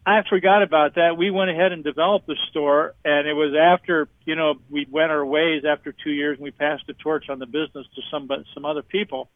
I 0.04 0.22
forgot 0.28 0.62
about 0.62 0.96
that. 0.96 1.16
We 1.16 1.30
went 1.30 1.50
ahead 1.50 1.70
and 1.70 1.84
developed 1.84 2.26
the 2.26 2.36
store, 2.50 2.94
and 3.04 3.28
it 3.28 3.34
was 3.34 3.54
after 3.54 4.08
you 4.24 4.34
know 4.34 4.54
we 4.68 4.86
went 4.90 5.12
our 5.12 5.24
ways 5.24 5.62
after 5.64 5.92
two 5.92 6.10
years, 6.10 6.38
and 6.38 6.44
we 6.44 6.50
passed 6.50 6.84
the 6.88 6.94
torch 6.94 7.28
on 7.28 7.38
the 7.38 7.46
business 7.46 7.86
to 7.94 8.02
some 8.10 8.26
but 8.26 8.40
some 8.52 8.64
other 8.64 8.82
people. 8.82 9.30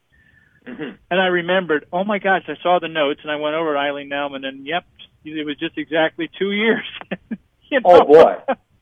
Mm-hmm. 0.67 0.97
And 1.09 1.21
I 1.21 1.27
remembered, 1.27 1.87
oh 1.93 2.03
my 2.03 2.19
gosh, 2.19 2.43
I 2.49 2.61
saw 2.61 2.81
the 2.81 2.89
notes, 2.89 3.21
and 3.23 3.31
I 3.31 3.37
went 3.37 3.55
over 3.55 3.75
to 3.75 3.79
Eileen 3.79 4.11
Nauman, 4.11 4.45
and 4.45 4.67
yep, 4.67 4.85
it 5.25 5.47
was 5.47 5.57
just 5.57 5.79
exactly 5.79 6.29
two 6.37 6.51
years. 6.51 6.85
you 7.71 7.81
oh, 7.85 7.99
know? 7.99 8.01
Oh 8.03 8.05
boy, 8.05 8.35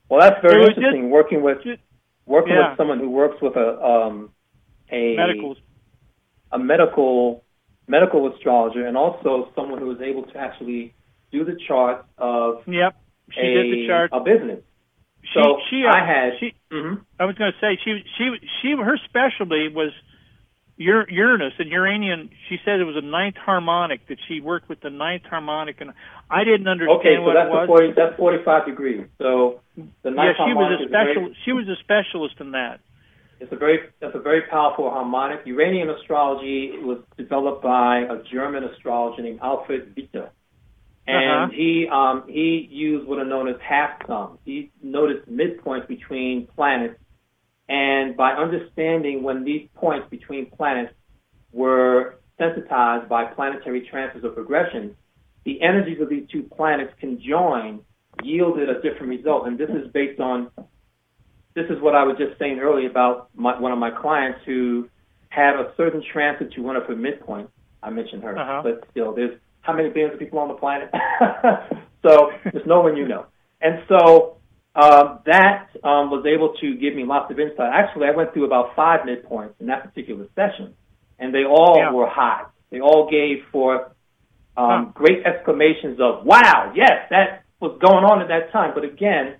well 0.09 0.21
that's 0.21 0.41
very 0.41 0.63
interesting. 0.63 1.03
Just, 1.03 1.11
working 1.11 1.43
with 1.43 1.57
just, 1.63 1.81
working 2.25 2.53
yeah. 2.53 2.69
with 2.69 2.77
someone 2.77 2.99
who 2.99 3.11
works 3.11 3.39
with 3.43 3.55
a 3.55 3.79
um 3.79 4.31
a 4.91 5.15
medical 5.15 5.55
a 6.51 6.57
medical 6.57 7.43
medical 7.87 8.33
astrologer 8.33 8.87
and 8.87 8.97
also 8.97 9.51
someone 9.55 9.79
who 9.79 9.85
was 9.85 10.01
able 10.01 10.23
to 10.23 10.37
actually 10.37 10.95
do 11.35 11.45
the 11.45 11.57
chart 11.67 12.05
of 12.17 12.63
yep 12.67 12.95
she 13.31 13.41
a, 13.41 13.63
did 13.63 13.73
the 13.73 13.87
chart 13.87 14.09
a 14.13 14.19
business. 14.19 14.61
She, 15.23 15.41
so 15.41 15.57
she, 15.69 15.83
uh, 15.85 15.95
I 15.95 16.05
had. 16.05 16.29
She, 16.39 16.53
mm-hmm. 16.71 17.01
I 17.19 17.25
was 17.25 17.35
going 17.35 17.51
to 17.51 17.59
say 17.59 17.79
she 17.83 18.03
she 18.17 18.29
she 18.61 18.75
her 18.77 18.97
specialty 19.09 19.69
was 19.73 19.91
Uranus 20.77 21.53
and 21.57 21.71
Uranian. 21.71 22.29
She 22.49 22.57
said 22.63 22.79
it 22.79 22.83
was 22.83 22.97
a 22.97 23.05
ninth 23.05 23.37
harmonic 23.37 24.07
that 24.07 24.17
she 24.27 24.41
worked 24.41 24.69
with 24.69 24.81
the 24.81 24.89
ninth 24.89 25.23
harmonic, 25.23 25.81
and 25.81 25.91
I 26.29 26.43
didn't 26.43 26.67
understand 26.67 26.99
okay, 26.99 27.15
so 27.17 27.23
what 27.23 27.33
that's 27.33 27.47
it 27.47 27.53
was. 27.53 27.67
40, 27.67 27.93
that's 27.95 28.15
forty-five 28.17 28.65
degrees. 28.65 29.05
So 29.17 29.61
the 29.75 30.11
ninth 30.11 30.37
yeah, 30.37 30.45
she 30.45 30.53
was 30.53 30.79
a 30.79 30.87
special. 30.87 31.21
Very, 31.21 31.37
she 31.45 31.51
was 31.53 31.67
a 31.67 31.77
specialist 31.81 32.35
in 32.39 32.51
that. 32.51 32.81
It's 33.39 33.51
a 33.51 33.55
very 33.55 33.79
that's 33.99 34.15
a 34.15 34.19
very 34.19 34.43
powerful 34.49 34.89
harmonic. 34.91 35.41
Uranian 35.45 35.89
astrology 35.89 36.71
was 36.77 36.99
developed 37.17 37.63
by 37.63 37.99
a 38.01 38.21
German 38.31 38.63
astrologer 38.63 39.21
named 39.23 39.39
Alfred 39.41 39.95
Witte. 39.95 40.29
And 41.07 41.17
uh-huh. 41.17 41.47
he 41.55 41.87
um, 41.91 42.23
he 42.27 42.67
used 42.71 43.07
what 43.07 43.19
are 43.19 43.25
known 43.25 43.47
as 43.47 43.55
half 43.61 43.91
sums. 44.07 44.39
He 44.43 44.71
noticed 44.81 45.29
midpoints 45.29 45.87
between 45.87 46.47
planets 46.55 46.99
And 47.67 48.15
by 48.15 48.33
understanding 48.33 49.23
when 49.23 49.43
these 49.43 49.67
points 49.75 50.07
between 50.09 50.51
planets 50.51 50.93
were 51.51 52.19
sensitized 52.37 53.09
by 53.09 53.25
planetary 53.25 53.87
transfers 53.89 54.23
or 54.23 54.29
progressions, 54.29 54.93
the 55.45 55.61
energies 55.61 55.99
of 56.01 56.09
these 56.09 56.27
two 56.31 56.43
planets 56.43 56.93
conjoined 56.99 57.81
yielded 58.23 58.69
a 58.69 58.81
different 58.81 59.09
result. 59.09 59.47
And 59.47 59.57
this 59.57 59.69
is 59.69 59.91
based 59.91 60.19
on, 60.19 60.51
this 61.55 61.65
is 61.69 61.81
what 61.81 61.95
I 61.95 62.03
was 62.03 62.17
just 62.17 62.37
saying 62.39 62.59
earlier 62.59 62.89
about 62.89 63.29
my, 63.35 63.59
one 63.59 63.71
of 63.71 63.79
my 63.79 63.91
clients 63.91 64.39
who 64.45 64.89
had 65.29 65.55
a 65.55 65.73
certain 65.75 66.03
transit 66.13 66.53
to 66.53 66.61
one 66.61 66.75
of 66.75 66.83
her 66.83 66.95
midpoints. 66.95 67.49
I 67.81 67.89
mentioned 67.89 68.23
her, 68.23 68.37
uh-huh. 68.37 68.61
but 68.63 68.87
still, 68.91 69.13
there's 69.13 69.39
how 69.65 69.73
many 69.73 69.89
billions 69.89 70.13
of 70.13 70.19
people 70.19 70.39
on 70.39 70.47
the 70.47 70.53
planet? 70.53 70.89
so 72.03 72.31
there's 72.51 72.65
no 72.67 72.81
one 72.81 72.95
you 72.95 73.07
know. 73.07 73.25
And 73.61 73.83
so 73.89 74.37
uh, 74.75 75.17
that 75.25 75.69
um, 75.83 76.11
was 76.11 76.25
able 76.25 76.53
to 76.61 76.75
give 76.75 76.95
me 76.95 77.03
lots 77.03 77.31
of 77.31 77.39
insight. 77.39 77.71
Actually, 77.73 78.07
I 78.07 78.15
went 78.15 78.33
through 78.33 78.45
about 78.45 78.75
five 78.75 79.01
midpoints 79.01 79.53
in 79.59 79.67
that 79.67 79.83
particular 79.83 80.27
session, 80.35 80.73
and 81.17 81.33
they 81.33 81.45
all 81.45 81.77
yeah. 81.77 81.91
were 81.91 82.07
high. 82.07 82.43
They 82.69 82.79
all 82.79 83.09
gave 83.09 83.43
for 83.51 83.95
um, 84.57 84.85
huh. 84.85 84.85
great 84.93 85.25
exclamations 85.25 85.99
of 85.99 86.25
"Wow! 86.25 86.73
Yes, 86.75 87.07
that 87.09 87.43
was 87.59 87.77
going 87.81 88.03
on 88.03 88.21
at 88.21 88.27
that 88.27 88.51
time." 88.51 88.73
But 88.75 88.83
again, 88.83 89.37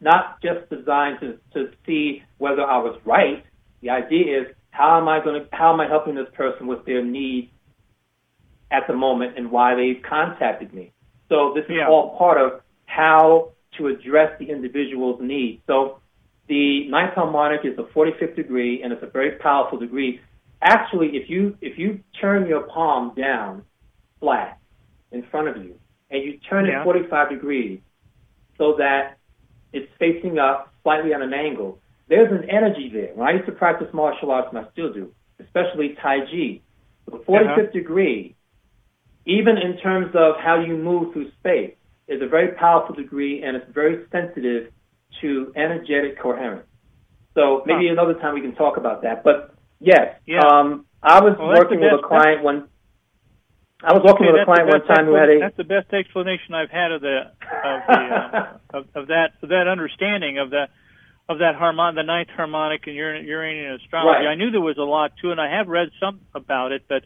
not 0.00 0.40
just 0.40 0.70
designed 0.70 1.20
to 1.20 1.38
to 1.54 1.72
see 1.84 2.22
whether 2.38 2.62
I 2.62 2.78
was 2.78 2.98
right. 3.04 3.44
The 3.82 3.90
idea 3.90 4.42
is 4.42 4.46
how 4.70 4.98
am 4.98 5.08
I 5.08 5.22
going 5.22 5.42
to 5.42 5.48
how 5.52 5.72
am 5.72 5.80
I 5.80 5.88
helping 5.88 6.14
this 6.14 6.28
person 6.34 6.68
with 6.68 6.86
their 6.86 7.04
needs 7.04 7.50
at 8.70 8.86
the 8.86 8.94
moment 8.94 9.36
and 9.36 9.50
why 9.50 9.74
they've 9.74 10.02
contacted 10.02 10.72
me. 10.72 10.92
So 11.28 11.52
this 11.54 11.64
is 11.64 11.76
yeah. 11.78 11.88
all 11.88 12.16
part 12.16 12.38
of 12.38 12.60
how 12.86 13.52
to 13.76 13.88
address 13.88 14.38
the 14.38 14.50
individual's 14.50 15.20
needs. 15.20 15.62
So 15.66 16.00
the 16.48 16.88
ninth 16.88 17.14
harmonic 17.14 17.60
is 17.64 17.76
the 17.76 17.84
45th 17.84 18.36
degree, 18.36 18.82
and 18.82 18.92
it's 18.92 19.02
a 19.02 19.06
very 19.06 19.32
powerful 19.32 19.78
degree. 19.78 20.20
Actually, 20.60 21.08
if 21.16 21.30
you 21.30 21.56
if 21.60 21.78
you 21.78 22.00
turn 22.20 22.46
your 22.46 22.62
palm 22.62 23.12
down 23.14 23.64
flat 24.18 24.58
in 25.12 25.22
front 25.30 25.48
of 25.48 25.56
you, 25.58 25.78
and 26.10 26.24
you 26.24 26.38
turn 26.48 26.66
yeah. 26.66 26.80
it 26.80 26.84
45 26.84 27.30
degrees 27.30 27.80
so 28.56 28.74
that 28.78 29.18
it's 29.72 29.90
facing 29.98 30.38
up 30.38 30.72
slightly 30.82 31.12
on 31.14 31.22
an 31.22 31.34
angle, 31.34 31.78
there's 32.08 32.32
an 32.32 32.48
energy 32.48 32.90
there. 32.92 33.12
When 33.14 33.28
I 33.28 33.32
used 33.32 33.46
to 33.46 33.52
practice 33.52 33.88
martial 33.92 34.30
arts, 34.30 34.48
and 34.50 34.58
I 34.58 34.70
still 34.72 34.92
do, 34.92 35.12
especially 35.38 35.96
Tai 36.02 36.20
Chi, 36.20 36.60
the 37.06 37.18
45th 37.18 37.28
uh-huh. 37.28 37.72
degree, 37.72 38.34
even 39.28 39.58
in 39.58 39.76
terms 39.78 40.08
of 40.14 40.34
how 40.42 40.58
you 40.58 40.76
move 40.76 41.12
through 41.12 41.30
space, 41.38 41.74
is 42.08 42.22
a 42.22 42.26
very 42.26 42.52
powerful 42.52 42.94
degree 42.94 43.42
and 43.42 43.54
it's 43.54 43.70
very 43.72 44.06
sensitive 44.10 44.72
to 45.20 45.52
energetic 45.54 46.18
coherence. 46.20 46.66
So 47.34 47.62
maybe 47.66 47.86
huh. 47.86 47.92
another 47.92 48.14
time 48.14 48.34
we 48.34 48.40
can 48.40 48.54
talk 48.54 48.78
about 48.78 49.02
that. 49.02 49.22
But 49.22 49.54
yes, 49.78 50.16
yeah. 50.26 50.40
um, 50.40 50.86
I 51.02 51.20
was 51.20 51.36
well, 51.38 51.48
working 51.48 51.80
with 51.80 51.92
a 51.92 52.06
client 52.06 52.42
when 52.42 52.66
I 53.84 53.92
was 53.92 54.02
working 54.02 54.26
okay, 54.26 54.32
with 54.32 54.42
a 54.42 54.44
client 54.44 54.66
one 54.66 54.84
time 54.88 55.06
who 55.06 55.14
had 55.14 55.28
a. 55.28 55.38
That's 55.38 55.56
the 55.56 55.68
best 55.68 55.92
explanation 55.92 56.54
I've 56.54 56.70
had 56.70 56.90
of 56.90 57.00
the 57.00 57.30
of 57.30 57.80
the 57.86 57.94
uh, 57.94 58.58
of, 58.78 58.84
of 58.94 59.06
that 59.08 59.38
of 59.42 59.50
that 59.50 59.68
understanding 59.68 60.38
of 60.38 60.50
that 60.50 60.70
of 61.28 61.38
that 61.38 61.54
harmon 61.54 61.94
the 61.94 62.02
ninth 62.02 62.30
harmonic 62.34 62.88
in 62.88 62.94
Uranian 62.94 63.74
astrology. 63.74 64.24
Right. 64.24 64.32
I 64.32 64.34
knew 64.34 64.50
there 64.50 64.60
was 64.60 64.78
a 64.78 64.88
lot 64.88 65.12
to 65.22 65.28
it. 65.28 65.32
and 65.32 65.40
I 65.40 65.56
have 65.56 65.68
read 65.68 65.90
some 66.00 66.20
about 66.34 66.72
it, 66.72 66.86
but 66.88 67.04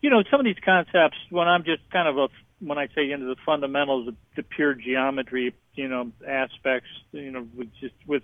you 0.00 0.10
know, 0.10 0.22
some 0.30 0.40
of 0.40 0.44
these 0.44 0.62
concepts 0.64 1.16
when 1.30 1.48
I'm 1.48 1.64
just 1.64 1.82
kind 1.90 2.08
of 2.08 2.16
a 2.18 2.28
when 2.60 2.78
I 2.78 2.88
say 2.94 3.10
into 3.10 3.26
the 3.26 3.36
fundamentals, 3.44 4.06
the, 4.06 4.16
the 4.36 4.42
pure 4.42 4.74
geometry, 4.74 5.54
you 5.74 5.88
know, 5.88 6.12
aspects, 6.26 6.88
you 7.12 7.30
know, 7.30 7.46
with 7.56 7.68
just 7.80 7.94
with 8.06 8.22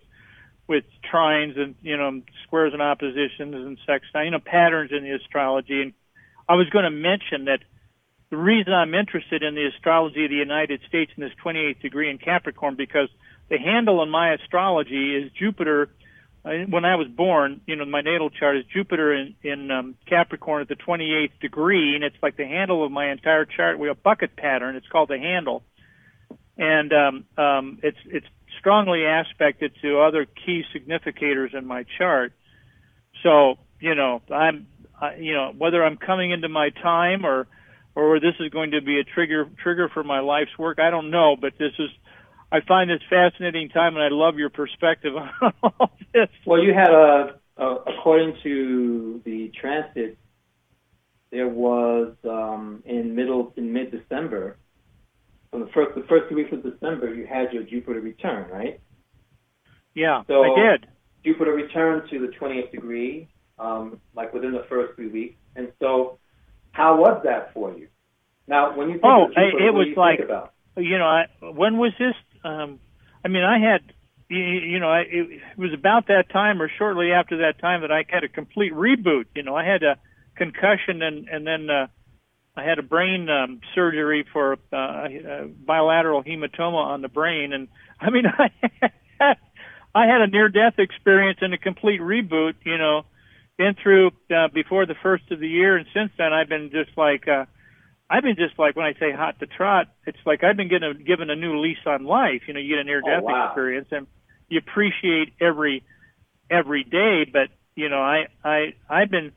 with 0.69 0.85
trines 1.13 1.59
and 1.59 1.75
you 1.83 1.97
know 1.97 2.23
squares 2.45 2.73
and 2.73 2.83
oppositions 2.83 3.55
and 3.55 3.79
sextile, 3.87 4.25
you 4.25 4.31
know, 4.31 4.41
patterns 4.41 4.91
in 4.93 5.05
the 5.05 5.13
astrology. 5.13 5.83
And 5.83 5.93
I 6.49 6.55
was 6.55 6.69
going 6.71 6.85
to 6.85 6.91
mention 6.91 7.47
that 7.47 7.61
the 8.31 8.37
reason 8.37 8.73
I'm 8.73 8.95
interested 8.95 9.43
in 9.43 9.55
the 9.55 9.67
astrology 9.67 10.25
of 10.25 10.31
the 10.31 10.37
United 10.37 10.81
States 10.89 11.13
in 11.17 11.23
this 11.23 11.33
28th 11.45 11.81
degree 11.81 12.11
in 12.11 12.19
Capricorn 12.19 12.75
because 12.75 13.09
the 13.49 13.59
handle 13.59 14.03
in 14.03 14.11
my 14.11 14.35
astrology 14.35 15.15
is 15.15 15.31
Jupiter 15.39 15.89
when 16.47 16.85
I 16.85 16.95
was 16.95 17.09
born, 17.09 17.61
you 17.67 17.75
know, 17.75 17.85
my 17.85 18.03
natal 18.03 18.31
chart 18.31 18.57
is 18.57 18.65
Jupiter 18.73 19.13
in, 19.13 19.35
in 19.43 19.71
um, 19.71 19.97
Capricorn 20.07 20.63
at 20.63 20.69
the 20.69 20.77
28th 20.77 21.41
degree, 21.41 21.97
and 21.97 22.05
it's 22.05 22.17
like 22.23 22.37
the 22.37 22.47
handle 22.47 22.85
of 22.85 22.93
my 22.93 23.11
entire 23.11 23.45
chart. 23.45 23.79
We 23.79 23.89
have 23.89 23.97
a 23.97 24.01
bucket 24.01 24.37
pattern. 24.37 24.77
It's 24.77 24.87
called 24.87 25.09
the 25.09 25.19
handle, 25.19 25.65
and 26.57 26.93
um, 26.93 27.25
um, 27.37 27.79
it's 27.83 27.99
it's 28.07 28.27
strongly 28.61 29.05
aspected 29.05 29.73
to 29.83 30.01
other 30.01 30.25
key 30.25 30.63
significators 30.75 31.53
in 31.53 31.67
my 31.67 31.85
chart. 31.99 32.33
So, 33.23 33.57
you 33.81 33.97
know, 33.97 34.23
I'm, 34.33 34.69
uh, 35.03 35.11
you 35.19 35.35
know, 35.35 35.53
whether 35.57 35.85
I'm 35.85 35.97
coming 35.97 36.31
into 36.31 36.49
my 36.49 36.71
time 36.71 37.27
or 37.27 37.49
or 37.97 38.21
this 38.21 38.35
is 38.39 38.51
going 38.51 38.71
to 38.73 38.83
be 38.83 39.01
a 39.01 39.05
trigger 39.05 39.51
trigger 39.63 39.89
for 39.93 40.05
my 40.05 40.21
life's 40.21 40.57
work, 40.57 40.79
I 40.79 40.91
don't 40.91 41.11
know, 41.11 41.35
but 41.35 41.55
this 41.59 41.73
is 41.79 41.91
I 42.51 42.61
find 42.67 42.89
this 42.89 43.01
fascinating 43.11 43.69
time, 43.71 43.97
and 43.97 44.05
I 44.05 44.09
love 44.11 44.37
your 44.37 44.51
perspective 44.51 45.15
on 45.17 45.53
all 45.63 45.91
this. 46.13 46.29
Well, 46.47 46.63
you 46.63 46.73
had 46.73 46.91
a, 46.91 47.41
a 47.57 47.75
according 47.87 48.37
to 48.43 49.21
the 49.25 49.51
transit, 49.61 50.19
there 51.31 51.49
was 51.49 52.15
um, 52.25 52.83
in 52.87 53.15
middle 53.15 53.53
in 53.57 53.73
mid 53.73 53.91
December, 53.91 54.57
from 55.51 55.61
the 55.61 55.71
first 55.73 55.95
the 55.97 56.05
first 56.09 56.29
two 56.29 56.37
weeks 56.37 56.53
of 56.53 56.63
December, 56.63 57.13
you 57.13 57.27
had 57.27 57.53
your 57.53 57.65
Jupiter 57.65 58.01
return, 58.01 58.51
right? 58.51 58.81
Yeah, 59.95 60.23
so 60.27 60.43
I 60.43 60.71
did. 60.71 60.87
Jupiter 61.25 61.53
returned 61.53 62.09
to 62.11 62.21
the 62.21 62.29
20th 62.39 62.71
degree, 62.71 63.29
um, 63.59 64.01
like 64.15 64.33
within 64.33 64.53
the 64.53 64.65
first 64.69 64.95
three 64.95 65.09
weeks, 65.09 65.37
and 65.57 65.73
so 65.81 66.19
how 66.71 66.97
was 66.97 67.23
that 67.25 67.53
for 67.55 67.73
you? 67.77 67.89
Now, 68.47 68.77
when 68.77 68.89
you 68.89 68.95
think 68.95 69.05
oh, 69.05 69.25
of 69.25 69.29
Jupiter, 69.31 69.67
it 69.67 69.73
was 69.73 69.89
like 69.97 70.21
about? 70.21 70.53
you 70.77 70.99
know, 70.99 71.07
I, 71.07 71.25
when 71.41 71.79
was 71.79 71.93
this? 71.99 72.15
Um, 72.47 72.81
I 73.25 73.29
mean, 73.29 73.43
I 73.43 73.59
had, 73.59 73.81
you, 74.29 74.79
know, 74.79 74.89
I, 74.89 75.01
it, 75.01 75.41
was 75.57 75.73
about 75.73 76.07
that 76.09 76.31
time 76.31 76.63
or 76.63 76.71
shortly 76.79 77.13
after 77.13 77.39
that 77.39 77.59
time 77.61 77.81
that 77.81 77.91
I 77.91 78.05
had 78.09 78.25
a 78.25 78.29
complete 78.29 78.73
reboot. 78.73 79.25
You 79.35 79.43
know, 79.43 79.57
I 79.57 79.65
had 79.65 79.83
a 79.83 79.99
concussion 80.37 81.03
and 81.03 81.29
and 81.29 81.47
then 81.47 81.69
uh, 81.71 81.87
I 82.57 82.63
had 82.63 82.79
a 82.79 82.83
brain 82.83 83.29
um, 83.29 83.61
surgery 83.75 84.25
for 84.33 84.59
uh, 84.73 84.77
a 84.77 85.49
bilateral 85.49 86.23
hematoma 86.23 86.85
on 86.85 87.03
the 87.03 87.09
brain, 87.09 87.53
and 87.53 87.69
I 88.01 88.11
mean, 88.11 88.25
I 88.39 88.51
had, 89.21 89.37
I 89.95 90.07
had 90.07 90.21
a 90.21 90.27
near-death 90.27 90.79
experience 90.79 91.39
and 91.41 91.53
a 91.55 91.59
complete 91.59 92.01
reboot. 92.01 92.55
You 92.65 92.79
know, 92.79 93.03
been 93.59 93.75
through 93.83 94.13
uh, 94.31 94.49
before 94.53 94.87
the 94.87 94.95
first 95.03 95.31
of 95.31 95.41
the 95.41 95.49
year, 95.49 95.77
and 95.77 95.87
since 95.93 96.13
then 96.17 96.33
I've 96.33 96.49
been 96.49 96.71
just 96.71 96.97
like. 96.97 97.27
uh 97.27 97.47
I've 98.09 98.23
been 98.23 98.37
just 98.37 98.59
like 98.59 98.77
when 98.77 98.87
I 98.87 98.95
say 98.95 99.13
hot 99.13 99.41
to 99.41 99.47
trot, 99.47 99.89
it's 100.07 100.19
like 100.25 100.45
I've 100.45 100.57
been 100.57 100.69
getting 100.69 100.91
a, 100.91 100.95
given 100.95 101.29
a 101.29 101.37
new 101.37 101.61
lease 101.61 101.85
on 101.87 102.05
life. 102.05 102.43
You 102.47 102.55
know, 102.55 102.61
you 102.61 102.69
get 102.69 102.79
a 102.79 102.85
near 102.85 103.01
death 103.01 103.23
oh, 103.23 103.25
wow. 103.25 103.47
experience 103.49 103.89
and 103.91 104.07
you 104.49 104.59
appreciate 104.59 105.33
every 105.41 105.83
every 106.51 106.85
day. 106.85 107.25
But 107.31 107.49
you 107.75 107.89
know, 107.89 108.01
I 108.01 108.27
I 108.45 108.75
I've 108.89 109.11
been 109.11 109.33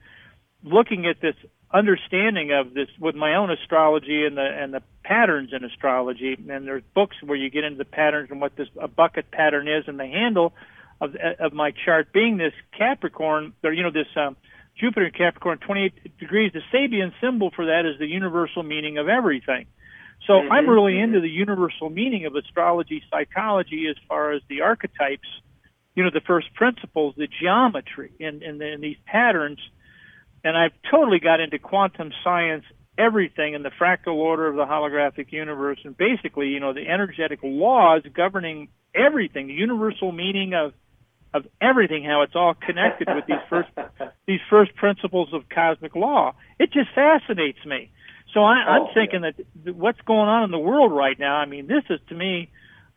looking 0.64 1.08
at 1.08 1.20
this 1.20 1.36
understanding 1.72 2.52
of 2.52 2.74
this 2.74 2.90
with 3.00 3.16
my 3.16 3.36
own 3.36 3.52
astrology 3.52 4.26
and 4.26 4.38
the 4.38 4.46
and 4.46 4.74
the 4.74 4.84
patterns 5.04 5.50
in 5.52 5.64
astrology. 5.64 6.38
And 6.50 6.68
there's 6.68 6.84
books 6.94 7.16
where 7.24 7.38
you 7.38 7.50
get 7.50 7.64
into 7.64 7.78
the 7.80 7.86
patterns 7.86 8.30
and 8.30 8.40
what 8.40 8.56
this 8.56 8.68
a 8.80 8.88
bucket 8.88 9.32
pattern 9.32 9.68
is, 9.68 9.86
and 9.88 10.00
the 10.00 10.08
handle 10.08 10.54
of 11.02 11.16
of 11.40 11.54
my 11.54 11.72
chart 11.86 12.14
being 12.14 12.38
this 12.38 12.54
Capricorn, 12.78 13.54
or 13.64 13.74
you 13.74 13.82
know 13.82 13.92
this. 13.92 14.08
Um, 14.16 14.38
Jupiter 14.80 15.08
in 15.08 15.12
Capricorn, 15.12 15.58
28 15.60 16.18
degrees, 16.18 16.52
the 16.54 16.62
Sabian 16.74 17.12
symbol 17.22 17.52
for 17.56 17.66
that 17.66 17.86
is 17.86 18.00
the 18.00 18.08
universal 18.08 18.64
meaning 18.64 18.98
of 18.98 19.10
everything. 19.10 19.66
So 20.26 20.34
mm-hmm. 20.34 20.52
I'm 20.52 20.70
really 20.70 20.94
mm-hmm. 20.94 21.16
into 21.16 21.22
the 21.22 21.30
universal 21.30 21.90
meaning 21.90 22.26
of 22.26 22.36
astrology, 22.36 23.04
psychology, 23.10 23.88
as 23.90 23.96
far 24.08 24.32
as 24.32 24.42
the 24.48 24.62
archetypes, 24.62 25.28
you 25.96 26.04
know, 26.04 26.12
the 26.14 26.22
first 26.22 26.54
principles, 26.54 27.16
the 27.18 27.28
geometry, 27.28 28.12
and, 28.20 28.42
and, 28.42 28.62
and 28.62 28.84
these 28.84 28.98
patterns. 29.06 29.60
And 30.44 30.58
I've 30.58 30.74
totally 30.90 31.20
got 31.20 31.40
into 31.42 31.60
quantum 31.60 32.12
science, 32.24 32.64
everything 32.98 33.54
in 33.54 33.64
the 33.64 33.72
fractal 33.72 34.16
order 34.16 34.48
of 34.48 34.56
the 34.56 34.66
holographic 34.66 35.32
universe, 35.32 35.80
and 35.84 35.98
basically, 35.98 36.48
you 36.48 36.60
know, 36.60 36.74
the 36.74 36.88
energetic 36.88 37.40
laws 37.44 38.04
governing 38.14 38.70
everything, 38.96 39.48
the 39.48 39.54
universal 39.54 40.12
meaning 40.12 40.54
of 40.54 40.74
of 41.34 41.46
everything, 41.62 42.04
how 42.04 42.24
it's 42.24 42.36
all 42.36 42.54
connected 42.54 43.08
with 43.14 43.26
these 43.28 43.38
first 43.50 43.70
these 44.28 44.40
first 44.50 44.76
principles 44.76 45.30
of 45.34 45.44
cosmic 45.50 45.96
law. 45.96 46.34
It 46.60 46.72
just 46.72 46.90
fascinates 46.96 47.64
me. 47.66 47.92
So 48.34 48.42
I, 48.42 48.56
I'm 48.56 48.82
oh, 48.84 48.88
thinking 48.94 49.24
yeah. 49.24 49.32
that 49.66 49.76
what's 49.76 50.02
going 50.02 50.30
on 50.30 50.44
in 50.44 50.52
the 50.52 50.60
world 50.60 50.92
right 50.92 51.18
now. 51.18 51.36
I 51.36 51.46
mean, 51.46 51.68
this 51.68 51.84
is 51.90 52.00
to 52.10 52.16
me, 52.16 52.50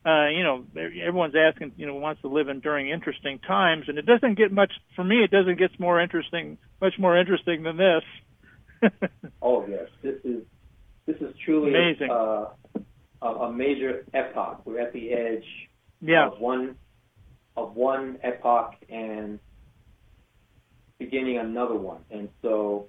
uh, 0.05 0.29
you 0.29 0.43
know, 0.43 0.65
everyone's 0.77 1.35
asking, 1.37 1.73
you 1.77 1.87
know, 1.87 1.95
wants 1.95 2.23
to 2.23 2.29
live 2.29 2.49
in 2.49 2.61
during 2.61 2.91
interesting 2.91 3.39
times, 3.39 3.85
and 3.89 3.99
it 3.99 4.07
doesn't 4.07 4.37
get 4.37 4.53
much 4.53 4.73
for 4.97 5.05
me. 5.05 5.23
It 5.23 5.31
doesn't 5.31 5.59
get 5.59 5.79
more 5.79 6.01
interesting, 6.01 6.59
much 6.81 6.95
more 6.99 7.19
interesting 7.19 7.63
than 7.63 7.77
this. 7.77 8.91
oh 9.43 9.65
yes, 9.69 9.89
this 10.03 10.17
is 10.25 10.43
this 11.07 11.17
is 11.17 11.35
truly 11.45 11.71
amazing. 11.71 12.11
Uh, 12.11 12.49
a, 13.23 13.27
a 13.27 13.53
major 13.53 14.05
epoch. 14.13 14.63
We're 14.65 14.81
at 14.81 14.93
the 14.93 15.13
edge 15.13 15.45
yeah. 16.01 16.27
of 16.27 16.41
one 16.41 16.77
of 17.57 17.75
one 17.77 18.19
epoch 18.23 18.75
and 18.89 19.39
beginning 20.99 21.39
another 21.39 21.75
one. 21.75 22.01
And 22.11 22.29
so 22.41 22.87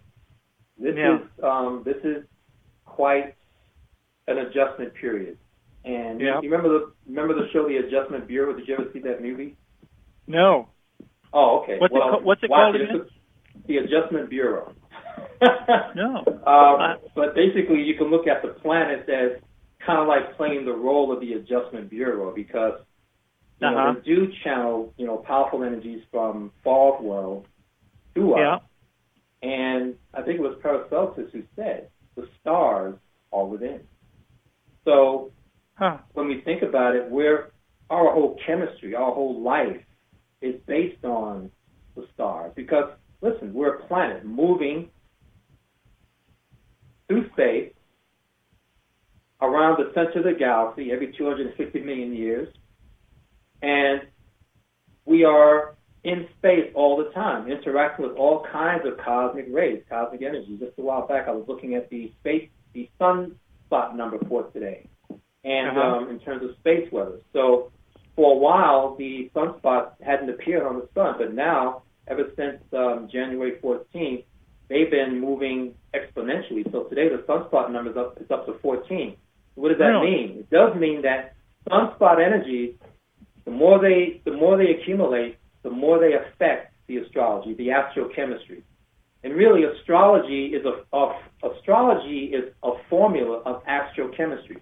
this 0.77 0.95
Yeah. 0.95 1.19
is 1.19 1.43
um, 1.43 1.83
this 1.83 1.97
is 2.03 2.23
quite 2.85 3.35
an 4.27 4.37
adjustment 4.37 4.93
period. 4.93 5.37
And 5.85 6.21
Yeah. 6.21 6.39
you 6.41 6.49
remember 6.49 6.69
the 6.69 6.91
remember 7.07 7.33
the 7.33 7.49
show 7.49 7.67
The 7.67 7.77
Adjustment 7.77 8.27
Bureau? 8.27 8.53
Did 8.53 8.67
you 8.67 8.75
ever 8.75 8.89
see 8.93 8.99
that 8.99 9.21
movie? 9.21 9.57
No. 10.27 10.69
Oh, 11.33 11.61
okay. 11.61 11.77
What's 11.79 11.91
it 11.91 11.97
well, 11.97 12.09
ca- 12.11 12.23
what's 12.23 12.43
it 12.43 12.47
called 12.47 12.75
again? 12.75 13.05
The 13.67 13.77
Adjustment 13.77 14.29
Bureau. 14.29 14.73
No. 15.95 16.23
Um, 16.45 16.97
but 17.15 17.35
basically, 17.35 17.81
you 17.83 17.95
can 17.95 18.07
look 18.07 18.27
at 18.27 18.41
the 18.41 18.49
planets 18.49 19.07
as 19.09 19.41
kind 19.85 19.99
of 19.99 20.07
like 20.07 20.35
playing 20.37 20.65
the 20.65 20.73
role 20.73 21.11
of 21.11 21.19
the 21.21 21.33
Adjustment 21.33 21.89
Bureau 21.89 22.33
because 22.33 22.73
you 23.59 23.69
know, 23.69 23.77
Uh-huh. 23.77 23.93
they 23.93 24.01
do 24.01 24.27
channel 24.43 24.93
you 24.97 25.05
know 25.05 25.17
powerful 25.17 25.63
energies 25.63 26.03
from 26.11 26.51
far 26.63 27.01
world 27.01 27.47
to 28.15 28.33
us. 28.33 28.39
Yeah. 28.39 28.59
And 29.49 29.95
I 30.13 30.21
think 30.21 30.39
it 30.39 30.41
was 30.41 30.57
Paracelsus 30.61 31.31
who 31.31 31.43
said 31.55 31.89
the 32.15 32.27
stars 32.39 32.95
are 33.31 33.45
within. 33.45 33.81
So 34.85 35.31
Huh. 35.75 35.97
when 36.13 36.27
we 36.27 36.41
think 36.41 36.61
about 36.61 36.95
it, 36.95 37.09
we're 37.09 37.51
our 37.89 38.11
whole 38.13 38.37
chemistry, 38.45 38.95
our 38.95 39.11
whole 39.13 39.41
life 39.41 39.81
is 40.41 40.55
based 40.65 41.03
on 41.03 41.51
the 41.95 42.05
stars. 42.13 42.51
Because 42.55 42.91
listen, 43.21 43.53
we're 43.53 43.75
a 43.75 43.87
planet 43.87 44.25
moving 44.25 44.89
through 47.07 47.29
space 47.31 47.73
around 49.41 49.77
the 49.77 49.91
center 49.93 50.19
of 50.19 50.23
the 50.25 50.33
galaxy 50.33 50.91
every 50.91 51.11
250 51.17 51.79
million 51.81 52.13
years, 52.13 52.47
and 53.63 54.01
we 55.05 55.23
are 55.23 55.75
in 56.03 56.27
space 56.37 56.69
all 56.75 56.97
the 56.97 57.09
time, 57.11 57.49
interacting 57.49 58.05
with 58.07 58.17
all 58.17 58.45
kinds 58.51 58.83
of 58.85 58.97
cosmic 58.97 59.45
rays, 59.49 59.81
cosmic 59.89 60.21
energy. 60.21 60.57
Just 60.59 60.77
a 60.77 60.81
while 60.81 61.07
back, 61.07 61.27
I 61.27 61.31
was 61.31 61.45
looking 61.47 61.75
at 61.75 61.89
the 61.89 62.11
space, 62.19 62.49
the 62.73 62.89
sunspot 62.99 63.95
number 63.95 64.19
for 64.27 64.43
today, 64.51 64.85
and 65.45 65.69
Uh-huh. 65.77 65.97
um, 66.03 66.09
in 66.09 66.19
terms 66.19 66.43
of 66.43 66.55
space 66.57 66.91
weather. 66.91 67.19
So, 67.31 67.71
for 68.17 68.33
a 68.33 68.37
while, 68.37 68.95
the 68.95 69.31
sunspot 69.33 69.93
hadn't 70.01 70.29
appeared 70.29 70.63
on 70.63 70.75
the 70.75 70.87
sun, 70.93 71.15
but 71.17 71.33
now, 71.33 71.83
ever 72.07 72.25
since 72.35 72.61
um, 72.73 73.07
January 73.11 73.53
14th, 73.63 74.25
they've 74.67 74.91
been 74.91 75.19
moving 75.21 75.73
exponentially. 75.93 76.69
So 76.71 76.83
today, 76.83 77.07
the 77.09 77.23
sunspot 77.23 77.71
number 77.71 77.91
is 77.91 77.97
up, 77.97 78.19
is 78.21 78.29
up 78.29 78.45
to 78.45 78.53
14. 78.61 79.15
What 79.55 79.69
does 79.69 79.77
that 79.79 79.85
Really? 79.85 80.11
mean? 80.11 80.29
It 80.39 80.49
does 80.49 80.75
mean 80.75 81.01
that 81.03 81.33
sunspot 81.69 82.19
energy, 82.23 82.75
the 83.45 83.51
more 83.51 83.79
they 83.79 84.21
the 84.25 84.33
more 84.33 84.57
they 84.57 84.71
accumulate, 84.71 85.37
the 85.63 85.69
more 85.69 85.99
they 85.99 86.13
affect 86.13 86.73
the 86.87 86.97
astrology, 86.97 87.53
the 87.53 87.69
astrochemistry. 87.69 88.61
And 89.23 89.33
really, 89.35 89.63
astrology 89.63 90.47
is 90.47 90.65
a, 90.65 90.83
a 90.95 91.19
astrology 91.51 92.31
is 92.33 92.53
a 92.63 92.71
formula 92.89 93.41
of 93.45 93.63
astrochemistry. 93.65 94.59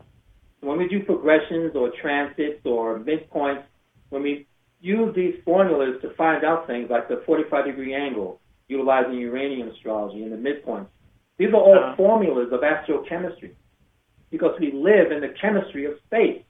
When 0.62 0.78
we 0.78 0.88
do 0.88 1.02
progressions 1.04 1.76
or 1.76 1.92
transits 2.02 2.62
or 2.66 3.00
midpoints, 3.00 3.64
when 4.10 4.22
we 4.22 4.46
use 4.80 5.16
these 5.16 5.36
formulas 5.44 5.96
to 6.04 6.14
find 6.16 6.44
out 6.44 6.68
things 6.68 6.90
like 6.92 7.08
the 7.08 7.24
45 7.26 7.66
degree 7.66 7.96
angle, 7.96 8.40
utilizing 8.68 9.16
Uranian 9.16 9.70
astrology 9.70 10.22
and 10.24 10.32
the 10.32 10.38
midpoints, 10.50 10.88
these 11.38 11.50
are 11.50 11.56
all 11.56 11.80
Uh-huh. 11.80 11.96
formulas 11.96 12.52
of 12.52 12.62
astrochemistry 12.62 13.52
because 14.30 14.60
we 14.60 14.72
live 14.72 15.12
in 15.12 15.22
the 15.22 15.30
chemistry 15.42 15.86
of 15.86 15.94
space. 16.06 16.44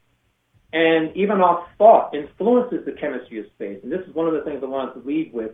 And 0.74 1.16
even 1.18 1.42
our 1.42 1.68
thought 1.78 2.14
influences 2.14 2.86
the 2.86 2.94
chemistry 2.94 3.40
of 3.40 3.46
space. 3.56 3.80
And 3.84 3.92
this 3.92 4.02
is 4.08 4.16
one 4.16 4.28
of 4.28 4.34
the 4.34 4.42
things 4.42 4.62
I 4.64 4.68
wanted 4.68 5.02
to 5.02 5.08
leave 5.08 5.34
with, 5.34 5.52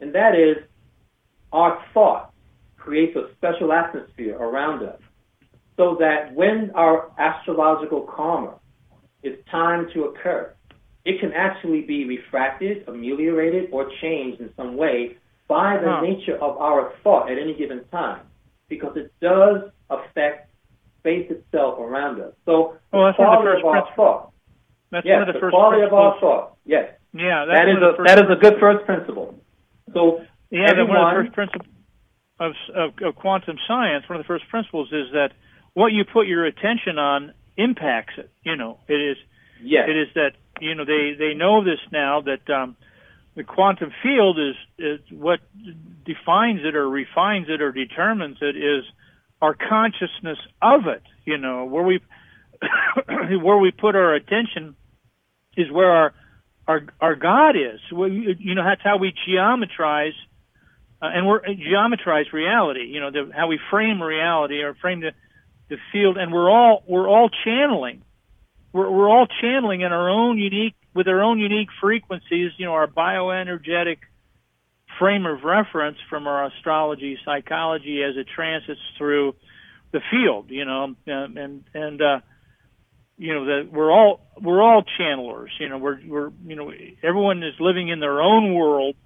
and 0.00 0.14
that 0.14 0.34
is 0.34 0.56
our 1.52 1.82
thought 1.94 2.32
creates 2.76 3.16
a 3.16 3.28
special 3.36 3.72
atmosphere 3.72 4.36
around 4.36 4.82
us 4.84 5.00
so 5.76 5.96
that 6.00 6.34
when 6.34 6.72
our 6.74 7.10
astrological 7.18 8.02
karma 8.02 8.54
is 9.22 9.36
timed 9.50 9.88
to 9.94 10.04
occur, 10.04 10.52
it 11.04 11.20
can 11.20 11.32
actually 11.32 11.82
be 11.82 12.04
refracted, 12.04 12.86
ameliorated, 12.88 13.68
or 13.72 13.90
changed 14.00 14.40
in 14.40 14.52
some 14.56 14.76
way 14.76 15.16
by 15.46 15.76
the 15.78 15.90
Huh. 15.90 16.00
nature 16.02 16.36
of 16.42 16.58
our 16.58 16.92
thought 17.02 17.30
at 17.30 17.38
any 17.38 17.54
given 17.54 17.84
time, 17.90 18.20
because 18.68 18.96
it 18.96 19.12
does 19.20 19.70
affect 19.88 20.50
space 20.98 21.30
itself 21.30 21.78
around 21.78 22.20
us. 22.20 22.34
So 22.44 22.76
Well, 22.92 23.04
the 23.04 23.06
that's 23.06 23.18
one 23.18 23.28
of 23.28 23.34
quality 23.42 23.60
of 23.60 23.64
our 23.64 23.72
principles. 23.82 23.96
thought, 23.96 24.32
That's 24.90 25.06
yes, 25.06 25.20
one 25.20 25.22
of 25.22 25.26
the, 25.28 25.32
the 25.34 25.40
first 25.40 25.52
quality 25.52 25.82
of 25.82 25.92
our 25.92 26.12
principles. 26.12 26.20
thought, 26.20 26.56
yes, 26.64 26.94
Yeah, 27.12 27.44
that's 27.44 27.58
that 27.58 27.68
is 27.68 27.78
a 27.78 28.02
that 28.04 28.18
is 28.18 28.28
a 28.30 28.40
good 28.40 28.60
first 28.60 28.86
principle. 28.86 29.34
So 29.92 30.24
Yeah, 30.50 30.72
that 30.74 30.88
one 30.88 30.96
of 30.96 31.12
the 31.12 31.22
first 31.22 31.34
principles 31.34 31.68
of, 32.40 32.52
of, 32.74 32.90
of 33.02 33.16
quantum 33.16 33.58
science, 33.66 34.08
one 34.08 34.18
of 34.18 34.24
the 34.24 34.28
first 34.28 34.48
principles 34.48 34.88
is 34.92 35.12
that 35.12 35.32
what 35.74 35.92
you 35.92 36.04
put 36.04 36.26
your 36.26 36.46
attention 36.46 36.98
on 36.98 37.34
impacts 37.56 38.14
it. 38.16 38.30
You 38.44 38.56
know, 38.56 38.78
it 38.88 38.94
is 38.94 39.16
yes, 39.62 39.88
it 39.88 39.96
is 39.96 40.08
that 40.14 40.32
you 40.60 40.74
know 40.74 40.84
they 40.84 41.14
they 41.18 41.34
know 41.34 41.64
this 41.64 41.80
now 41.92 42.22
that 42.22 42.48
um, 42.50 42.76
the 43.34 43.44
quantum 43.44 43.92
field 44.02 44.38
is 44.38 44.56
is 44.78 45.00
what 45.10 45.40
defines 46.04 46.60
it 46.64 46.74
or 46.74 46.88
refines 46.88 47.46
it 47.48 47.60
or 47.60 47.72
determines 47.72 48.38
it 48.40 48.56
is 48.56 48.84
our 49.42 49.54
consciousness 49.54 50.38
of 50.62 50.86
it. 50.86 51.02
You 51.24 51.38
know, 51.38 51.64
where 51.64 51.82
we 51.82 52.00
where 53.42 53.58
we 53.58 53.70
put 53.70 53.94
our 53.94 54.14
attention 54.14 54.76
is 55.56 55.70
where 55.70 55.90
our 55.90 56.14
our 56.66 56.82
our 57.00 57.14
God 57.16 57.56
is. 57.56 57.80
Well, 57.92 58.08
you 58.08 58.54
know 58.54 58.64
that's 58.64 58.82
how 58.82 58.98
we 58.98 59.12
geometrize, 59.26 60.12
uh, 61.02 61.06
and 61.06 61.26
we're 61.26 61.40
geometrize 61.40 62.32
reality. 62.32 62.84
You 62.84 63.00
know 63.00 63.10
the, 63.10 63.30
how 63.34 63.48
we 63.48 63.58
frame 63.70 64.02
reality 64.02 64.62
or 64.62 64.74
frame 64.74 65.00
the 65.00 65.12
the 65.68 65.76
field, 65.92 66.16
and 66.16 66.32
we're 66.32 66.50
all 66.50 66.84
we're 66.86 67.08
all 67.08 67.30
channeling. 67.44 68.02
We're 68.72 68.90
we're 68.90 69.08
all 69.08 69.26
channeling 69.40 69.80
in 69.80 69.92
our 69.92 70.08
own 70.08 70.38
unique 70.38 70.74
with 70.94 71.08
our 71.08 71.22
own 71.22 71.38
unique 71.38 71.68
frequencies. 71.80 72.52
You 72.58 72.66
know 72.66 72.74
our 72.74 72.86
bioenergetic 72.86 73.98
frame 74.98 75.26
of 75.26 75.44
reference 75.44 75.98
from 76.10 76.26
our 76.26 76.46
astrology 76.46 77.18
psychology 77.24 78.02
as 78.02 78.16
it 78.16 78.26
transits 78.34 78.80
through 78.98 79.34
the 79.92 80.00
field. 80.10 80.50
You 80.50 80.66
know 80.66 80.94
and, 81.06 81.64
and 81.72 82.02
uh, 82.02 82.20
you 83.18 83.34
know 83.34 83.44
that 83.46 83.72
we're 83.72 83.90
all 83.90 84.20
we're 84.40 84.62
all 84.62 84.84
channelers 84.98 85.50
you 85.58 85.68
know 85.68 85.76
we're 85.76 85.98
we're 86.06 86.30
you 86.46 86.56
know 86.56 86.72
everyone 87.02 87.42
is 87.42 87.54
living 87.60 87.88
in 87.88 88.00
their 88.00 88.22
own 88.22 88.54
world 88.54 88.96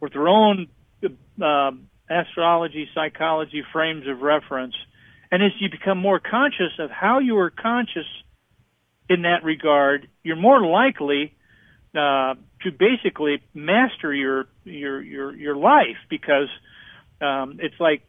with 0.00 0.12
their 0.12 0.28
own 0.28 0.68
um, 1.42 1.88
astrology 2.10 2.88
psychology 2.94 3.62
frames 3.72 4.06
of 4.06 4.20
reference. 4.20 4.74
And 5.30 5.42
as 5.42 5.52
you 5.58 5.70
become 5.70 5.98
more 5.98 6.20
conscious 6.20 6.78
of 6.78 6.90
how 6.90 7.18
you 7.18 7.38
are 7.38 7.50
conscious 7.50 8.06
in 9.08 9.22
that 9.22 9.44
regard 9.44 10.08
you're 10.22 10.36
more 10.36 10.64
likely 10.64 11.34
uh, 11.94 12.34
to 12.62 12.70
basically 12.72 13.42
master 13.52 14.12
your 14.12 14.46
your 14.64 15.02
your 15.02 15.34
your 15.34 15.56
life 15.56 15.98
because 16.08 16.48
um, 17.20 17.58
it's 17.60 17.78
like 17.78 18.02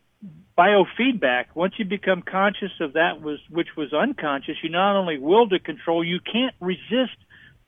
biofeedback. 0.58 1.46
Once 1.54 1.74
you 1.78 1.86
become 1.86 2.22
conscious 2.22 2.72
of 2.80 2.94
that 2.94 3.22
was 3.22 3.40
which 3.50 3.70
was 3.76 3.94
unconscious, 3.94 4.56
you 4.64 4.70
not 4.70 4.96
only 4.96 5.18
will 5.18 5.48
to 5.50 5.60
control, 5.60 6.04
you 6.04 6.20
can't 6.20 6.56
resist 6.60 7.18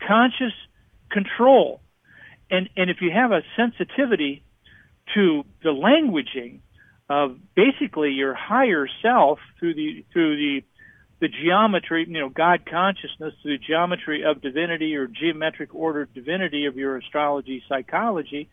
conscious 0.05 0.53
control. 1.11 1.81
And 2.49 2.69
and 2.77 2.89
if 2.89 2.97
you 3.01 3.11
have 3.11 3.31
a 3.31 3.41
sensitivity 3.55 4.43
to 5.13 5.43
the 5.63 5.69
languaging 5.69 6.59
of 7.09 7.37
basically 7.55 8.11
your 8.11 8.33
higher 8.33 8.87
self 9.01 9.39
through 9.59 9.73
the 9.75 10.05
through 10.13 10.37
the 10.37 10.63
the 11.19 11.27
geometry, 11.27 12.05
you 12.07 12.19
know, 12.19 12.29
God 12.29 12.61
consciousness, 12.69 13.33
through 13.41 13.57
the 13.57 13.63
geometry 13.65 14.23
of 14.23 14.39
divinity 14.41 14.95
or 14.95 15.07
geometric 15.07 15.73
order 15.73 16.05
divinity 16.05 16.65
of 16.65 16.77
your 16.77 16.97
astrology 16.97 17.63
psychology, 17.67 18.49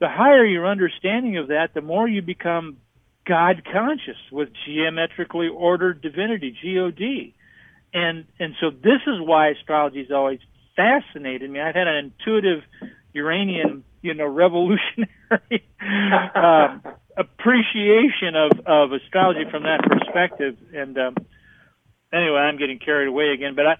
the 0.00 0.08
higher 0.08 0.44
your 0.44 0.66
understanding 0.66 1.36
of 1.38 1.48
that, 1.48 1.74
the 1.74 1.80
more 1.80 2.08
you 2.08 2.20
become 2.20 2.78
God 3.26 3.62
conscious 3.72 4.16
with 4.30 4.48
geometrically 4.66 5.48
ordered 5.48 6.02
divinity, 6.02 6.56
God. 6.60 7.34
And 7.94 8.24
and 8.40 8.54
so 8.60 8.70
this 8.70 9.00
is 9.06 9.20
why 9.20 9.48
astrology 9.48 9.98
has 9.98 10.10
always 10.10 10.40
fascinated 10.74 11.50
me. 11.50 11.60
I've 11.60 11.74
had 11.74 11.86
an 11.86 12.12
intuitive 12.12 12.62
Uranian, 13.12 13.84
you 14.00 14.14
know, 14.14 14.26
revolutionary 14.26 15.64
um, 15.80 16.82
appreciation 17.16 18.34
of, 18.34 18.60
of 18.66 18.92
astrology 18.92 19.48
from 19.50 19.64
that 19.64 19.82
perspective. 19.82 20.56
And 20.74 20.96
um, 20.98 21.14
anyway, 22.12 22.38
I'm 22.38 22.58
getting 22.58 22.78
carried 22.78 23.08
away 23.08 23.28
again, 23.34 23.54
but 23.54 23.66
I 23.66 23.76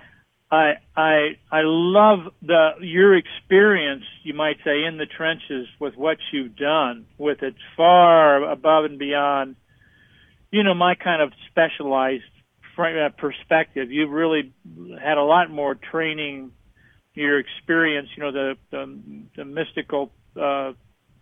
I 0.52 0.74
I 0.94 1.38
I 1.50 1.62
love 1.64 2.32
the 2.42 2.72
your 2.80 3.16
experience, 3.16 4.04
you 4.22 4.34
might 4.34 4.58
say, 4.62 4.84
in 4.84 4.98
the 4.98 5.06
trenches 5.06 5.66
with 5.80 5.96
what 5.96 6.18
you've 6.30 6.54
done 6.54 7.06
with 7.16 7.42
it 7.42 7.54
far 7.74 8.44
above 8.44 8.84
and 8.84 8.98
beyond, 8.98 9.56
you 10.50 10.62
know, 10.62 10.74
my 10.74 10.94
kind 10.94 11.22
of 11.22 11.32
specialized 11.50 12.24
uh, 12.78 13.08
perspective. 13.16 13.90
You've 13.90 14.10
really 14.10 14.52
had 15.02 15.16
a 15.16 15.24
lot 15.24 15.50
more 15.50 15.74
training 15.74 16.52
your 17.14 17.38
experience, 17.38 18.08
you 18.14 18.22
know, 18.22 18.32
the 18.32 18.54
the, 18.70 19.00
the 19.36 19.44
mystical 19.46 20.12
uh, 20.38 20.72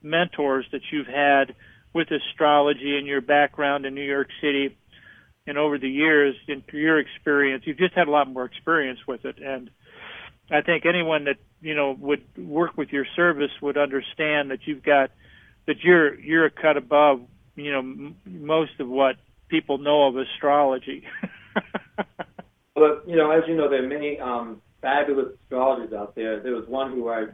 mentors 0.03 0.67
that 0.73 0.83
you've 0.91 1.07
had 1.07 1.55
with 1.93 2.09
astrology 2.11 2.97
and 2.99 3.07
your 3.07 3.21
background 3.21 3.87
in 3.87 3.95
New 3.95 4.03
York 4.03 4.29
City, 4.41 4.77
and 5.47 5.59
over 5.59 5.79
the 5.79 5.89
years, 5.89 6.35
in 6.49 6.63
your 6.73 6.99
experience, 6.99 7.65
you've 7.67 7.79
just 7.79 7.95
had 7.95 8.09
a 8.09 8.11
lot 8.11 8.29
more 8.29 8.45
experience 8.45 9.01
with 9.07 9.25
it, 9.25 9.39
and 9.39 9.71
I 10.51 10.63
think 10.63 10.85
anyone 10.87 11.25
that 11.25 11.37
you 11.61 11.75
know 11.75 11.97
would 11.99 12.25
work 12.37 12.77
with 12.77 12.91
your 12.91 13.07
service 13.17 13.51
would 13.63 13.77
understand 13.77 14.51
that 14.51 14.61
you've 14.67 14.83
got 14.83 15.11
that 15.67 15.77
you're 15.83 16.19
you're 16.19 16.47
a 16.47 16.51
cut 16.51 16.77
above 16.77 17.23
you 17.57 17.73
know 17.73 17.79
m- 17.79 18.17
most 18.27 18.81
of 18.81 18.89
what 18.89 19.17
people 19.49 19.79
know 19.79 20.07
of 20.09 20.17
astrology. 20.17 21.05
but 22.75 23.05
you 23.07 23.17
know, 23.17 23.31
as 23.31 23.43
you 23.49 23.57
know, 23.57 23.69
there 23.69 23.85
are 23.85 23.89
many 23.89 24.19
um, 24.19 24.61
fabulous 24.81 25.35
astrologers 25.43 25.93
out 25.93 26.15
there. 26.15 26.41
There 26.41 26.55
was 26.55 26.67
one 26.69 26.93
who 26.93 27.09
I 27.09 27.27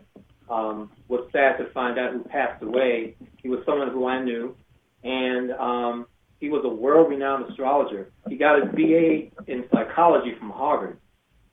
um, 0.49 0.91
was 1.09 1.29
sad 1.33 1.59
to 1.59 1.71
find 1.73 1.99
out 1.99 2.13
who 2.13 2.25
passed 2.25 2.63
away. 2.63 3.17
He 3.43 3.49
was 3.49 3.61
someone 3.65 3.91
who 3.91 4.07
I 4.07 4.23
knew, 4.23 4.57
and 5.03 5.53
um, 5.53 6.07
he 6.41 6.49
was 6.49 6.63
a 6.65 6.69
world-renowned 6.69 7.51
astrologer. 7.51 8.11
He 8.29 8.37
got 8.37 8.63
his 8.63 8.71
BA 8.73 9.51
in 9.51 9.65
psychology 9.73 10.35
from 10.39 10.51
Harvard, 10.51 10.99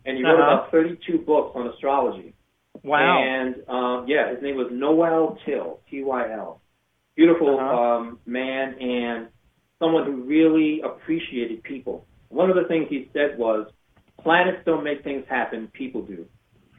and 0.05 0.17
he 0.17 0.23
wrote 0.23 0.39
uh-huh. 0.39 0.61
about 0.63 0.71
32 0.71 1.19
books 1.19 1.51
on 1.55 1.67
astrology. 1.67 2.33
Wow. 2.83 3.23
And 3.23 3.55
um, 3.69 4.05
yeah, 4.07 4.33
his 4.33 4.41
name 4.41 4.55
was 4.55 4.67
Noel 4.71 5.37
Tyl, 5.45 5.79
T-Y-L. 5.89 6.61
Beautiful 7.15 7.59
uh-huh. 7.59 7.81
um, 7.81 8.19
man 8.25 8.75
and 8.79 9.27
someone 9.79 10.05
who 10.05 10.23
really 10.23 10.81
appreciated 10.81 11.63
people. 11.63 12.05
One 12.29 12.49
of 12.49 12.55
the 12.55 12.67
things 12.67 12.87
he 12.89 13.09
said 13.13 13.37
was, 13.37 13.67
planets 14.21 14.59
don't 14.65 14.83
make 14.83 15.03
things 15.03 15.23
happen, 15.29 15.69
people 15.73 16.01
do. 16.01 16.25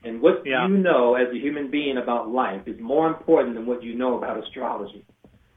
And 0.02 0.20
what 0.20 0.42
yeah. 0.44 0.66
you 0.68 0.76
know 0.76 1.14
as 1.14 1.28
a 1.32 1.38
human 1.38 1.70
being 1.70 1.96
about 1.96 2.28
life 2.28 2.62
is 2.66 2.78
more 2.80 3.08
important 3.08 3.54
than 3.54 3.64
what 3.64 3.82
you 3.82 3.94
know 3.94 4.18
about 4.18 4.42
astrology. 4.42 5.04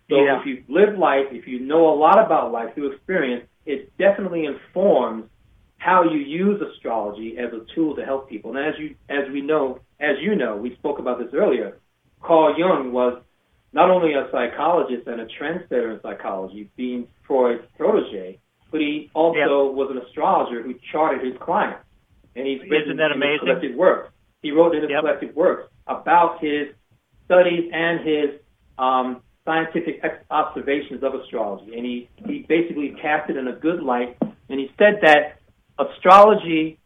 So 0.10 0.24
yeah. 0.24 0.40
if 0.40 0.46
you 0.46 0.64
live 0.68 0.98
life, 0.98 1.26
if 1.32 1.48
you 1.48 1.60
know 1.60 1.94
a 1.94 1.96
lot 1.96 2.24
about 2.24 2.52
life 2.52 2.74
through 2.74 2.94
experience, 2.94 3.46
it 3.66 3.92
definitely 3.98 4.46
informs 4.46 5.26
how 5.78 6.04
you 6.04 6.20
use 6.20 6.62
astrology 6.62 7.36
as 7.38 7.54
a 7.54 7.66
tool 7.76 7.96
to 7.96 8.06
help 8.06 8.30
people. 8.30 8.56
And 8.56 8.66
as 8.66 8.74
you 8.80 8.96
as 9.10 9.32
we 9.32 9.42
know, 9.42 9.80
as 10.00 10.16
you 10.22 10.36
know, 10.36 10.56
we 10.56 10.76
spoke 10.76 11.00
about 11.00 11.20
this 11.20 11.34
earlier. 11.34 11.78
Carl 12.22 12.58
Jung 12.58 12.92
was 12.92 13.22
not 13.74 13.90
only 13.90 14.14
a 14.14 14.28
psychologist 14.32 15.08
and 15.08 15.22
a 15.22 15.28
trendsetter 15.28 15.94
in 15.94 16.00
psychology, 16.02 16.70
being 16.76 17.08
Freud's 17.28 17.64
protege, 17.78 18.40
but 18.72 18.80
he 18.80 19.12
also 19.14 19.38
yep. 19.38 19.76
was 19.76 19.90
an 19.92 20.02
astrologer 20.08 20.64
who 20.64 20.74
charted 20.92 21.26
his 21.26 21.40
clients. 21.42 21.84
And 22.36 22.48
he's 22.48 22.62
written 22.62 22.92
Isn't 22.92 22.98
that 22.98 23.12
in 23.12 23.22
his 23.22 23.40
collected 23.40 23.76
works. 23.76 24.12
He 24.42 24.52
wrote 24.52 24.76
in 24.76 24.82
his 24.82 24.92
yep. 24.92 25.02
collected 25.02 25.36
works 25.36 25.70
about 25.88 26.42
his 26.42 26.70
studies 27.26 27.70
and 27.74 28.00
his 28.08 28.40
um, 28.80 29.22
scientific 29.48 30.04
observations 30.30 31.02
of 31.04 31.16
astrology. 31.16 31.74
And 31.74 31.86
he, 31.86 32.10
he 32.26 32.46
basically 32.48 32.94
cast 33.02 33.30
it 33.30 33.38
in 33.38 33.48
a 33.48 33.54
good 33.54 33.82
light. 33.82 34.18
And 34.22 34.60
he 34.60 34.70
said 34.78 35.00
that 35.02 35.40
astrology 35.80 36.78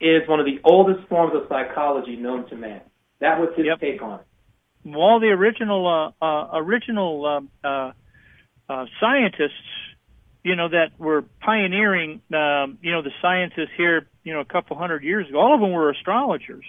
is 0.00 0.26
one 0.26 0.40
of 0.40 0.46
the 0.46 0.58
oldest 0.64 1.06
forms 1.08 1.34
of 1.36 1.42
psychology 1.48 2.16
known 2.16 2.48
to 2.48 2.56
man. 2.56 2.80
That 3.20 3.38
was 3.38 3.50
his 3.56 3.66
yep. 3.66 3.80
take 3.80 4.00
on 4.00 4.20
it. 4.20 4.96
All 4.96 5.20
the 5.20 5.26
original 5.26 6.14
uh, 6.20 6.24
uh, 6.24 6.58
original 6.58 7.26
um, 7.26 7.50
uh, 7.62 7.92
uh, 8.70 8.86
scientists, 9.00 9.52
you 10.44 10.56
know, 10.56 10.68
that 10.68 10.98
were 10.98 11.24
pioneering, 11.40 12.22
um, 12.32 12.78
you 12.80 12.92
know, 12.92 13.02
the 13.02 13.10
sciences 13.20 13.68
here, 13.76 14.06
you 14.24 14.32
know, 14.32 14.40
a 14.40 14.46
couple 14.46 14.78
hundred 14.78 15.02
years 15.02 15.28
ago. 15.28 15.38
All 15.38 15.54
of 15.54 15.60
them 15.60 15.72
were 15.72 15.90
astrologers. 15.90 16.64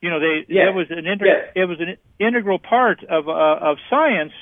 You 0.00 0.10
know, 0.10 0.18
they 0.18 0.44
it 0.48 0.74
was 0.74 0.86
an 0.90 1.06
inter- 1.06 1.26
yes. 1.26 1.52
it 1.54 1.64
was 1.66 1.78
an 1.78 1.96
integral 2.18 2.58
part 2.58 3.04
of 3.04 3.28
uh, 3.28 3.32
of 3.32 3.76
science 3.90 4.32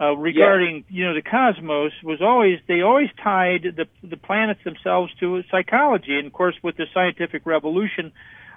uh, 0.00 0.16
regarding 0.16 0.76
yes. 0.76 0.84
you 0.88 1.06
know 1.06 1.14
the 1.14 1.22
cosmos 1.22 1.92
was 2.02 2.20
always 2.20 2.58
they 2.66 2.80
always 2.80 3.08
tied 3.22 3.62
the 3.76 3.86
the 4.06 4.16
planets 4.16 4.60
themselves 4.64 5.12
to 5.20 5.42
psychology. 5.50 6.18
And 6.18 6.26
of 6.26 6.32
course 6.32 6.56
with 6.62 6.76
the 6.76 6.86
scientific 6.92 7.46
revolution 7.46 8.12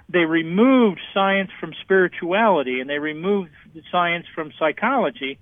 they 0.08 0.24
removed 0.24 1.00
science 1.12 1.50
from 1.60 1.74
spirituality 1.82 2.80
and 2.80 2.88
they 2.88 2.98
removed 2.98 3.50
science 3.92 4.24
from 4.34 4.52
psychology. 4.58 5.38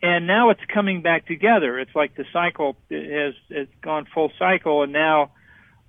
And 0.00 0.28
now 0.28 0.50
it's 0.50 0.60
coming 0.72 1.02
back 1.02 1.26
together. 1.26 1.78
It's 1.80 1.94
like 1.94 2.14
the 2.14 2.24
cycle 2.32 2.76
has 2.90 3.34
has 3.50 3.66
gone 3.82 4.06
full 4.14 4.30
cycle. 4.38 4.82
And 4.82 4.92
now 4.92 5.32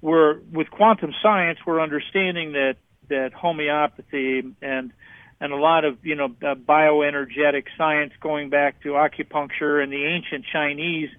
we're 0.02 0.40
with 0.52 0.70
quantum 0.70 1.14
science 1.22 1.60
we're 1.66 1.82
understanding 1.82 2.54
that 2.54 2.76
that 3.10 3.34
homeopathy 3.34 4.44
and 4.62 4.92
and 5.42 5.54
a 5.54 5.56
lot 5.56 5.86
of 5.86 5.98
you 6.04 6.16
know 6.16 6.26
uh, 6.44 6.56
bioenergetic 6.56 7.66
science 7.78 8.14
going 8.22 8.50
back 8.50 8.82
to 8.84 8.90
acupuncture 8.90 9.82
and 9.82 9.92
the 9.92 10.06
ancient 10.06 10.46
Chinese. 10.52 11.10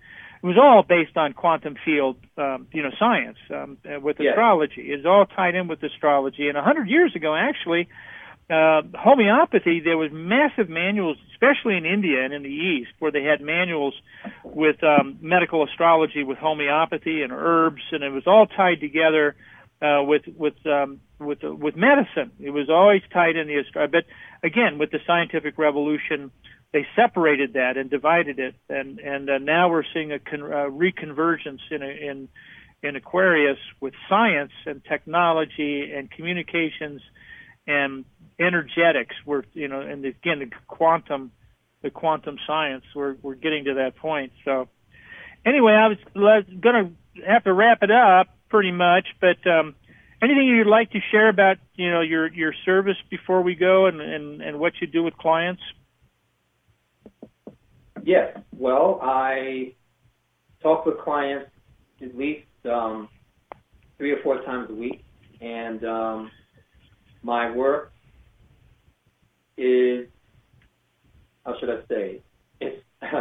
It 0.43 0.47
was 0.47 0.57
all 0.57 0.83
based 0.83 1.19
on 1.19 1.35
quantum 1.35 1.77
field, 1.85 2.17
um, 2.39 2.67
you 2.73 2.83
know, 2.83 2.89
science 2.99 3.37
um, 3.51 3.77
uh, 3.85 4.01
with 4.01 4.17
yes. 4.19 4.31
astrology. 4.31 4.81
It's 4.87 5.05
all 5.05 5.27
tied 5.27 5.55
in 5.55 5.69
with 5.69 5.83
astrology. 5.83 6.49
And 6.49 6.57
a 6.57 6.63
hundred 6.63 6.89
years 6.89 7.15
ago, 7.15 7.37
actually, 7.37 7.89
uh, 8.49 8.81
homeopathy, 8.95 9.81
there 9.85 9.99
was 9.99 10.11
massive 10.11 10.71
manuals, 10.71 11.19
especially 11.33 11.77
in 11.77 11.85
India 11.85 12.25
and 12.25 12.33
in 12.33 12.43
the 12.43 12.49
East, 12.49 12.91
where 12.99 13.13
they 13.13 13.23
had 13.23 13.43
manuals 13.43 13.95
with 14.43 14.83
um, 14.83 15.19
medical 15.21 15.63
astrology, 15.63 16.25
with 16.25 16.39
homeopathy 16.39 17.23
and 17.23 17.33
herbs, 17.33 17.83
and 17.93 18.03
it 18.03 18.11
was 18.11 18.27
all 18.27 18.47
tied 18.47 18.81
together 18.81 19.37
uh, 19.83 20.03
with 20.03 20.23
with 20.37 20.55
um, 20.67 21.01
with 21.19 21.43
uh, 21.45 21.55
with 21.55 21.77
medicine. 21.77 22.33
It 22.39 22.51
was 22.51 22.69
always 22.69 23.03
tied 23.13 23.37
in 23.37 23.47
the 23.47 23.57
astrology. 23.57 23.93
But 23.93 24.05
again, 24.47 24.79
with 24.79 24.91
the 24.91 24.99
scientific 25.07 25.59
revolution, 25.59 26.31
they 26.73 26.87
separated 26.95 27.55
that 27.55 27.77
and 27.77 27.89
divided 27.91 28.39
it, 28.39 28.55
and 28.69 28.99
and 28.99 29.31
uh, 29.31 29.39
now 29.39 29.71
we're 29.71 29.85
seeing 29.95 30.13
a 30.13 30.19
con- 30.19 30.43
uh, 30.43 30.69
reconvergence 30.69 31.61
in 31.71 31.83
a, 31.83 31.87
in 31.87 32.29
in 32.83 32.97
Aquarius 32.97 33.59
with 33.81 33.95
science 34.09 34.53
and 34.67 34.83
technology 34.85 35.93
and 35.95 36.11
communications 36.11 37.01
and 37.67 38.05
energetics. 38.39 39.15
We're 39.25 39.45
you 39.55 39.69
know, 39.69 39.81
and 39.81 40.05
again 40.05 40.41
the 40.41 40.51
quantum 40.67 41.33
the 41.83 41.91
quantum 41.91 42.37
science. 42.47 42.85
We're 42.95 43.17
we're 43.23 43.35
getting 43.35 43.65
to 43.65 43.75
that 43.75 43.97
point. 43.97 44.33
So 44.45 44.69
anyway, 45.45 45.73
I 45.73 45.89
was 45.89 45.99
going 46.61 46.97
to 47.15 47.23
have 47.27 47.45
to 47.45 47.53
wrap 47.53 47.83
it 47.83 47.91
up 47.91 48.29
pretty 48.51 48.73
much. 48.73 49.07
But 49.21 49.39
um, 49.51 49.75
anything 50.23 50.47
you'd 50.47 50.67
like 50.67 50.91
to 50.91 50.99
share 51.11 51.29
about 51.29 51.57
you 51.75 51.91
know 51.91 52.01
your 52.01 52.33
your 52.33 52.53
service 52.65 52.97
before 53.09 53.43
we 53.43 53.55
go 53.55 53.87
and 53.87 54.01
and, 54.01 54.43
and 54.43 54.59
what 54.59 54.75
you 54.81 54.87
do 54.87 55.03
with 55.03 55.17
clients? 55.17 55.63
Yes. 58.03 58.37
Well, 58.57 58.99
I 59.03 59.75
talk 60.63 60.87
with 60.87 60.99
clients 60.99 61.51
at 62.03 62.17
least 62.17 62.47
um, 62.65 63.09
three 63.99 64.13
or 64.13 64.23
four 64.23 64.43
times 64.43 64.69
a 64.71 64.75
week, 64.75 65.05
and 65.41 65.85
um, 65.85 66.31
my 67.23 67.55
work 67.55 67.93
is 69.57 70.07
how 71.45 71.59
should 71.59 71.71
I 71.71 71.87
say? 71.89 72.23
It's 72.61 72.83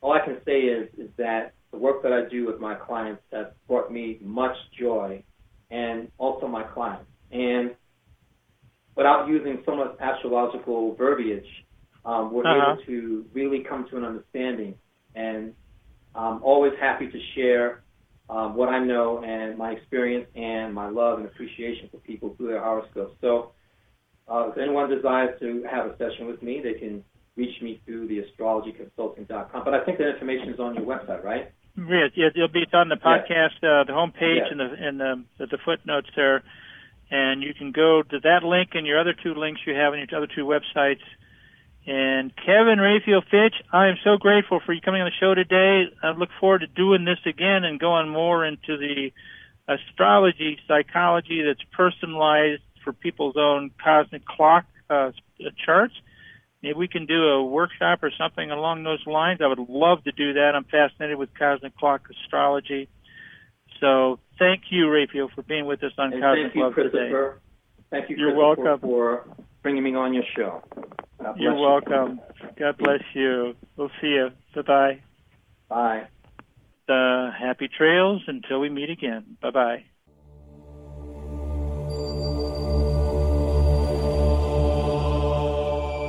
all 0.00 0.12
I 0.12 0.24
can 0.24 0.38
say 0.44 0.60
is 0.60 0.88
is 0.98 1.10
that 1.18 1.54
the 1.74 1.80
work 1.80 2.02
that 2.04 2.12
I 2.12 2.28
do 2.28 2.46
with 2.46 2.60
my 2.60 2.74
clients 2.74 3.22
has 3.32 3.46
brought 3.66 3.90
me 3.92 4.18
much 4.22 4.56
joy 4.78 5.22
and 5.70 6.10
also 6.18 6.46
my 6.46 6.62
clients. 6.62 7.10
And 7.32 7.74
without 8.96 9.26
using 9.28 9.62
so 9.66 9.74
much 9.74 9.96
astrological 10.00 10.94
verbiage, 10.94 11.46
um, 12.04 12.32
we're 12.32 12.46
uh-huh. 12.46 12.74
able 12.74 12.82
to 12.84 13.26
really 13.32 13.64
come 13.68 13.86
to 13.90 13.96
an 13.96 14.04
understanding. 14.04 14.76
And 15.16 15.52
I'm 16.14 16.42
always 16.44 16.74
happy 16.80 17.08
to 17.08 17.18
share 17.34 17.82
um, 18.30 18.54
what 18.54 18.68
I 18.68 18.78
know 18.78 19.22
and 19.24 19.58
my 19.58 19.72
experience 19.72 20.28
and 20.36 20.72
my 20.72 20.88
love 20.88 21.18
and 21.18 21.26
appreciation 21.26 21.88
for 21.90 21.98
people 21.98 22.34
through 22.36 22.48
their 22.48 22.62
horoscopes. 22.62 23.16
So 23.20 23.50
uh, 24.28 24.50
if 24.50 24.58
anyone 24.58 24.88
desires 24.88 25.38
to 25.40 25.64
have 25.68 25.86
a 25.86 25.96
session 25.98 26.28
with 26.28 26.40
me, 26.40 26.60
they 26.62 26.78
can 26.78 27.02
reach 27.36 27.60
me 27.60 27.80
through 27.84 28.06
the 28.06 28.22
astrologyconsulting.com. 28.22 29.64
But 29.64 29.74
I 29.74 29.84
think 29.84 29.98
that 29.98 30.08
information 30.08 30.50
is 30.50 30.60
on 30.60 30.76
your 30.76 30.84
website, 30.84 31.24
right? 31.24 31.50
Yes, 31.76 32.12
it'll 32.14 32.48
be 32.48 32.66
on 32.72 32.88
the 32.88 32.96
podcast, 32.96 33.56
uh, 33.56 33.84
the 33.84 33.92
homepage, 33.92 34.36
yes. 34.36 34.48
and 34.50 34.60
the 34.60 34.64
and 34.64 35.00
the, 35.00 35.46
the 35.46 35.58
footnotes 35.64 36.08
there, 36.14 36.42
and 37.10 37.42
you 37.42 37.52
can 37.52 37.72
go 37.72 38.02
to 38.02 38.20
that 38.20 38.44
link 38.44 38.70
and 38.74 38.86
your 38.86 39.00
other 39.00 39.12
two 39.12 39.34
links 39.34 39.60
you 39.66 39.74
have 39.74 39.92
on 39.92 39.98
your 39.98 40.08
other 40.16 40.28
two 40.32 40.44
websites. 40.44 41.02
And 41.86 42.32
Kevin 42.36 42.78
Raphael 42.78 43.22
Fitch, 43.28 43.54
I 43.72 43.88
am 43.88 43.96
so 44.04 44.16
grateful 44.16 44.60
for 44.64 44.72
you 44.72 44.80
coming 44.80 45.02
on 45.02 45.10
the 45.10 45.16
show 45.20 45.34
today. 45.34 45.92
I 46.02 46.12
look 46.12 46.30
forward 46.40 46.60
to 46.60 46.66
doing 46.66 47.04
this 47.04 47.18
again 47.26 47.64
and 47.64 47.78
going 47.78 48.08
more 48.08 48.46
into 48.46 48.78
the 48.78 49.12
astrology, 49.68 50.58
psychology 50.66 51.42
that's 51.42 51.62
personalized 51.72 52.62
for 52.84 52.92
people's 52.92 53.36
own 53.36 53.70
cosmic 53.82 54.24
clock 54.24 54.64
uh, 54.88 55.10
charts 55.66 55.94
Maybe 56.64 56.78
we 56.78 56.88
can 56.88 57.04
do 57.04 57.22
a 57.24 57.44
workshop 57.44 58.02
or 58.02 58.10
something 58.16 58.50
along 58.50 58.84
those 58.84 59.06
lines. 59.06 59.40
I 59.44 59.48
would 59.48 59.58
love 59.68 60.02
to 60.04 60.12
do 60.12 60.32
that. 60.32 60.52
I'm 60.54 60.64
fascinated 60.64 61.18
with 61.18 61.28
cosmic 61.38 61.76
clock 61.76 62.08
astrology. 62.10 62.88
So 63.80 64.18
thank 64.38 64.62
you, 64.70 64.88
Raphael, 64.88 65.28
for 65.34 65.42
being 65.42 65.66
with 65.66 65.84
us 65.84 65.92
on 65.98 66.14
and 66.14 66.22
Cosmic 66.22 66.44
thank 66.44 66.54
you, 66.54 66.62
Love 66.62 66.72
Christopher. 66.72 66.98
today. 66.98 67.86
Thank 67.90 68.08
you. 68.08 68.16
You're 68.16 68.34
welcome 68.34 68.80
for 68.80 69.26
bringing 69.62 69.84
me 69.84 69.94
on 69.94 70.14
your 70.14 70.24
show. 70.34 70.62
You're 71.36 71.54
welcome. 71.54 72.18
You. 72.40 72.48
God 72.58 72.78
bless 72.78 73.02
you. 73.12 73.52
We'll 73.76 73.90
see 74.00 74.06
you. 74.06 74.30
Bye-bye. 74.54 75.00
Bye. 75.68 76.08
Uh, 76.88 77.30
happy 77.30 77.68
trails 77.68 78.22
until 78.26 78.60
we 78.60 78.70
meet 78.70 78.88
again. 78.88 79.36
Bye-bye. 79.42 79.84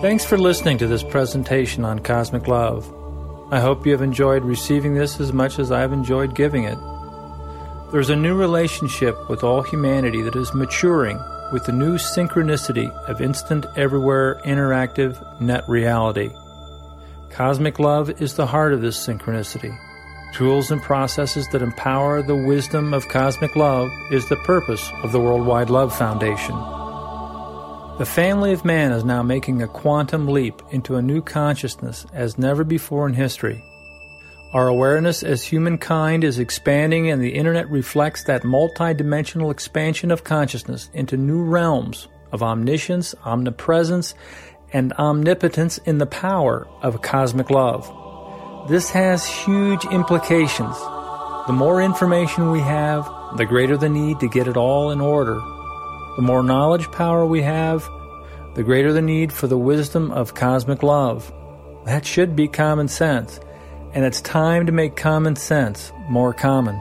Thanks 0.02 0.26
for 0.26 0.38
listening 0.38 0.78
to 0.80 0.88
this 0.88 1.04
presentation 1.04 1.86
on 1.86 2.00
cosmic 2.00 2.48
love. 2.48 2.86
I 3.52 3.60
hope 3.60 3.86
you 3.86 3.92
have 3.94 4.02
enjoyed 4.02 4.44
receiving 4.44 4.94
this 4.94 5.20
as 5.20 5.32
much 5.32 5.58
as 5.58 5.72
I've 5.72 5.94
enjoyed 5.94 6.36
giving 6.36 6.66
it. 6.66 6.78
There's 7.92 8.10
a 8.10 8.16
new 8.16 8.36
relationship 8.36 9.16
with 9.30 9.44
all 9.44 9.64
humanity 9.64 10.22
that 10.22 10.36
is 10.36 10.54
maturing 10.54 11.18
with 11.52 11.66
the 11.66 11.72
new 11.72 11.96
synchronicity 11.96 12.92
of 13.08 13.22
instant, 13.22 13.66
everywhere, 13.78 14.42
interactive 14.46 15.18
net 15.40 15.64
reality. 15.68 16.30
Cosmic 17.32 17.80
love 17.80 18.22
is 18.22 18.36
the 18.36 18.48
heart 18.48 18.74
of 18.74 18.82
this 18.82 18.98
synchronicity. 18.98 19.76
Tools 20.34 20.72
and 20.72 20.82
processes 20.82 21.48
that 21.52 21.62
empower 21.62 22.22
the 22.22 22.36
wisdom 22.36 22.94
of 22.94 23.08
cosmic 23.08 23.56
love 23.56 23.90
is 24.12 24.28
the 24.28 24.36
purpose 24.36 24.92
of 25.04 25.14
the 25.14 25.20
Worldwide 25.20 25.70
Love 25.70 25.98
Foundation. 25.98 26.85
The 27.98 28.06
family 28.06 28.52
of 28.52 28.66
man 28.66 28.92
is 28.92 29.06
now 29.06 29.24
making 29.24 29.62
a 29.62 29.70
quantum 29.70 30.28
leap 30.28 30.62
into 30.72 30.98
a 30.98 31.02
new 31.02 31.22
consciousness 31.22 32.06
as 32.12 32.38
never 32.38 32.66
before 32.66 33.08
in 33.08 33.14
history. 33.14 33.64
Our 34.52 34.68
awareness 34.68 35.24
as 35.24 35.46
humankind 35.46 36.26
is 36.26 36.38
expanding, 36.38 37.10
and 37.10 37.24
the 37.24 37.34
internet 37.34 37.70
reflects 37.70 38.26
that 38.26 38.44
multidimensional 38.44 39.50
expansion 39.50 40.12
of 40.12 40.26
consciousness 40.26 40.90
into 40.94 41.16
new 41.16 41.42
realms 41.42 42.10
of 42.34 42.44
omniscience, 42.44 43.16
omnipresence, 43.24 44.14
and 44.74 44.92
omnipotence 45.00 45.78
in 45.78 45.98
the 45.98 46.06
power 46.06 46.68
of 46.82 47.02
cosmic 47.02 47.50
love. 47.50 47.90
This 48.68 48.90
has 48.90 49.26
huge 49.26 49.86
implications. 49.86 50.78
The 51.48 51.56
more 51.56 51.82
information 51.82 52.52
we 52.52 52.60
have, 52.60 53.10
the 53.38 53.46
greater 53.46 53.78
the 53.78 53.88
need 53.88 54.20
to 54.20 54.28
get 54.28 54.50
it 54.50 54.58
all 54.58 54.92
in 54.92 55.00
order 55.00 55.40
the 56.16 56.22
more 56.22 56.44
knowledge 56.44 56.92
power 56.92 57.26
we 57.26 57.42
have, 57.42 57.88
the 58.56 58.64
greater 58.64 58.94
the 58.94 59.02
need 59.02 59.34
for 59.34 59.48
the 59.48 59.58
wisdom 59.58 60.12
of 60.12 60.34
cosmic 60.34 60.82
love. 60.82 61.32
That 61.86 62.06
should 62.06 62.36
be 62.36 62.48
common 62.48 62.88
sense, 62.88 63.40
and 63.94 64.06
it's 64.06 64.22
time 64.22 64.66
to 64.66 64.72
make 64.72 64.96
common 64.96 65.36
sense 65.36 65.92
more 66.10 66.34
common. 66.34 66.80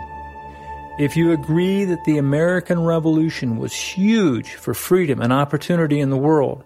If 0.98 1.16
you 1.16 1.32
agree 1.32 1.84
that 1.84 2.04
the 2.04 2.18
American 2.18 2.80
Revolution 2.80 3.56
was 3.56 3.74
huge 3.74 4.54
for 4.54 4.74
freedom 4.74 5.20
and 5.20 5.32
opportunity 5.32 5.98
in 5.98 6.10
the 6.10 6.16
world, 6.16 6.62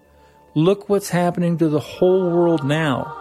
look 0.53 0.87
what's 0.87 1.09
happening 1.09 1.57
to 1.57 1.67
the 1.67 1.79
whole 1.79 2.29
world 2.29 2.63
now. 2.63 3.15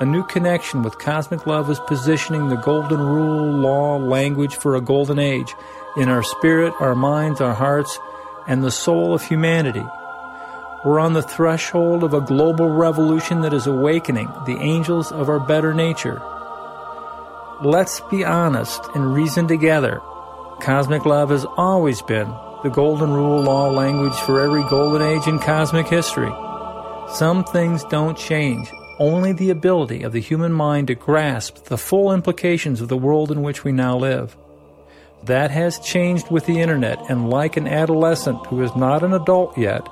A 0.00 0.04
new 0.04 0.22
connection 0.24 0.82
with 0.82 0.98
cosmic 0.98 1.46
love 1.46 1.70
is 1.70 1.80
positioning 1.80 2.48
the 2.48 2.56
golden 2.56 3.00
rule, 3.00 3.52
law, 3.52 3.96
language 3.96 4.54
for 4.56 4.76
a 4.76 4.80
golden 4.82 5.18
age 5.18 5.54
in 5.96 6.08
our 6.10 6.22
spirit, 6.22 6.74
our 6.80 6.94
minds, 6.94 7.40
our 7.40 7.54
hearts, 7.54 7.98
and 8.50 8.64
the 8.64 8.70
soul 8.70 9.14
of 9.14 9.22
humanity. 9.22 9.86
We're 10.84 10.98
on 10.98 11.12
the 11.12 11.22
threshold 11.22 12.02
of 12.02 12.14
a 12.14 12.20
global 12.20 12.68
revolution 12.68 13.42
that 13.42 13.54
is 13.54 13.68
awakening 13.68 14.28
the 14.44 14.58
angels 14.58 15.12
of 15.12 15.28
our 15.28 15.38
better 15.38 15.72
nature. 15.72 16.20
Let's 17.62 18.00
be 18.10 18.24
honest 18.24 18.80
and 18.96 19.14
reason 19.14 19.46
together. 19.46 20.00
Cosmic 20.60 21.06
love 21.06 21.30
has 21.30 21.46
always 21.56 22.02
been 22.02 22.28
the 22.64 22.70
golden 22.70 23.12
rule 23.12 23.40
law 23.40 23.70
language 23.70 24.18
for 24.26 24.40
every 24.40 24.64
golden 24.68 25.00
age 25.00 25.28
in 25.28 25.38
cosmic 25.38 25.86
history. 25.86 26.32
Some 27.14 27.44
things 27.44 27.84
don't 27.84 28.18
change, 28.18 28.68
only 28.98 29.32
the 29.32 29.50
ability 29.50 30.02
of 30.02 30.12
the 30.12 30.20
human 30.20 30.52
mind 30.52 30.88
to 30.88 30.96
grasp 30.96 31.66
the 31.66 31.78
full 31.78 32.12
implications 32.12 32.80
of 32.80 32.88
the 32.88 32.98
world 32.98 33.30
in 33.30 33.42
which 33.42 33.62
we 33.62 33.70
now 33.70 33.96
live. 33.96 34.36
That 35.24 35.50
has 35.50 35.78
changed 35.78 36.30
with 36.30 36.46
the 36.46 36.60
internet, 36.60 36.98
and 37.10 37.28
like 37.28 37.58
an 37.58 37.68
adolescent 37.68 38.46
who 38.46 38.62
is 38.62 38.74
not 38.74 39.02
an 39.02 39.12
adult 39.12 39.56
yet, 39.58 39.86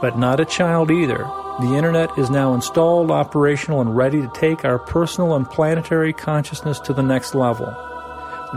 but 0.00 0.18
not 0.18 0.40
a 0.40 0.44
child 0.44 0.90
either, 0.90 1.18
the 1.60 1.74
internet 1.76 2.10
is 2.18 2.30
now 2.30 2.54
installed, 2.54 3.10
operational, 3.10 3.80
and 3.80 3.96
ready 3.96 4.20
to 4.20 4.32
take 4.34 4.64
our 4.64 4.78
personal 4.78 5.36
and 5.36 5.48
planetary 5.48 6.12
consciousness 6.12 6.80
to 6.80 6.92
the 6.92 7.02
next 7.02 7.34
level. 7.34 7.66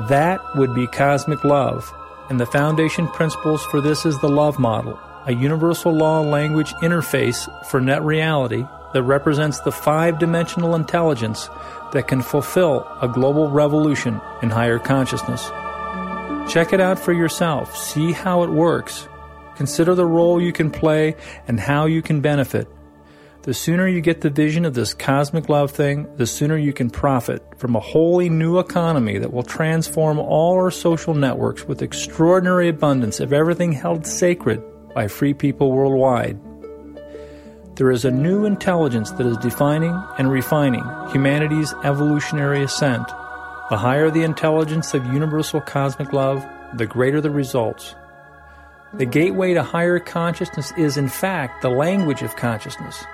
That 0.10 0.42
would 0.56 0.74
be 0.74 0.88
cosmic 0.88 1.44
love, 1.44 1.94
and 2.30 2.40
the 2.40 2.46
foundation 2.48 3.08
principles 3.10 3.64
for 3.66 3.80
this 3.80 4.06
is 4.06 4.20
the 4.20 4.30
love 4.30 4.58
model, 4.58 5.00
a 5.28 5.34
universal 5.34 5.92
law 5.92 6.22
language 6.22 6.74
interface 6.76 7.48
for 7.68 7.80
net 7.80 8.02
reality 8.02 8.66
that 8.94 9.04
represents 9.04 9.60
the 9.60 9.72
five 9.72 10.18
dimensional 10.18 10.74
intelligence 10.74 11.50
that 11.92 12.08
can 12.08 12.24
fulfill 12.24 12.88
a 13.02 13.08
global 13.08 13.52
revolution 13.52 14.20
in 14.42 14.50
higher 14.50 14.80
consciousness. 14.80 15.52
Check 16.50 16.74
it 16.74 16.80
out 16.80 17.00
for 17.00 17.14
yourself. 17.14 17.76
See 17.76 18.12
how 18.12 18.44
it 18.44 18.50
works. 18.50 19.08
Consider 19.56 19.96
the 19.96 20.06
role 20.06 20.42
you 20.42 20.52
can 20.52 20.70
play 20.70 21.16
and 21.48 21.60
how 21.60 21.86
you 21.86 22.02
can 22.02 22.22
benefit. 22.22 22.68
The 23.44 23.54
sooner 23.54 23.88
you 23.88 24.02
get 24.02 24.22
the 24.22 24.30
vision 24.30 24.64
of 24.64 24.74
this 24.74 24.94
cosmic 24.94 25.50
love 25.50 25.72
thing, 25.72 26.08
the 26.16 26.26
sooner 26.26 26.56
you 26.56 26.72
can 26.72 26.90
profit 26.90 27.44
from 27.58 27.76
a 27.76 27.80
wholly 27.80 28.30
new 28.30 28.60
economy 28.60 29.18
that 29.18 29.34
will 29.34 29.44
transform 29.44 30.18
all 30.18 30.54
our 30.54 30.72
social 30.72 31.14
networks 31.14 31.66
with 31.66 31.82
extraordinary 31.82 32.70
abundance 32.70 33.20
of 33.20 33.34
everything 33.34 33.74
held 33.74 34.06
sacred 34.06 34.64
by 34.94 35.08
free 35.08 35.34
people 35.34 35.72
worldwide. 35.72 36.40
There 37.76 37.92
is 37.92 38.06
a 38.06 38.12
new 38.12 38.46
intelligence 38.46 39.12
that 39.12 39.26
is 39.26 39.38
defining 39.38 40.00
and 40.18 40.32
refining 40.32 40.84
humanity's 41.12 41.74
evolutionary 41.84 42.64
ascent. 42.64 43.10
The 43.70 43.78
higher 43.78 44.12
the 44.12 44.24
intelligence 44.24 44.94
of 44.94 45.06
universal 45.06 45.62
cosmic 45.62 46.12
love, 46.12 46.46
the 46.74 46.86
greater 46.86 47.22
the 47.22 47.32
results. 47.32 47.96
The 48.94 49.06
gateway 49.06 49.54
to 49.54 49.64
higher 49.64 50.00
consciousness 50.00 50.74
is, 50.78 50.98
in 50.98 51.08
fact, 51.08 51.62
the 51.62 51.70
language 51.70 52.22
of 52.24 52.36
consciousness. 52.36 53.06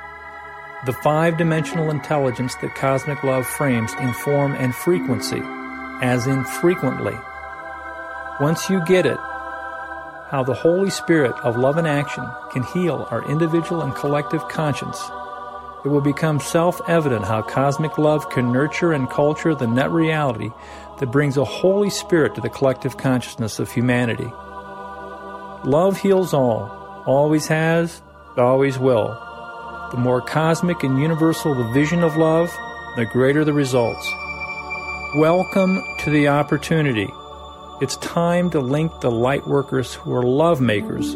The 0.88 0.94
five 0.94 1.38
dimensional 1.38 1.92
intelligence 1.92 2.56
that 2.62 2.74
cosmic 2.74 3.24
love 3.24 3.46
frames 3.46 3.94
in 4.00 4.12
form 4.12 4.56
and 4.56 4.74
frequency, 4.74 5.42
as 6.02 6.26
in 6.26 6.44
frequently. 6.46 7.16
Once 8.42 8.70
you 8.72 8.84
get 8.86 9.06
it, 9.06 9.20
how 10.32 10.44
the 10.44 10.54
Holy 10.54 10.90
Spirit 10.90 11.36
of 11.44 11.58
love 11.58 11.78
and 11.78 11.88
action 11.88 12.26
can 12.52 12.64
heal 12.64 13.08
our 13.12 13.24
individual 13.30 13.84
and 13.84 13.94
collective 13.94 14.48
conscience 14.48 15.00
it 15.86 15.88
will 15.88 16.02
become 16.02 16.40
self 16.40 16.82
evident 16.90 17.24
how 17.24 17.42
cosmic 17.42 17.98
love 17.98 18.30
can 18.30 18.52
nurture 18.52 18.92
and 18.92 19.10
culture 19.10 19.56
the 19.56 19.68
net 19.68 19.90
reality 19.92 20.50
that 21.00 21.12
brings 21.12 21.38
a 21.38 21.46
Holy 21.46 21.90
Spirit 21.90 22.36
to 22.36 22.42
the 22.42 22.50
collective 22.50 22.98
consciousness 22.98 23.60
of 23.60 23.72
humanity. 23.72 24.30
Love 25.64 25.98
heals 25.98 26.34
all, 26.34 27.04
always 27.06 27.48
has, 27.48 28.02
always 28.38 28.78
will. 28.78 29.08
The 29.92 29.98
more 29.98 30.22
cosmic 30.22 30.84
and 30.84 31.00
universal 31.00 31.56
the 31.56 31.72
vision 31.72 32.04
of 32.04 32.18
love, 32.18 32.52
the 32.98 33.06
greater 33.06 33.46
the 33.46 33.54
results. 33.54 34.06
Welcome 35.16 35.82
to 36.00 36.10
the 36.10 36.28
opportunity. 36.28 37.10
It's 37.82 37.96
time 37.98 38.50
to 38.50 38.60
link 38.60 39.00
the 39.00 39.12
light 39.12 39.48
workers 39.48 39.94
who 39.94 40.14
are 40.14 40.24
love 40.24 40.60
makers 40.60 41.16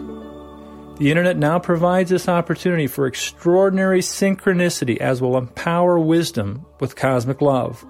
the 0.98 1.10
internet 1.10 1.38
now 1.38 1.58
provides 1.58 2.12
this 2.12 2.30
opportunity 2.30 2.86
for 2.86 3.08
extraordinary 3.08 4.02
synchronicity 4.02 4.98
as 4.98 5.22
will 5.22 5.38
empower 5.38 5.98
wisdom 5.98 6.66
with 6.80 6.96
cosmic 6.96 7.42
love. 7.42 7.84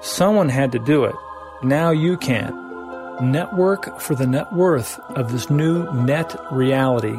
Someone 0.00 0.48
had 0.48 0.72
to 0.72 0.78
do 0.78 1.04
it. 1.04 1.14
Now 1.62 1.90
you 1.90 2.16
can. 2.16 2.58
Network 3.20 4.00
for 4.00 4.14
the 4.14 4.26
net 4.26 4.52
worth 4.54 4.98
of 5.10 5.30
this 5.30 5.50
new 5.50 5.90
net 5.92 6.34
reality. 6.50 7.16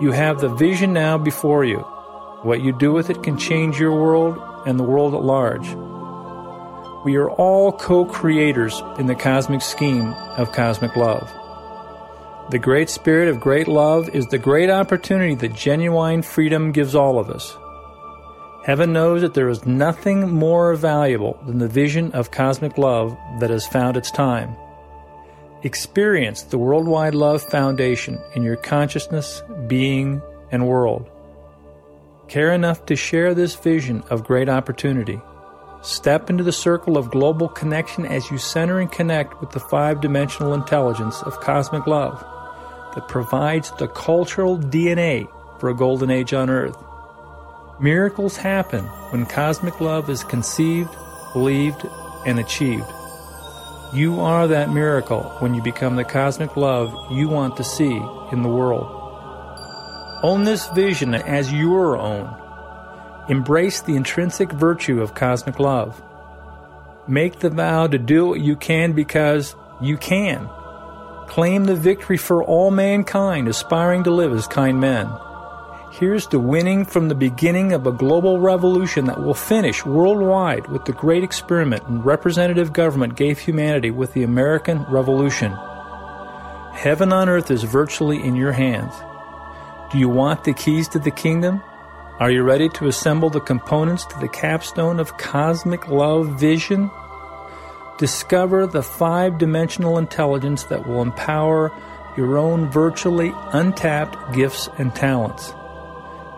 You 0.00 0.12
have 0.12 0.40
the 0.40 0.54
vision 0.54 0.92
now 0.92 1.18
before 1.18 1.64
you. 1.64 1.78
What 2.42 2.62
you 2.62 2.72
do 2.72 2.92
with 2.92 3.10
it 3.10 3.22
can 3.22 3.36
change 3.36 3.78
your 3.78 3.92
world 3.92 4.38
and 4.66 4.78
the 4.78 4.84
world 4.84 5.14
at 5.14 5.22
large. 5.22 5.66
We 7.04 7.16
are 7.16 7.30
all 7.30 7.72
co 7.72 8.04
creators 8.04 8.80
in 8.98 9.06
the 9.06 9.14
cosmic 9.14 9.62
scheme 9.62 10.14
of 10.38 10.52
cosmic 10.52 10.96
love. 10.96 11.30
The 12.50 12.58
great 12.58 12.90
spirit 12.90 13.28
of 13.28 13.38
great 13.38 13.68
love 13.68 14.08
is 14.08 14.26
the 14.26 14.36
great 14.36 14.70
opportunity 14.70 15.36
that 15.36 15.54
genuine 15.54 16.20
freedom 16.20 16.72
gives 16.72 16.96
all 16.96 17.20
of 17.20 17.30
us. 17.30 17.56
Heaven 18.64 18.92
knows 18.92 19.20
that 19.20 19.34
there 19.34 19.48
is 19.48 19.64
nothing 19.66 20.28
more 20.28 20.74
valuable 20.74 21.38
than 21.46 21.58
the 21.58 21.68
vision 21.68 22.10
of 22.10 22.32
cosmic 22.32 22.76
love 22.76 23.16
that 23.38 23.50
has 23.50 23.68
found 23.68 23.96
its 23.96 24.10
time. 24.10 24.56
Experience 25.62 26.42
the 26.42 26.58
Worldwide 26.58 27.14
Love 27.14 27.40
Foundation 27.40 28.18
in 28.34 28.42
your 28.42 28.56
consciousness, 28.56 29.44
being, 29.68 30.20
and 30.50 30.66
world. 30.66 31.08
Care 32.26 32.52
enough 32.52 32.84
to 32.86 32.96
share 32.96 33.32
this 33.32 33.54
vision 33.54 34.02
of 34.10 34.24
great 34.24 34.48
opportunity. 34.48 35.20
Step 35.82 36.28
into 36.28 36.42
the 36.42 36.50
circle 36.50 36.98
of 36.98 37.12
global 37.12 37.48
connection 37.48 38.04
as 38.06 38.28
you 38.28 38.38
center 38.38 38.80
and 38.80 38.90
connect 38.90 39.40
with 39.40 39.52
the 39.52 39.60
five 39.60 40.00
dimensional 40.00 40.52
intelligence 40.52 41.22
of 41.22 41.38
cosmic 41.38 41.86
love. 41.86 42.26
That 42.94 43.08
provides 43.08 43.70
the 43.72 43.88
cultural 43.88 44.58
DNA 44.58 45.28
for 45.58 45.70
a 45.70 45.76
golden 45.76 46.10
age 46.10 46.32
on 46.32 46.50
earth. 46.50 46.76
Miracles 47.80 48.36
happen 48.36 48.84
when 49.10 49.26
cosmic 49.26 49.80
love 49.80 50.10
is 50.10 50.24
conceived, 50.24 50.94
believed, 51.32 51.86
and 52.26 52.38
achieved. 52.38 52.84
You 53.92 54.20
are 54.20 54.46
that 54.46 54.70
miracle 54.70 55.22
when 55.40 55.54
you 55.54 55.62
become 55.62 55.96
the 55.96 56.04
cosmic 56.04 56.56
love 56.56 56.94
you 57.10 57.28
want 57.28 57.56
to 57.56 57.64
see 57.64 58.00
in 58.32 58.42
the 58.42 58.48
world. 58.48 58.86
Own 60.22 60.44
this 60.44 60.68
vision 60.68 61.14
as 61.14 61.52
your 61.52 61.96
own. 61.96 62.28
Embrace 63.28 63.80
the 63.80 63.96
intrinsic 63.96 64.52
virtue 64.52 65.00
of 65.00 65.14
cosmic 65.14 65.58
love. 65.58 66.02
Make 67.08 67.40
the 67.40 67.50
vow 67.50 67.86
to 67.86 67.98
do 67.98 68.26
what 68.26 68.40
you 68.40 68.54
can 68.54 68.92
because 68.92 69.56
you 69.80 69.96
can. 69.96 70.48
Claim 71.30 71.62
the 71.62 71.76
victory 71.76 72.16
for 72.16 72.42
all 72.42 72.72
mankind 72.72 73.46
aspiring 73.46 74.02
to 74.02 74.10
live 74.10 74.32
as 74.32 74.48
kind 74.48 74.80
men. 74.80 75.08
Here's 75.92 76.26
to 76.26 76.40
winning 76.40 76.84
from 76.84 77.08
the 77.08 77.14
beginning 77.14 77.72
of 77.72 77.86
a 77.86 77.92
global 77.92 78.40
revolution 78.40 79.04
that 79.04 79.22
will 79.22 79.34
finish 79.34 79.86
worldwide 79.86 80.66
with 80.66 80.86
the 80.86 80.92
great 80.92 81.22
experiment 81.22 81.86
and 81.86 82.04
representative 82.04 82.72
government 82.72 83.14
gave 83.14 83.38
humanity 83.38 83.92
with 83.92 84.12
the 84.12 84.24
American 84.24 84.82
Revolution. 84.88 85.52
Heaven 86.72 87.12
on 87.12 87.28
earth 87.28 87.52
is 87.52 87.62
virtually 87.62 88.20
in 88.20 88.34
your 88.34 88.50
hands. 88.50 88.92
Do 89.92 89.98
you 89.98 90.08
want 90.08 90.42
the 90.42 90.52
keys 90.52 90.88
to 90.88 90.98
the 90.98 91.12
kingdom? 91.12 91.62
Are 92.18 92.32
you 92.32 92.42
ready 92.42 92.68
to 92.70 92.88
assemble 92.88 93.30
the 93.30 93.38
components 93.38 94.04
to 94.06 94.18
the 94.18 94.28
capstone 94.28 94.98
of 94.98 95.16
cosmic 95.16 95.86
love 95.86 96.40
vision? 96.40 96.90
Discover 98.00 98.66
the 98.66 98.82
five 98.82 99.36
dimensional 99.36 99.98
intelligence 99.98 100.64
that 100.64 100.86
will 100.86 101.02
empower 101.02 101.70
your 102.16 102.38
own 102.38 102.70
virtually 102.70 103.30
untapped 103.52 104.34
gifts 104.34 104.70
and 104.78 104.94
talents. 104.94 105.52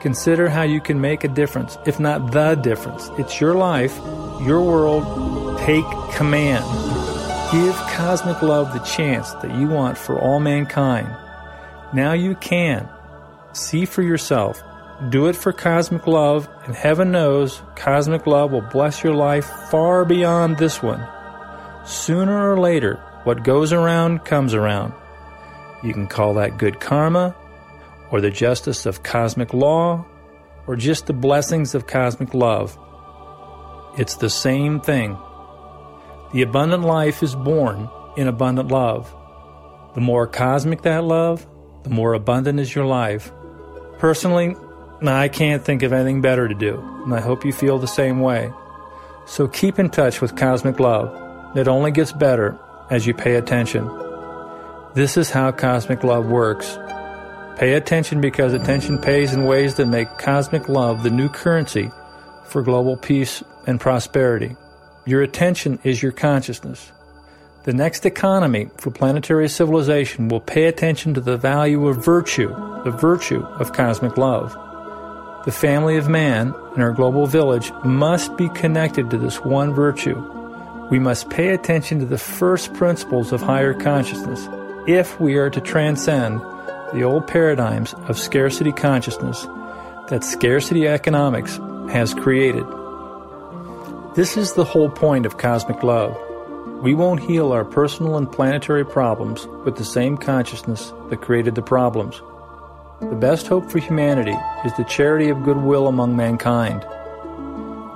Consider 0.00 0.48
how 0.48 0.62
you 0.62 0.80
can 0.80 1.00
make 1.00 1.22
a 1.22 1.28
difference, 1.28 1.78
if 1.86 2.00
not 2.00 2.32
the 2.32 2.56
difference. 2.56 3.08
It's 3.16 3.40
your 3.40 3.54
life, 3.54 3.96
your 4.44 4.60
world. 4.60 5.56
Take 5.60 5.84
command. 6.16 6.64
Give 7.52 7.76
cosmic 7.94 8.42
love 8.42 8.72
the 8.72 8.80
chance 8.80 9.30
that 9.34 9.54
you 9.54 9.68
want 9.68 9.96
for 9.96 10.18
all 10.18 10.40
mankind. 10.40 11.16
Now 11.92 12.12
you 12.12 12.34
can. 12.34 12.88
See 13.52 13.84
for 13.84 14.02
yourself. 14.02 14.60
Do 15.10 15.28
it 15.28 15.36
for 15.36 15.52
cosmic 15.52 16.08
love, 16.08 16.48
and 16.64 16.74
heaven 16.74 17.12
knows 17.12 17.62
cosmic 17.76 18.26
love 18.26 18.50
will 18.50 18.62
bless 18.62 19.04
your 19.04 19.14
life 19.14 19.46
far 19.70 20.04
beyond 20.04 20.58
this 20.58 20.82
one. 20.82 21.06
Sooner 21.84 22.52
or 22.52 22.58
later, 22.60 23.02
what 23.24 23.44
goes 23.44 23.72
around 23.72 24.24
comes 24.24 24.54
around. 24.54 24.92
You 25.82 25.92
can 25.92 26.06
call 26.06 26.34
that 26.34 26.58
good 26.58 26.78
karma, 26.80 27.34
or 28.10 28.20
the 28.20 28.30
justice 28.30 28.86
of 28.86 29.02
cosmic 29.02 29.52
law, 29.52 30.04
or 30.66 30.76
just 30.76 31.06
the 31.06 31.12
blessings 31.12 31.74
of 31.74 31.86
cosmic 31.86 32.34
love. 32.34 32.78
It's 33.98 34.16
the 34.16 34.30
same 34.30 34.80
thing. 34.80 35.16
The 36.32 36.42
abundant 36.42 36.84
life 36.84 37.22
is 37.22 37.34
born 37.34 37.88
in 38.16 38.28
abundant 38.28 38.68
love. 38.68 39.12
The 39.94 40.00
more 40.00 40.26
cosmic 40.26 40.82
that 40.82 41.04
love, 41.04 41.46
the 41.82 41.90
more 41.90 42.14
abundant 42.14 42.60
is 42.60 42.74
your 42.74 42.86
life. 42.86 43.32
Personally, 43.98 44.54
I 45.02 45.28
can't 45.28 45.64
think 45.64 45.82
of 45.82 45.92
anything 45.92 46.20
better 46.20 46.46
to 46.46 46.54
do, 46.54 46.78
and 47.04 47.14
I 47.14 47.20
hope 47.20 47.44
you 47.44 47.52
feel 47.52 47.78
the 47.78 47.88
same 47.88 48.20
way. 48.20 48.52
So 49.26 49.48
keep 49.48 49.78
in 49.78 49.90
touch 49.90 50.20
with 50.20 50.36
cosmic 50.36 50.78
love. 50.78 51.10
It 51.54 51.68
only 51.68 51.90
gets 51.90 52.12
better 52.12 52.58
as 52.90 53.06
you 53.06 53.12
pay 53.12 53.34
attention. 53.34 53.86
This 54.94 55.16
is 55.16 55.30
how 55.30 55.52
cosmic 55.52 56.02
love 56.02 56.26
works. 56.26 56.78
Pay 57.58 57.74
attention 57.74 58.20
because 58.20 58.54
attention 58.54 58.98
pays 58.98 59.34
in 59.34 59.44
ways 59.44 59.74
that 59.74 59.86
make 59.86 60.18
cosmic 60.18 60.68
love 60.68 61.02
the 61.02 61.10
new 61.10 61.28
currency 61.28 61.90
for 62.44 62.62
global 62.62 62.96
peace 62.96 63.42
and 63.66 63.80
prosperity. 63.80 64.56
Your 65.04 65.22
attention 65.22 65.78
is 65.84 66.02
your 66.02 66.12
consciousness. 66.12 66.90
The 67.64 67.72
next 67.72 68.06
economy 68.06 68.70
for 68.78 68.90
planetary 68.90 69.48
civilization 69.48 70.28
will 70.28 70.40
pay 70.40 70.64
attention 70.64 71.14
to 71.14 71.20
the 71.20 71.36
value 71.36 71.86
of 71.86 72.04
virtue, 72.04 72.48
the 72.84 72.90
virtue 72.90 73.42
of 73.42 73.72
cosmic 73.72 74.16
love. 74.16 74.52
The 75.44 75.52
family 75.52 75.96
of 75.96 76.08
man 76.08 76.54
and 76.74 76.82
our 76.82 76.92
global 76.92 77.26
village 77.26 77.70
must 77.84 78.36
be 78.36 78.48
connected 78.48 79.10
to 79.10 79.18
this 79.18 79.44
one 79.44 79.74
virtue. 79.74 80.41
We 80.92 80.98
must 80.98 81.30
pay 81.30 81.54
attention 81.54 82.00
to 82.00 82.04
the 82.04 82.18
first 82.18 82.74
principles 82.74 83.32
of 83.32 83.40
higher 83.40 83.72
consciousness 83.72 84.46
if 84.86 85.18
we 85.18 85.36
are 85.36 85.48
to 85.48 85.58
transcend 85.58 86.42
the 86.92 87.02
old 87.02 87.26
paradigms 87.26 87.94
of 88.08 88.18
scarcity 88.18 88.72
consciousness 88.72 89.46
that 90.10 90.22
scarcity 90.22 90.86
economics 90.86 91.56
has 91.90 92.12
created. 92.12 92.66
This 94.14 94.36
is 94.36 94.52
the 94.52 94.66
whole 94.66 94.90
point 94.90 95.24
of 95.24 95.38
cosmic 95.38 95.82
love. 95.82 96.14
We 96.82 96.92
won't 96.92 97.20
heal 97.20 97.52
our 97.52 97.64
personal 97.64 98.18
and 98.18 98.30
planetary 98.30 98.84
problems 98.84 99.46
with 99.64 99.76
the 99.76 99.86
same 99.86 100.18
consciousness 100.18 100.92
that 101.08 101.22
created 101.22 101.54
the 101.54 101.62
problems. 101.62 102.20
The 103.00 103.16
best 103.16 103.46
hope 103.46 103.70
for 103.70 103.78
humanity 103.78 104.36
is 104.66 104.76
the 104.76 104.84
charity 104.84 105.30
of 105.30 105.42
goodwill 105.42 105.88
among 105.88 106.16
mankind. 106.16 106.84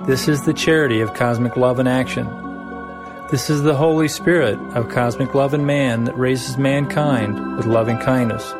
This 0.07 0.27
is 0.27 0.45
the 0.45 0.53
charity 0.55 1.01
of 1.01 1.13
cosmic 1.13 1.55
love 1.57 1.79
in 1.79 1.85
action. 1.85 2.46
This 3.29 3.49
is 3.49 3.61
the 3.61 3.75
Holy 3.75 4.07
Spirit 4.07 4.57
of 4.73 4.87
cosmic 4.87 5.33
love 5.33 5.53
in 5.53 5.65
man 5.65 6.05
that 6.05 6.17
raises 6.17 6.57
mankind 6.57 7.57
with 7.57 7.65
loving 7.65 7.97
kindness. 7.97 8.53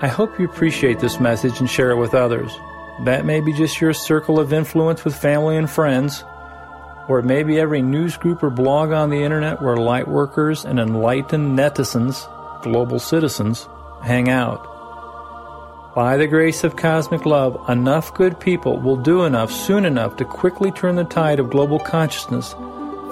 I 0.00 0.06
hope 0.06 0.38
you 0.38 0.44
appreciate 0.44 1.00
this 1.00 1.18
message 1.18 1.58
and 1.58 1.68
share 1.68 1.90
it 1.90 1.96
with 1.96 2.14
others. 2.14 2.56
That 3.04 3.24
may 3.24 3.40
be 3.40 3.52
just 3.52 3.80
your 3.80 3.94
circle 3.94 4.38
of 4.38 4.52
influence 4.52 5.04
with 5.04 5.16
family 5.16 5.56
and 5.56 5.68
friends, 5.68 6.22
or 7.08 7.18
it 7.18 7.24
may 7.24 7.42
be 7.42 7.58
every 7.58 7.82
news 7.82 8.16
group 8.16 8.44
or 8.44 8.50
blog 8.50 8.92
on 8.92 9.10
the 9.10 9.24
internet 9.24 9.60
where 9.60 9.76
light 9.76 10.06
workers 10.06 10.64
and 10.64 10.78
enlightened 10.78 11.58
netizens, 11.58 12.28
global 12.62 13.00
citizens, 13.00 13.68
hang 14.04 14.28
out. 14.28 14.62
By 15.96 16.16
the 16.16 16.28
grace 16.28 16.62
of 16.62 16.76
cosmic 16.76 17.26
love, 17.26 17.60
enough 17.68 18.14
good 18.14 18.38
people 18.38 18.78
will 18.78 18.96
do 18.96 19.24
enough 19.24 19.50
soon 19.50 19.84
enough 19.84 20.16
to 20.18 20.24
quickly 20.24 20.70
turn 20.70 20.94
the 20.94 21.02
tide 21.02 21.40
of 21.40 21.50
global 21.50 21.80
consciousness 21.80 22.54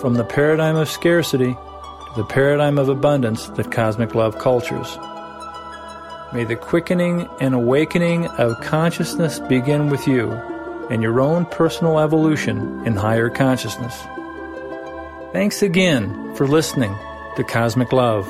from 0.00 0.14
the 0.14 0.24
paradigm 0.24 0.76
of 0.76 0.88
scarcity 0.88 1.54
to 1.54 2.12
the 2.16 2.24
paradigm 2.24 2.78
of 2.78 2.88
abundance 2.88 3.48
that 3.48 3.72
cosmic 3.72 4.14
love 4.14 4.38
cultures. 4.38 4.98
May 6.32 6.44
the 6.44 6.56
quickening 6.56 7.28
and 7.40 7.54
awakening 7.54 8.26
of 8.26 8.60
consciousness 8.60 9.38
begin 9.40 9.88
with 9.88 10.06
you 10.06 10.32
and 10.90 11.02
your 11.02 11.20
own 11.20 11.46
personal 11.46 12.00
evolution 12.00 12.84
in 12.86 12.96
higher 12.96 13.30
consciousness. 13.30 13.96
Thanks 15.32 15.62
again 15.62 16.34
for 16.34 16.46
listening 16.46 16.94
to 17.36 17.44
Cosmic 17.44 17.92
Love. 17.92 18.28